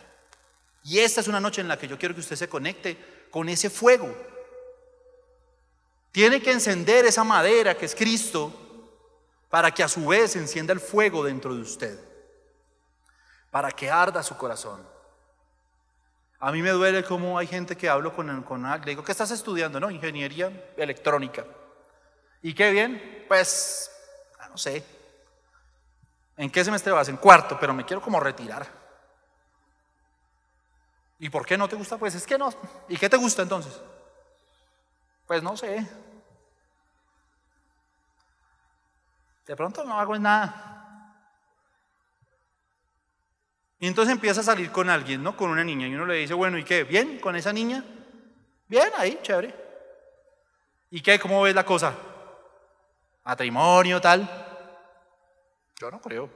Y 0.84 0.98
esta 0.98 1.20
es 1.20 1.28
una 1.28 1.40
noche 1.40 1.60
en 1.60 1.68
la 1.68 1.78
que 1.78 1.88
yo 1.88 1.98
quiero 1.98 2.14
que 2.14 2.20
usted 2.20 2.36
se 2.36 2.48
conecte 2.48 3.26
con 3.30 3.48
ese 3.48 3.70
fuego. 3.70 4.14
Tiene 6.10 6.42
que 6.42 6.52
encender 6.52 7.04
esa 7.06 7.24
madera 7.24 7.76
que 7.76 7.86
es 7.86 7.94
Cristo 7.94 8.52
para 9.48 9.70
que 9.70 9.82
a 9.82 9.88
su 9.88 10.06
vez 10.06 10.36
encienda 10.36 10.72
el 10.72 10.80
fuego 10.80 11.24
dentro 11.24 11.54
de 11.54 11.62
usted, 11.62 11.98
para 13.50 13.70
que 13.70 13.90
arda 13.90 14.22
su 14.22 14.36
corazón. 14.36 14.86
A 16.38 16.50
mí 16.50 16.60
me 16.60 16.70
duele 16.70 17.04
cómo 17.04 17.38
hay 17.38 17.46
gente 17.46 17.76
que 17.76 17.88
hablo 17.88 18.12
con, 18.14 18.42
con 18.42 18.62
le 18.62 18.78
digo, 18.86 19.04
¿qué 19.04 19.12
estás 19.12 19.30
estudiando? 19.30 19.78
No, 19.78 19.90
ingeniería 19.90 20.72
electrónica. 20.76 21.44
¿Y 22.42 22.52
qué 22.54 22.70
bien? 22.72 23.24
Pues, 23.28 23.90
ah, 24.40 24.48
no 24.48 24.58
sé. 24.58 24.84
¿En 26.42 26.50
qué 26.50 26.64
semestre 26.64 26.90
vas? 26.90 27.08
En 27.08 27.18
cuarto, 27.18 27.56
pero 27.60 27.72
me 27.72 27.84
quiero 27.84 28.02
como 28.02 28.18
retirar. 28.18 28.66
¿Y 31.20 31.30
por 31.30 31.46
qué 31.46 31.56
no 31.56 31.68
te 31.68 31.76
gusta? 31.76 31.98
Pues 31.98 32.16
es 32.16 32.26
que 32.26 32.36
no. 32.36 32.52
¿Y 32.88 32.96
qué 32.96 33.08
te 33.08 33.16
gusta 33.16 33.42
entonces? 33.42 33.80
Pues 35.24 35.40
no 35.40 35.56
sé. 35.56 35.86
De 39.46 39.54
pronto 39.54 39.84
no 39.84 40.00
hago 40.00 40.18
nada. 40.18 41.14
Y 43.78 43.86
entonces 43.86 44.10
empieza 44.10 44.40
a 44.40 44.44
salir 44.44 44.72
con 44.72 44.90
alguien, 44.90 45.22
¿no? 45.22 45.36
Con 45.36 45.48
una 45.48 45.62
niña. 45.62 45.86
Y 45.86 45.94
uno 45.94 46.06
le 46.06 46.14
dice, 46.14 46.34
bueno, 46.34 46.58
¿y 46.58 46.64
qué? 46.64 46.82
¿Bien 46.82 47.20
con 47.20 47.36
esa 47.36 47.52
niña? 47.52 47.84
Bien, 48.66 48.90
ahí, 48.98 49.20
chévere. 49.22 49.54
¿Y 50.90 51.00
qué? 51.02 51.20
¿Cómo 51.20 51.42
ves 51.42 51.54
la 51.54 51.64
cosa? 51.64 51.94
¿Matrimonio, 53.22 54.00
tal? 54.00 54.41
Yo 55.82 55.90
no 55.90 56.00
creo. 56.00 56.30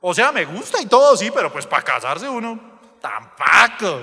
O 0.00 0.12
sea, 0.12 0.32
me 0.32 0.44
gusta 0.44 0.82
y 0.82 0.86
todo, 0.86 1.16
sí, 1.16 1.30
pero 1.30 1.52
pues 1.52 1.64
para 1.64 1.84
casarse 1.84 2.28
uno, 2.28 2.80
tampoco. 3.00 4.00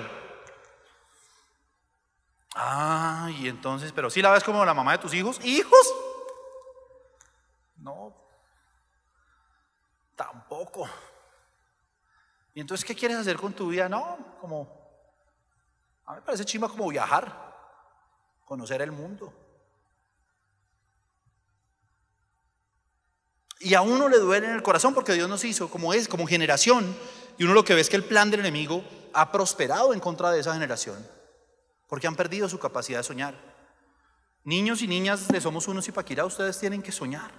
Ah, 2.56 3.30
y 3.38 3.50
entonces, 3.50 3.92
pero 3.92 4.10
si 4.10 4.22
la 4.22 4.32
ves 4.32 4.46
como 4.46 4.64
la 4.64 4.74
mamá 4.74 4.94
de 4.94 5.00
tus 5.00 5.14
hijos. 5.14 5.44
¿Hijos? 5.44 5.94
No, 7.76 8.16
tampoco. 10.16 10.88
Y 12.54 12.62
entonces, 12.62 12.86
¿qué 12.86 12.96
quieres 12.96 13.18
hacer 13.18 13.36
con 13.36 13.52
tu 13.52 13.68
vida? 13.68 13.90
No, 13.90 14.38
como, 14.40 14.70
a 16.06 16.12
mí 16.14 16.20
me 16.20 16.26
parece 16.26 16.46
chima 16.46 16.70
como 16.70 16.88
viajar, 16.88 17.54
conocer 18.46 18.82
el 18.82 18.94
mundo. 18.94 19.43
Y 23.64 23.76
a 23.76 23.82
uno 23.82 24.10
le 24.10 24.20
duele 24.20 24.48
en 24.48 24.56
el 24.56 24.62
corazón 24.62 24.94
porque 24.94 25.14
Dios 25.14 25.30
nos 25.30 25.44
hizo 25.46 25.70
como 25.70 25.94
es, 25.94 26.08
como 26.08 26.28
generación. 26.28 26.96
Y 27.38 27.46
uno 27.46 27.54
lo 27.54 27.64
que 27.64 27.74
ve 27.74 27.82
es 27.82 27.90
que 27.90 27.96
el 27.96 28.04
plan 28.04 28.30
del 28.30 28.42
enemigo 28.42 28.84
ha 29.14 29.32
prosperado 29.32 29.94
en 29.94 30.00
contra 30.00 30.32
de 30.32 30.42
esa 30.42 30.54
generación. 30.54 31.08
Porque 31.88 32.08
han 32.08 32.16
perdido 32.16 32.50
su 32.50 32.60
capacidad 32.60 33.00
de 33.00 33.04
soñar. 33.04 33.36
Niños 34.44 34.82
y 34.82 34.88
niñas 34.88 35.30
de 35.30 35.40
Somos 35.40 35.68
Unos 35.68 35.88
y 35.88 35.94
Paquira, 35.94 36.26
ustedes 36.26 36.60
tienen 36.60 36.82
que 36.82 36.92
soñar. 36.92 37.32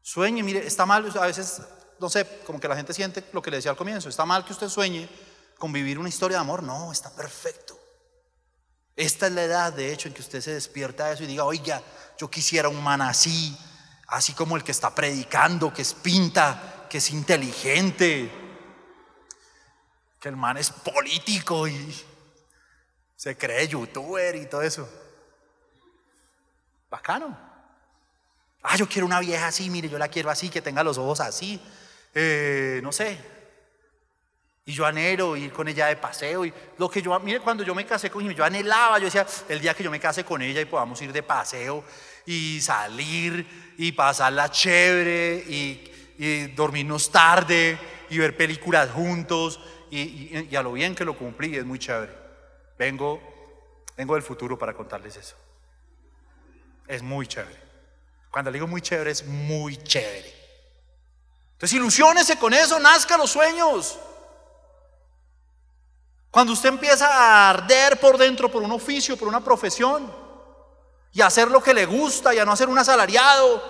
Sueñe, 0.00 0.42
mire, 0.42 0.66
está 0.66 0.84
mal, 0.84 1.08
a 1.16 1.26
veces, 1.26 1.62
no 2.00 2.10
sé, 2.10 2.26
como 2.44 2.58
que 2.58 2.66
la 2.66 2.74
gente 2.74 2.92
siente 2.92 3.24
lo 3.32 3.40
que 3.40 3.52
le 3.52 3.58
decía 3.58 3.70
al 3.70 3.76
comienzo, 3.76 4.08
está 4.08 4.24
mal 4.24 4.44
que 4.44 4.52
usted 4.52 4.68
sueñe 4.68 5.08
con 5.58 5.72
vivir 5.72 6.00
una 6.00 6.08
historia 6.08 6.38
de 6.38 6.40
amor. 6.40 6.64
No, 6.64 6.90
está 6.90 7.14
perfecto. 7.14 7.78
Esta 8.96 9.28
es 9.28 9.32
la 9.32 9.44
edad, 9.44 9.72
de 9.72 9.92
hecho, 9.92 10.08
en 10.08 10.14
que 10.14 10.20
usted 10.20 10.40
se 10.40 10.54
despierta 10.54 11.06
de 11.06 11.14
eso 11.14 11.22
y 11.22 11.28
diga, 11.28 11.44
oiga, 11.44 11.80
yo 12.18 12.28
quisiera 12.28 12.68
un 12.68 12.82
man 12.82 13.00
así, 13.00 13.56
así 14.08 14.32
como 14.34 14.56
el 14.56 14.64
que 14.64 14.72
está 14.72 14.94
predicando, 14.94 15.72
que 15.72 15.82
es 15.82 15.94
pinta, 15.94 16.86
que 16.88 16.98
es 16.98 17.10
inteligente, 17.10 18.30
que 20.20 20.28
el 20.28 20.36
man 20.36 20.56
es 20.56 20.70
político 20.70 21.66
y 21.66 22.04
se 23.16 23.36
cree 23.36 23.68
youtuber 23.68 24.36
y 24.36 24.46
todo 24.46 24.62
eso. 24.62 24.88
Bacano. 26.90 27.36
Ah, 28.62 28.76
yo 28.76 28.88
quiero 28.88 29.06
una 29.06 29.18
vieja 29.20 29.46
así, 29.46 29.70
mire, 29.70 29.88
yo 29.88 29.98
la 29.98 30.08
quiero 30.08 30.30
así, 30.30 30.48
que 30.48 30.62
tenga 30.62 30.84
los 30.84 30.98
ojos 30.98 31.20
así. 31.20 31.60
Eh, 32.14 32.80
no 32.82 32.92
sé. 32.92 33.18
Y 34.64 34.72
yo 34.72 34.86
anhelo 34.86 35.36
ir 35.36 35.52
con 35.52 35.66
ella 35.66 35.86
de 35.86 35.96
paseo. 35.96 36.44
Y 36.44 36.54
lo 36.78 36.88
que 36.88 37.02
yo, 37.02 37.18
mire, 37.18 37.40
cuando 37.40 37.64
yo 37.64 37.74
me 37.74 37.84
casé 37.84 38.10
con 38.10 38.24
ella, 38.24 38.32
yo 38.32 38.44
anhelaba, 38.44 38.98
yo 38.98 39.06
decía, 39.06 39.26
el 39.48 39.60
día 39.60 39.74
que 39.74 39.82
yo 39.82 39.90
me 39.90 39.98
case 39.98 40.24
con 40.24 40.40
ella 40.42 40.60
y 40.60 40.66
podamos 40.66 41.00
ir 41.02 41.12
de 41.12 41.22
paseo 41.22 41.82
y 42.26 42.60
salir 42.60 43.74
y 43.78 43.92
pasarla 43.92 44.50
chévere 44.50 45.44
y, 45.48 46.14
y 46.18 46.46
dormirnos 46.48 47.10
tarde 47.10 47.78
y 48.10 48.18
ver 48.18 48.36
películas 48.36 48.90
juntos. 48.90 49.60
Y, 49.90 50.48
y, 50.50 50.56
a 50.56 50.62
lo 50.62 50.72
bien 50.72 50.94
que 50.94 51.04
lo 51.04 51.16
cumplí, 51.16 51.56
es 51.56 51.64
muy 51.64 51.78
chévere. 51.78 52.12
Vengo, 52.78 53.20
vengo 53.96 54.14
del 54.14 54.22
futuro 54.22 54.58
para 54.58 54.74
contarles 54.74 55.16
eso. 55.16 55.36
Es 56.86 57.02
muy 57.02 57.26
chévere. 57.26 57.60
Cuando 58.30 58.50
le 58.50 58.56
digo 58.56 58.66
muy 58.66 58.80
chévere, 58.80 59.10
es 59.10 59.26
muy 59.26 59.76
chévere. 59.76 60.34
Entonces 61.52 61.76
ilusiónese 61.76 62.38
con 62.38 62.54
eso, 62.54 62.78
nazca 62.80 63.16
los 63.16 63.30
sueños. 63.30 63.98
Cuando 66.30 66.54
usted 66.54 66.70
empieza 66.70 67.06
a 67.06 67.50
arder 67.50 68.00
por 68.00 68.16
dentro 68.16 68.50
por 68.50 68.62
un 68.62 68.72
oficio, 68.72 69.18
por 69.18 69.28
una 69.28 69.44
profesión, 69.44 70.10
y 71.12 71.20
hacer 71.20 71.50
lo 71.50 71.62
que 71.62 71.74
le 71.74 71.86
gusta 71.86 72.34
y 72.34 72.38
a 72.38 72.44
no 72.44 72.52
hacer 72.52 72.68
un 72.68 72.78
asalariado, 72.78 73.62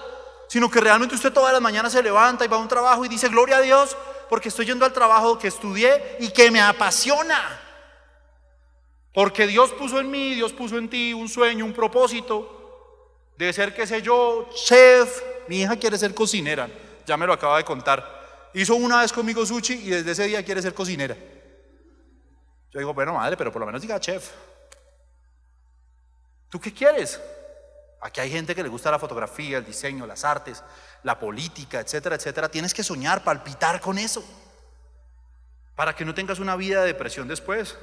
sino 0.49 0.71
que 0.71 0.81
realmente 0.81 1.15
usted 1.15 1.33
todas 1.33 1.53
las 1.53 1.63
mañanas 1.63 1.93
se 1.93 2.03
levanta 2.03 2.45
y 2.45 2.49
va 2.49 2.57
a 2.57 2.61
un 2.61 2.69
trabajo 2.69 3.05
y 3.05 3.09
dice, 3.09 3.29
gloria 3.29 3.57
a 3.57 3.61
Dios, 3.61 3.97
porque 4.29 4.49
estoy 4.49 4.67
yendo 4.67 4.85
al 4.85 4.93
trabajo 4.93 5.39
que 5.39 5.49
estudié 5.49 6.17
y 6.21 6.31
que 6.31 6.51
me 6.51 6.61
apasiona. 6.61 7.61
Porque 9.13 9.47
Dios 9.47 9.73
puso 9.73 9.99
en 9.99 10.11
mí, 10.11 10.35
Dios 10.35 10.53
puso 10.53 10.79
en 10.79 10.89
ti 10.89 11.13
un 11.13 11.29
sueño, 11.29 11.65
un 11.65 11.73
propósito 11.73 12.61
de 13.37 13.53
ser, 13.53 13.75
qué 13.75 13.87
sé 13.87 14.01
yo, 14.03 14.49
chef. 14.55 15.23
Mi 15.49 15.63
hija 15.63 15.77
quiere 15.77 15.99
ser 15.99 16.15
cocinera, 16.15 16.69
ya 17.05 17.17
me 17.17 17.27
lo 17.27 17.33
acaba 17.33 17.59
de 17.59 17.65
contar. 17.65 18.51
Hizo 18.55 18.75
una 18.77 19.01
vez 19.01 19.13
conmigo 19.13 19.45
sushi 19.45 19.75
y 19.75 19.91
desde 19.91 20.13
ese 20.13 20.25
día 20.25 20.45
quiere 20.45 20.63
ser 20.63 20.73
cocinera. 20.73 21.17
Yo 22.71 22.79
digo, 22.79 22.95
bueno, 22.95 23.15
madre, 23.15 23.37
pero 23.37 23.51
por 23.53 23.61
lo 23.61 23.67
menos 23.67 23.83
diga 23.83 24.01
chef. 24.01 24.31
¿Tú 26.53 26.61
qué 26.61 26.71
quieres? 26.71 27.19
Aquí 28.03 28.21
hay 28.21 28.31
gente 28.31 28.55
que 28.55 28.63
le 28.63 28.69
gusta 28.69 28.91
la 28.91 28.99
fotografía, 28.99 29.57
el 29.57 29.65
diseño, 29.65 30.07
las 30.07 30.23
artes, 30.23 30.63
la 31.03 31.19
política, 31.19 31.81
etcétera, 31.81 32.17
etcétera. 32.17 32.51
Tienes 32.51 32.75
que 32.75 32.85
soñar, 32.85 33.25
palpitar 33.25 33.81
con 33.81 33.97
eso. 33.97 34.23
Para 35.75 35.95
que 35.97 36.05
no 36.05 36.13
tengas 36.13 36.41
una 36.41 36.55
vida 36.55 36.83
de 36.83 36.89
depresión 36.89 37.27
después. 37.27 37.79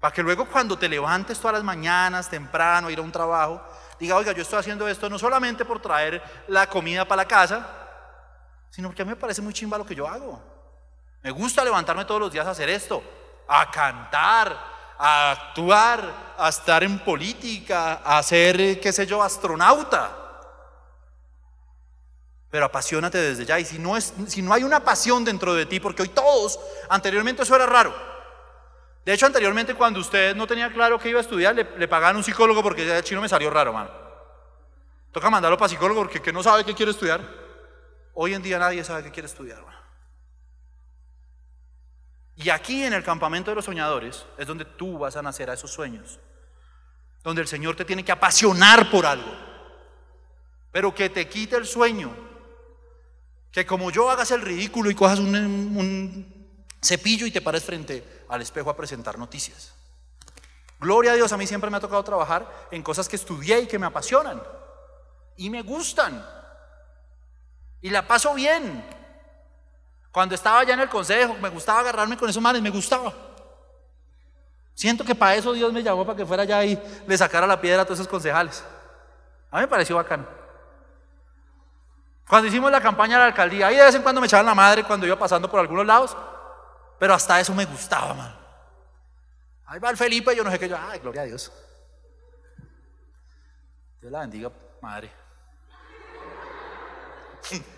Para 0.00 0.14
que 0.14 0.22
luego 0.22 0.48
cuando 0.48 0.78
te 0.78 0.88
levantes 0.88 1.38
todas 1.38 1.56
las 1.56 1.64
mañanas, 1.64 2.30
temprano, 2.30 2.88
ir 2.88 2.98
a 2.98 3.02
un 3.02 3.12
trabajo, 3.12 3.62
diga, 4.00 4.16
oiga, 4.16 4.32
yo 4.32 4.40
estoy 4.40 4.60
haciendo 4.60 4.88
esto 4.88 5.10
no 5.10 5.18
solamente 5.18 5.66
por 5.66 5.82
traer 5.82 6.22
la 6.48 6.66
comida 6.66 7.04
para 7.04 7.24
la 7.24 7.28
casa, 7.28 7.68
sino 8.70 8.88
porque 8.88 9.02
a 9.02 9.04
mí 9.04 9.10
me 9.10 9.16
parece 9.16 9.42
muy 9.42 9.52
chimba 9.52 9.76
lo 9.76 9.84
que 9.84 9.94
yo 9.94 10.08
hago. 10.08 10.42
Me 11.20 11.30
gusta 11.30 11.62
levantarme 11.62 12.06
todos 12.06 12.22
los 12.22 12.32
días 12.32 12.46
a 12.46 12.52
hacer 12.52 12.70
esto, 12.70 13.04
a 13.46 13.70
cantar, 13.70 14.73
a 14.98 15.32
actuar, 15.32 16.34
a 16.38 16.48
estar 16.48 16.82
en 16.84 16.98
política, 16.98 18.00
a 18.04 18.22
ser, 18.22 18.80
qué 18.80 18.92
sé 18.92 19.06
yo, 19.06 19.22
astronauta. 19.22 20.16
Pero 22.50 22.66
apasionate 22.66 23.18
desde 23.18 23.44
ya. 23.44 23.58
Y 23.58 23.64
si 23.64 23.78
no, 23.78 23.96
es, 23.96 24.14
si 24.28 24.40
no 24.42 24.52
hay 24.52 24.62
una 24.62 24.80
pasión 24.80 25.24
dentro 25.24 25.54
de 25.54 25.66
ti, 25.66 25.80
porque 25.80 26.02
hoy 26.02 26.08
todos, 26.08 26.58
anteriormente 26.88 27.42
eso 27.42 27.56
era 27.56 27.66
raro. 27.66 27.94
De 29.04 29.12
hecho, 29.12 29.26
anteriormente 29.26 29.74
cuando 29.74 30.00
usted 30.00 30.34
no 30.34 30.46
tenía 30.46 30.72
claro 30.72 30.98
que 30.98 31.10
iba 31.10 31.18
a 31.18 31.22
estudiar, 31.22 31.54
le, 31.54 31.88
pagaban 31.88 32.16
un 32.16 32.24
psicólogo 32.24 32.62
porque 32.62 32.86
ya 32.86 32.96
el 32.96 33.04
chino 33.04 33.20
me 33.20 33.28
salió 33.28 33.50
raro, 33.50 33.72
mano. 33.72 33.90
Toca 35.12 35.28
mandarlo 35.30 35.58
para 35.58 35.68
psicólogo 35.68 36.00
porque 36.00 36.22
que 36.22 36.32
no 36.32 36.42
sabe 36.42 36.64
qué 36.64 36.74
quiere 36.74 36.92
estudiar. 36.92 37.20
Hoy 38.14 38.32
en 38.32 38.42
día 38.42 38.58
nadie 38.58 38.82
sabe 38.82 39.02
qué 39.02 39.10
quiere 39.10 39.26
estudiar, 39.26 39.62
mano. 39.62 39.83
Y 42.36 42.50
aquí 42.50 42.82
en 42.82 42.92
el 42.92 43.04
campamento 43.04 43.50
de 43.50 43.54
los 43.54 43.64
soñadores 43.64 44.26
es 44.36 44.46
donde 44.46 44.64
tú 44.64 44.98
vas 44.98 45.16
a 45.16 45.22
nacer 45.22 45.50
a 45.50 45.54
esos 45.54 45.70
sueños. 45.70 46.18
Donde 47.22 47.42
el 47.42 47.48
Señor 47.48 47.76
te 47.76 47.84
tiene 47.84 48.04
que 48.04 48.12
apasionar 48.12 48.90
por 48.90 49.06
algo. 49.06 49.32
Pero 50.72 50.94
que 50.94 51.08
te 51.10 51.28
quite 51.28 51.56
el 51.56 51.66
sueño. 51.66 52.14
Que 53.52 53.64
como 53.64 53.90
yo 53.90 54.10
hagas 54.10 54.32
el 54.32 54.42
ridículo 54.42 54.90
y 54.90 54.94
cojas 54.94 55.20
un, 55.20 56.50
cepillo 56.82 57.26
y 57.26 57.30
te 57.30 57.40
pares 57.40 57.64
frente 57.64 58.24
al 58.28 58.42
espejo 58.42 58.68
a 58.68 58.76
presentar 58.76 59.16
noticias. 59.16 59.72
Gloria 60.80 61.12
a 61.12 61.14
Dios, 61.14 61.32
a 61.32 61.36
mí 61.36 61.46
siempre 61.46 61.70
me 61.70 61.76
ha 61.76 61.80
tocado 61.80 62.02
trabajar 62.02 62.68
en 62.72 62.82
cosas 62.82 63.08
que 63.08 63.16
estudié 63.16 63.60
y 63.60 63.66
que 63.66 63.78
me 63.78 63.86
apasionan 63.86 64.42
y 65.36 65.50
me 65.50 65.62
gustan. 65.62 66.26
Y 67.80 67.90
la 67.90 68.06
paso 68.06 68.34
bien. 68.34 69.03
Cuando 70.14 70.36
estaba 70.36 70.60
allá 70.60 70.74
en 70.74 70.80
el 70.80 70.88
consejo, 70.88 71.34
me 71.42 71.48
gustaba 71.48 71.80
agarrarme 71.80 72.16
con 72.16 72.30
esos 72.30 72.40
manes, 72.40 72.62
me 72.62 72.70
gustaba. 72.70 73.12
Siento 74.72 75.04
que 75.04 75.12
para 75.12 75.34
eso 75.34 75.52
Dios 75.52 75.72
me 75.72 75.82
llamó, 75.82 76.06
para 76.06 76.16
que 76.16 76.24
fuera 76.24 76.44
allá 76.44 76.64
y 76.64 76.80
le 77.04 77.18
sacara 77.18 77.48
la 77.48 77.60
piedra 77.60 77.82
a 77.82 77.84
todos 77.84 77.98
esos 77.98 78.08
concejales. 78.08 78.62
A 79.50 79.56
mí 79.56 79.62
me 79.62 79.66
pareció 79.66 79.96
bacano. 79.96 80.24
Cuando 82.28 82.46
hicimos 82.46 82.70
la 82.70 82.80
campaña 82.80 83.14
de 83.14 83.22
la 83.22 83.26
alcaldía, 83.26 83.66
ahí 83.66 83.74
de 83.74 83.82
vez 83.82 83.94
en 83.96 84.02
cuando 84.02 84.20
me 84.20 84.28
echaban 84.28 84.46
la 84.46 84.54
madre 84.54 84.84
cuando 84.84 85.04
iba 85.04 85.18
pasando 85.18 85.50
por 85.50 85.58
algunos 85.58 85.84
lados, 85.84 86.16
pero 86.96 87.12
hasta 87.12 87.40
eso 87.40 87.52
me 87.52 87.64
gustaba, 87.64 88.14
man. 88.14 88.38
Ahí 89.66 89.80
va 89.80 89.90
el 89.90 89.96
Felipe, 89.96 90.36
yo 90.36 90.44
no 90.44 90.50
sé 90.52 90.60
qué 90.60 90.68
yo. 90.68 90.76
Ay, 90.80 91.00
gloria 91.00 91.22
a 91.22 91.24
Dios. 91.24 91.50
Dios 94.00 94.12
la 94.12 94.20
bendiga, 94.20 94.52
madre. 94.80 95.10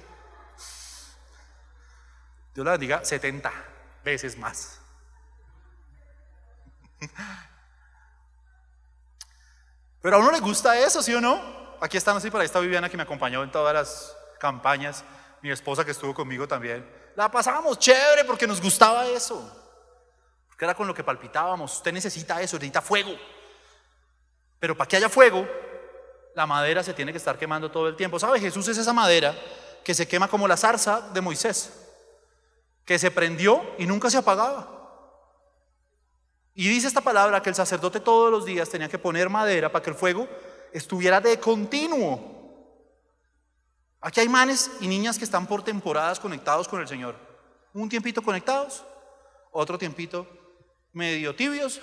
Dios 2.56 2.64
la 2.64 2.72
bendiga 2.72 3.04
70 3.04 3.52
veces 4.02 4.36
más. 4.38 4.80
Pero 10.00 10.16
a 10.16 10.20
uno 10.20 10.30
le 10.30 10.40
gusta 10.40 10.78
eso, 10.78 11.02
¿sí 11.02 11.12
o 11.12 11.20
no? 11.20 11.76
Aquí 11.82 11.98
están 11.98 12.16
así, 12.16 12.30
para 12.30 12.44
esta 12.44 12.58
Viviana 12.60 12.88
que 12.88 12.96
me 12.96 13.02
acompañó 13.02 13.42
en 13.42 13.50
todas 13.50 13.74
las 13.74 14.16
campañas, 14.40 15.04
mi 15.42 15.50
esposa 15.50 15.84
que 15.84 15.90
estuvo 15.90 16.14
conmigo 16.14 16.48
también. 16.48 16.90
La 17.14 17.30
pasábamos 17.30 17.78
chévere 17.78 18.24
porque 18.24 18.46
nos 18.46 18.62
gustaba 18.62 19.04
eso. 19.06 19.54
Porque 20.48 20.64
era 20.64 20.74
con 20.74 20.86
lo 20.86 20.94
que 20.94 21.04
palpitábamos. 21.04 21.76
Usted 21.76 21.92
necesita 21.92 22.40
eso, 22.40 22.56
necesita 22.56 22.80
fuego. 22.80 23.14
Pero 24.58 24.74
para 24.74 24.88
que 24.88 24.96
haya 24.96 25.10
fuego, 25.10 25.46
la 26.34 26.46
madera 26.46 26.82
se 26.82 26.94
tiene 26.94 27.12
que 27.12 27.18
estar 27.18 27.36
quemando 27.36 27.70
todo 27.70 27.86
el 27.86 27.96
tiempo. 27.96 28.18
¿Sabe? 28.18 28.40
Jesús 28.40 28.66
es 28.68 28.78
esa 28.78 28.94
madera 28.94 29.34
que 29.84 29.92
se 29.92 30.08
quema 30.08 30.26
como 30.26 30.48
la 30.48 30.56
zarza 30.56 31.02
de 31.12 31.20
Moisés, 31.20 31.85
que 32.86 32.98
se 32.98 33.10
prendió 33.10 33.62
y 33.76 33.84
nunca 33.84 34.08
se 34.08 34.16
apagaba. 34.16 34.72
Y 36.54 36.68
dice 36.68 36.86
esta 36.86 37.02
palabra 37.02 37.42
que 37.42 37.50
el 37.50 37.54
sacerdote 37.54 38.00
todos 38.00 38.30
los 38.30 38.46
días 38.46 38.70
tenía 38.70 38.88
que 38.88 38.98
poner 38.98 39.28
madera 39.28 39.70
para 39.70 39.82
que 39.82 39.90
el 39.90 39.96
fuego 39.96 40.26
estuviera 40.72 41.20
de 41.20 41.38
continuo. 41.38 42.32
Aquí 44.00 44.20
hay 44.20 44.28
manes 44.28 44.70
y 44.80 44.86
niñas 44.86 45.18
que 45.18 45.24
están 45.24 45.46
por 45.46 45.62
temporadas 45.62 46.20
conectados 46.20 46.68
con 46.68 46.80
el 46.80 46.88
Señor. 46.88 47.16
Un 47.74 47.88
tiempito 47.88 48.22
conectados, 48.22 48.84
otro 49.50 49.76
tiempito 49.76 50.26
medio 50.92 51.34
tibios, 51.34 51.82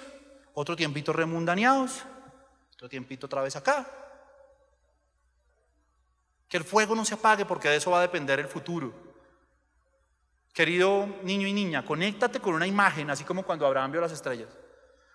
otro 0.56 0.76
tiempito 0.76 1.12
remundaneados, 1.14 2.04
otro 2.74 2.88
tiempito 2.88 3.28
otra 3.28 3.42
vez 3.42 3.56
acá. 3.56 3.86
Que 6.48 6.58
el 6.58 6.64
fuego 6.64 6.96
no 6.96 7.04
se 7.04 7.16
apague 7.16 7.46
porque 7.46 7.68
de 7.68 7.76
eso 7.76 7.92
va 7.92 8.00
a 8.00 8.04
depender 8.04 8.40
el 8.40 8.48
futuro. 8.48 9.13
Querido 10.54 11.08
niño 11.24 11.48
y 11.48 11.54
niña, 11.54 11.84
conéctate 11.84 12.40
con 12.40 12.54
una 12.54 12.68
imagen, 12.68 13.10
así 13.10 13.24
como 13.24 13.44
cuando 13.44 13.66
Abraham 13.66 13.92
vio 13.92 14.02
las 14.02 14.12
estrellas. 14.12 14.50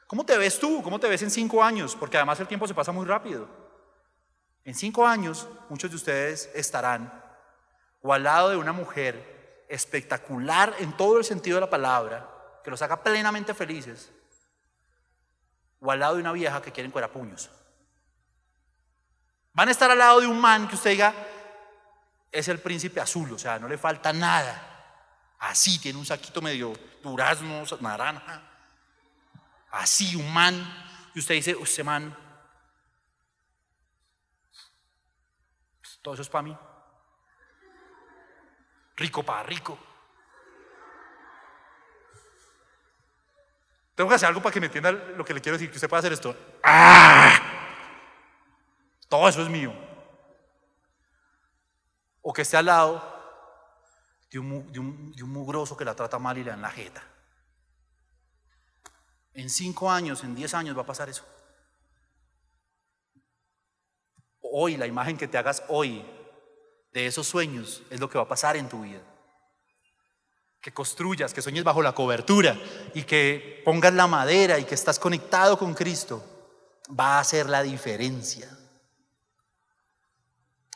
¿Cómo 0.07 0.25
te 0.27 0.37
ves 0.37 0.59
tú? 0.59 0.83
¿Cómo 0.83 0.99
te 0.99 1.09
ves 1.09 1.23
en 1.23 1.31
cinco 1.31 1.63
años? 1.63 1.95
Porque 1.95 2.17
además 2.17 2.41
el 2.41 2.49
tiempo 2.49 2.67
se 2.67 2.75
pasa 2.75 2.93
muy 2.93 3.07
rápido. 3.07 3.49
En 4.65 4.75
cinco 4.75 5.07
años, 5.07 5.47
muchos 5.69 5.91
de 5.91 5.97
ustedes 5.97 6.51
estarán 6.55 7.25
o 8.03 8.13
al 8.13 8.23
lado 8.23 8.51
de 8.51 8.57
una 8.57 8.73
mujer 8.73 9.67
espectacular 9.69 10.75
en 10.79 10.97
todo 10.97 11.19
el 11.19 11.25
sentido 11.25 11.57
de 11.57 11.63
la 11.63 11.71
palabra, 11.71 12.29
que 12.65 12.71
los 12.71 12.81
haga 12.83 13.03
plenamente 13.03 13.55
felices, 13.55 14.11
o 15.81 15.91
al 15.91 16.01
lado 16.01 16.15
de 16.15 16.21
una 16.21 16.33
vieja 16.33 16.63
que 16.63 16.73
quiere 16.73 16.91
puños. 16.91 17.51
Van 19.53 19.69
a 19.69 19.73
estar 19.73 19.91
al 19.91 19.99
lado 19.99 20.21
de 20.21 20.27
un 20.27 20.41
man 20.41 20.69
que 20.69 20.77
usted 20.77 20.91
diga, 20.91 21.15
es 22.31 22.49
el 22.49 22.61
príncipe 22.61 23.01
azul, 23.01 23.33
o 23.33 23.39
sea, 23.39 23.59
no 23.59 23.69
le 23.69 23.79
falta 23.79 24.13
nada. 24.13 24.68
Así, 25.39 25.79
tiene 25.79 25.99
un 25.99 26.07
saquito 26.07 26.43
medio 26.43 26.73
durazno, 27.03 27.65
naranja. 27.81 28.43
Así, 29.71 30.17
un 30.17 30.33
man. 30.33 30.55
Y 31.15 31.21
usted 31.21 31.35
dice, 31.35 31.55
usted 31.55 31.85
man, 31.85 32.17
todo 36.03 36.15
eso 36.15 36.23
es 36.23 36.29
para 36.29 36.43
mí. 36.43 36.57
Rico 38.97 39.23
para 39.23 39.43
rico. 39.45 39.79
Tengo 43.95 44.11
que 44.11 44.17
hacer 44.17 44.29
algo 44.29 44.41
para 44.41 44.53
que 44.53 44.61
me 44.61 44.67
entienda 44.67 44.93
lo 44.93 45.25
que 45.25 45.35
le 45.35 45.41
quiero 45.41 45.59
decir, 45.59 45.71
que 45.71 45.77
usted 45.77 45.89
pueda 45.89 45.99
hacer 45.99 46.13
esto. 46.13 46.37
¡Ah! 46.63 47.37
Todo 49.09 49.29
eso 49.29 49.43
es 49.43 49.49
mío. 49.49 49.73
O 52.23 52.33
que 52.33 52.43
esté 52.43 52.57
al 52.57 52.67
lado 52.67 53.18
de 54.31 54.39
un, 54.39 55.15
mugroso 55.29 55.77
que 55.77 55.85
la 55.85 55.95
trata 55.95 56.19
mal 56.19 56.37
y 56.39 56.45
le 56.45 56.51
dan 56.51 56.63
la 56.63 56.71
jeta. 56.71 57.03
En 59.33 59.49
cinco 59.49 59.91
años, 59.91 60.25
en 60.25 60.35
diez 60.35 60.53
años 60.55 60.77
va 60.77 60.83
a 60.83 60.87
pasar 60.87 61.09
eso. 61.09 61.25
Hoy, 64.41 64.77
la 64.77 64.87
imagen 64.87 65.17
que 65.17 65.29
te 65.29 65.39
hagas 65.39 65.63
hoy 65.69 66.05
de 66.93 67.07
esos 67.07 67.27
sueños 67.27 67.83
es 67.91 68.01
lo 68.01 68.09
que 68.09 68.19
va 68.19 68.25
a 68.25 68.29
pasar 68.29 68.57
en 68.57 68.69
tu 68.69 68.83
vida. 68.83 69.01
Que 70.61 70.73
construyas, 70.73 71.33
que 71.33 71.43
sueñes 71.43 71.65
bajo 71.65 71.83
la 71.83 71.95
cobertura 71.95 72.59
y 72.95 73.05
que 73.05 73.63
pongas 73.65 73.95
la 73.95 74.07
madera 74.07 74.59
y 74.59 74.65
que 74.65 74.75
estás 74.75 74.99
conectado 74.99 75.59
con 75.59 75.75
Cristo, 75.75 76.25
va 76.99 77.17
a 77.17 77.21
hacer 77.21 77.49
la 77.49 77.63
diferencia. 77.63 78.51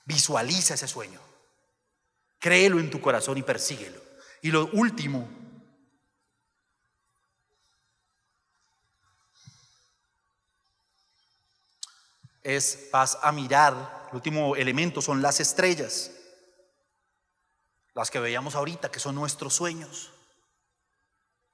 Visualiza 0.05 0.75
ese 0.75 0.87
sueño. 0.87 1.32
Créelo 2.43 2.81
en 2.81 2.91
tu 2.91 3.01
corazón 3.01 3.39
y 3.39 3.43
persíguelo. 3.45 4.03
Y 4.41 4.51
lo 4.51 4.67
último, 4.73 5.29
es 12.43 12.89
vas 12.91 13.17
a 13.23 13.31
mirar, 13.31 14.09
el 14.11 14.17
último 14.17 14.57
elemento 14.57 15.01
son 15.01 15.23
las 15.23 15.39
estrellas, 15.39 16.11
las 17.95 18.11
que 18.11 18.19
veíamos 18.19 18.57
ahorita, 18.57 18.91
que 18.91 18.99
son 18.99 19.15
nuestros 19.15 19.55
sueños. 19.55 20.11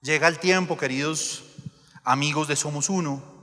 Llega 0.01 0.27
el 0.27 0.39
tiempo, 0.39 0.79
queridos 0.79 1.45
amigos 2.03 2.49
de 2.49 2.57
Somos 2.57 2.89
Uno, 2.89 3.38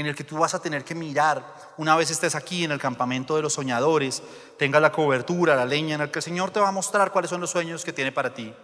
en 0.00 0.06
el 0.06 0.14
que 0.14 0.24
tú 0.24 0.38
vas 0.38 0.54
a 0.54 0.60
tener 0.60 0.84
que 0.84 0.94
mirar, 0.94 1.72
una 1.76 1.96
vez 1.96 2.10
estés 2.10 2.34
aquí 2.34 2.64
en 2.64 2.72
el 2.72 2.80
campamento 2.80 3.36
de 3.36 3.42
los 3.42 3.54
soñadores, 3.54 4.22
tenga 4.58 4.80
la 4.80 4.92
cobertura, 4.92 5.56
la 5.56 5.64
leña, 5.64 5.94
en 5.94 6.02
el 6.02 6.10
que 6.10 6.18
el 6.18 6.22
Señor 6.22 6.50
te 6.50 6.60
va 6.60 6.68
a 6.68 6.72
mostrar 6.72 7.12
cuáles 7.12 7.30
son 7.30 7.40
los 7.40 7.50
sueños 7.50 7.84
que 7.84 7.92
tiene 7.92 8.12
para 8.12 8.34
ti. 8.34 8.54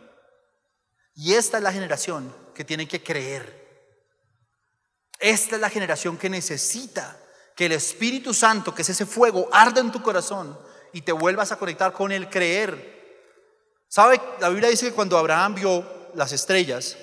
Y 1.14 1.35
esta 1.35 1.59
es 1.59 1.62
la 1.62 1.72
generación 1.72 2.35
que 2.55 2.64
tiene 2.64 2.87
que 2.87 3.03
creer. 3.03 3.62
Esta 5.18 5.57
es 5.57 5.61
la 5.61 5.70
generación 5.70 6.16
que 6.16 6.28
necesita 6.28 7.16
que 7.55 7.66
el 7.66 7.72
Espíritu 7.72 8.35
Santo, 8.35 8.74
que 8.74 8.83
es 8.83 8.89
ese 8.89 9.07
fuego, 9.07 9.49
arda 9.53 9.80
en 9.80 9.93
tu 9.93 10.03
corazón 10.03 10.59
y 10.93 11.03
te 11.03 11.12
vuelvas 11.12 11.53
a 11.53 11.57
conectar 11.57 11.93
con 11.93 12.12
el 12.12 12.28
creer. 12.28 13.01
¿Sabe? 13.89 14.20
La 14.41 14.49
Biblia 14.49 14.68
dice 14.68 14.87
que 14.87 14.95
cuando 14.95 15.18
Abraham 15.18 15.55
vio 15.55 15.85
las 16.14 16.33
estrellas 16.33 16.97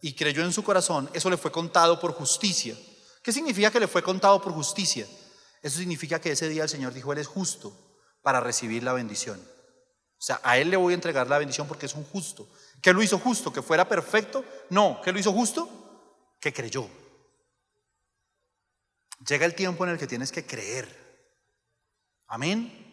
y 0.00 0.14
creyó 0.14 0.42
en 0.42 0.52
su 0.52 0.62
corazón, 0.62 1.10
eso 1.12 1.30
le 1.30 1.36
fue 1.36 1.50
contado 1.50 1.98
por 1.98 2.12
justicia. 2.12 2.76
¿Qué 3.24 3.32
significa 3.32 3.70
que 3.70 3.80
le 3.80 3.88
fue 3.88 4.02
contado 4.02 4.40
por 4.42 4.52
justicia? 4.52 5.08
Eso 5.62 5.78
significa 5.78 6.20
que 6.20 6.32
ese 6.32 6.46
día 6.46 6.64
el 6.64 6.68
Señor 6.68 6.92
dijo, 6.92 7.10
Él 7.10 7.18
es 7.18 7.26
justo 7.26 7.74
para 8.20 8.38
recibir 8.38 8.82
la 8.82 8.92
bendición. 8.92 9.40
O 9.40 10.22
sea, 10.22 10.42
a 10.44 10.58
Él 10.58 10.68
le 10.68 10.76
voy 10.76 10.92
a 10.92 10.96
entregar 10.96 11.26
la 11.26 11.38
bendición 11.38 11.66
porque 11.66 11.86
es 11.86 11.94
un 11.94 12.04
justo. 12.04 12.46
¿Qué 12.82 12.92
lo 12.92 13.02
hizo 13.02 13.18
justo? 13.18 13.50
¿Que 13.50 13.62
fuera 13.62 13.88
perfecto? 13.88 14.44
No. 14.68 15.00
¿Qué 15.02 15.10
lo 15.10 15.18
hizo 15.18 15.32
justo? 15.32 16.36
Que 16.38 16.52
creyó. 16.52 16.86
Llega 19.26 19.46
el 19.46 19.54
tiempo 19.54 19.84
en 19.84 19.92
el 19.92 19.98
que 19.98 20.06
tienes 20.06 20.30
que 20.30 20.44
creer. 20.44 20.86
Amén. 22.26 22.83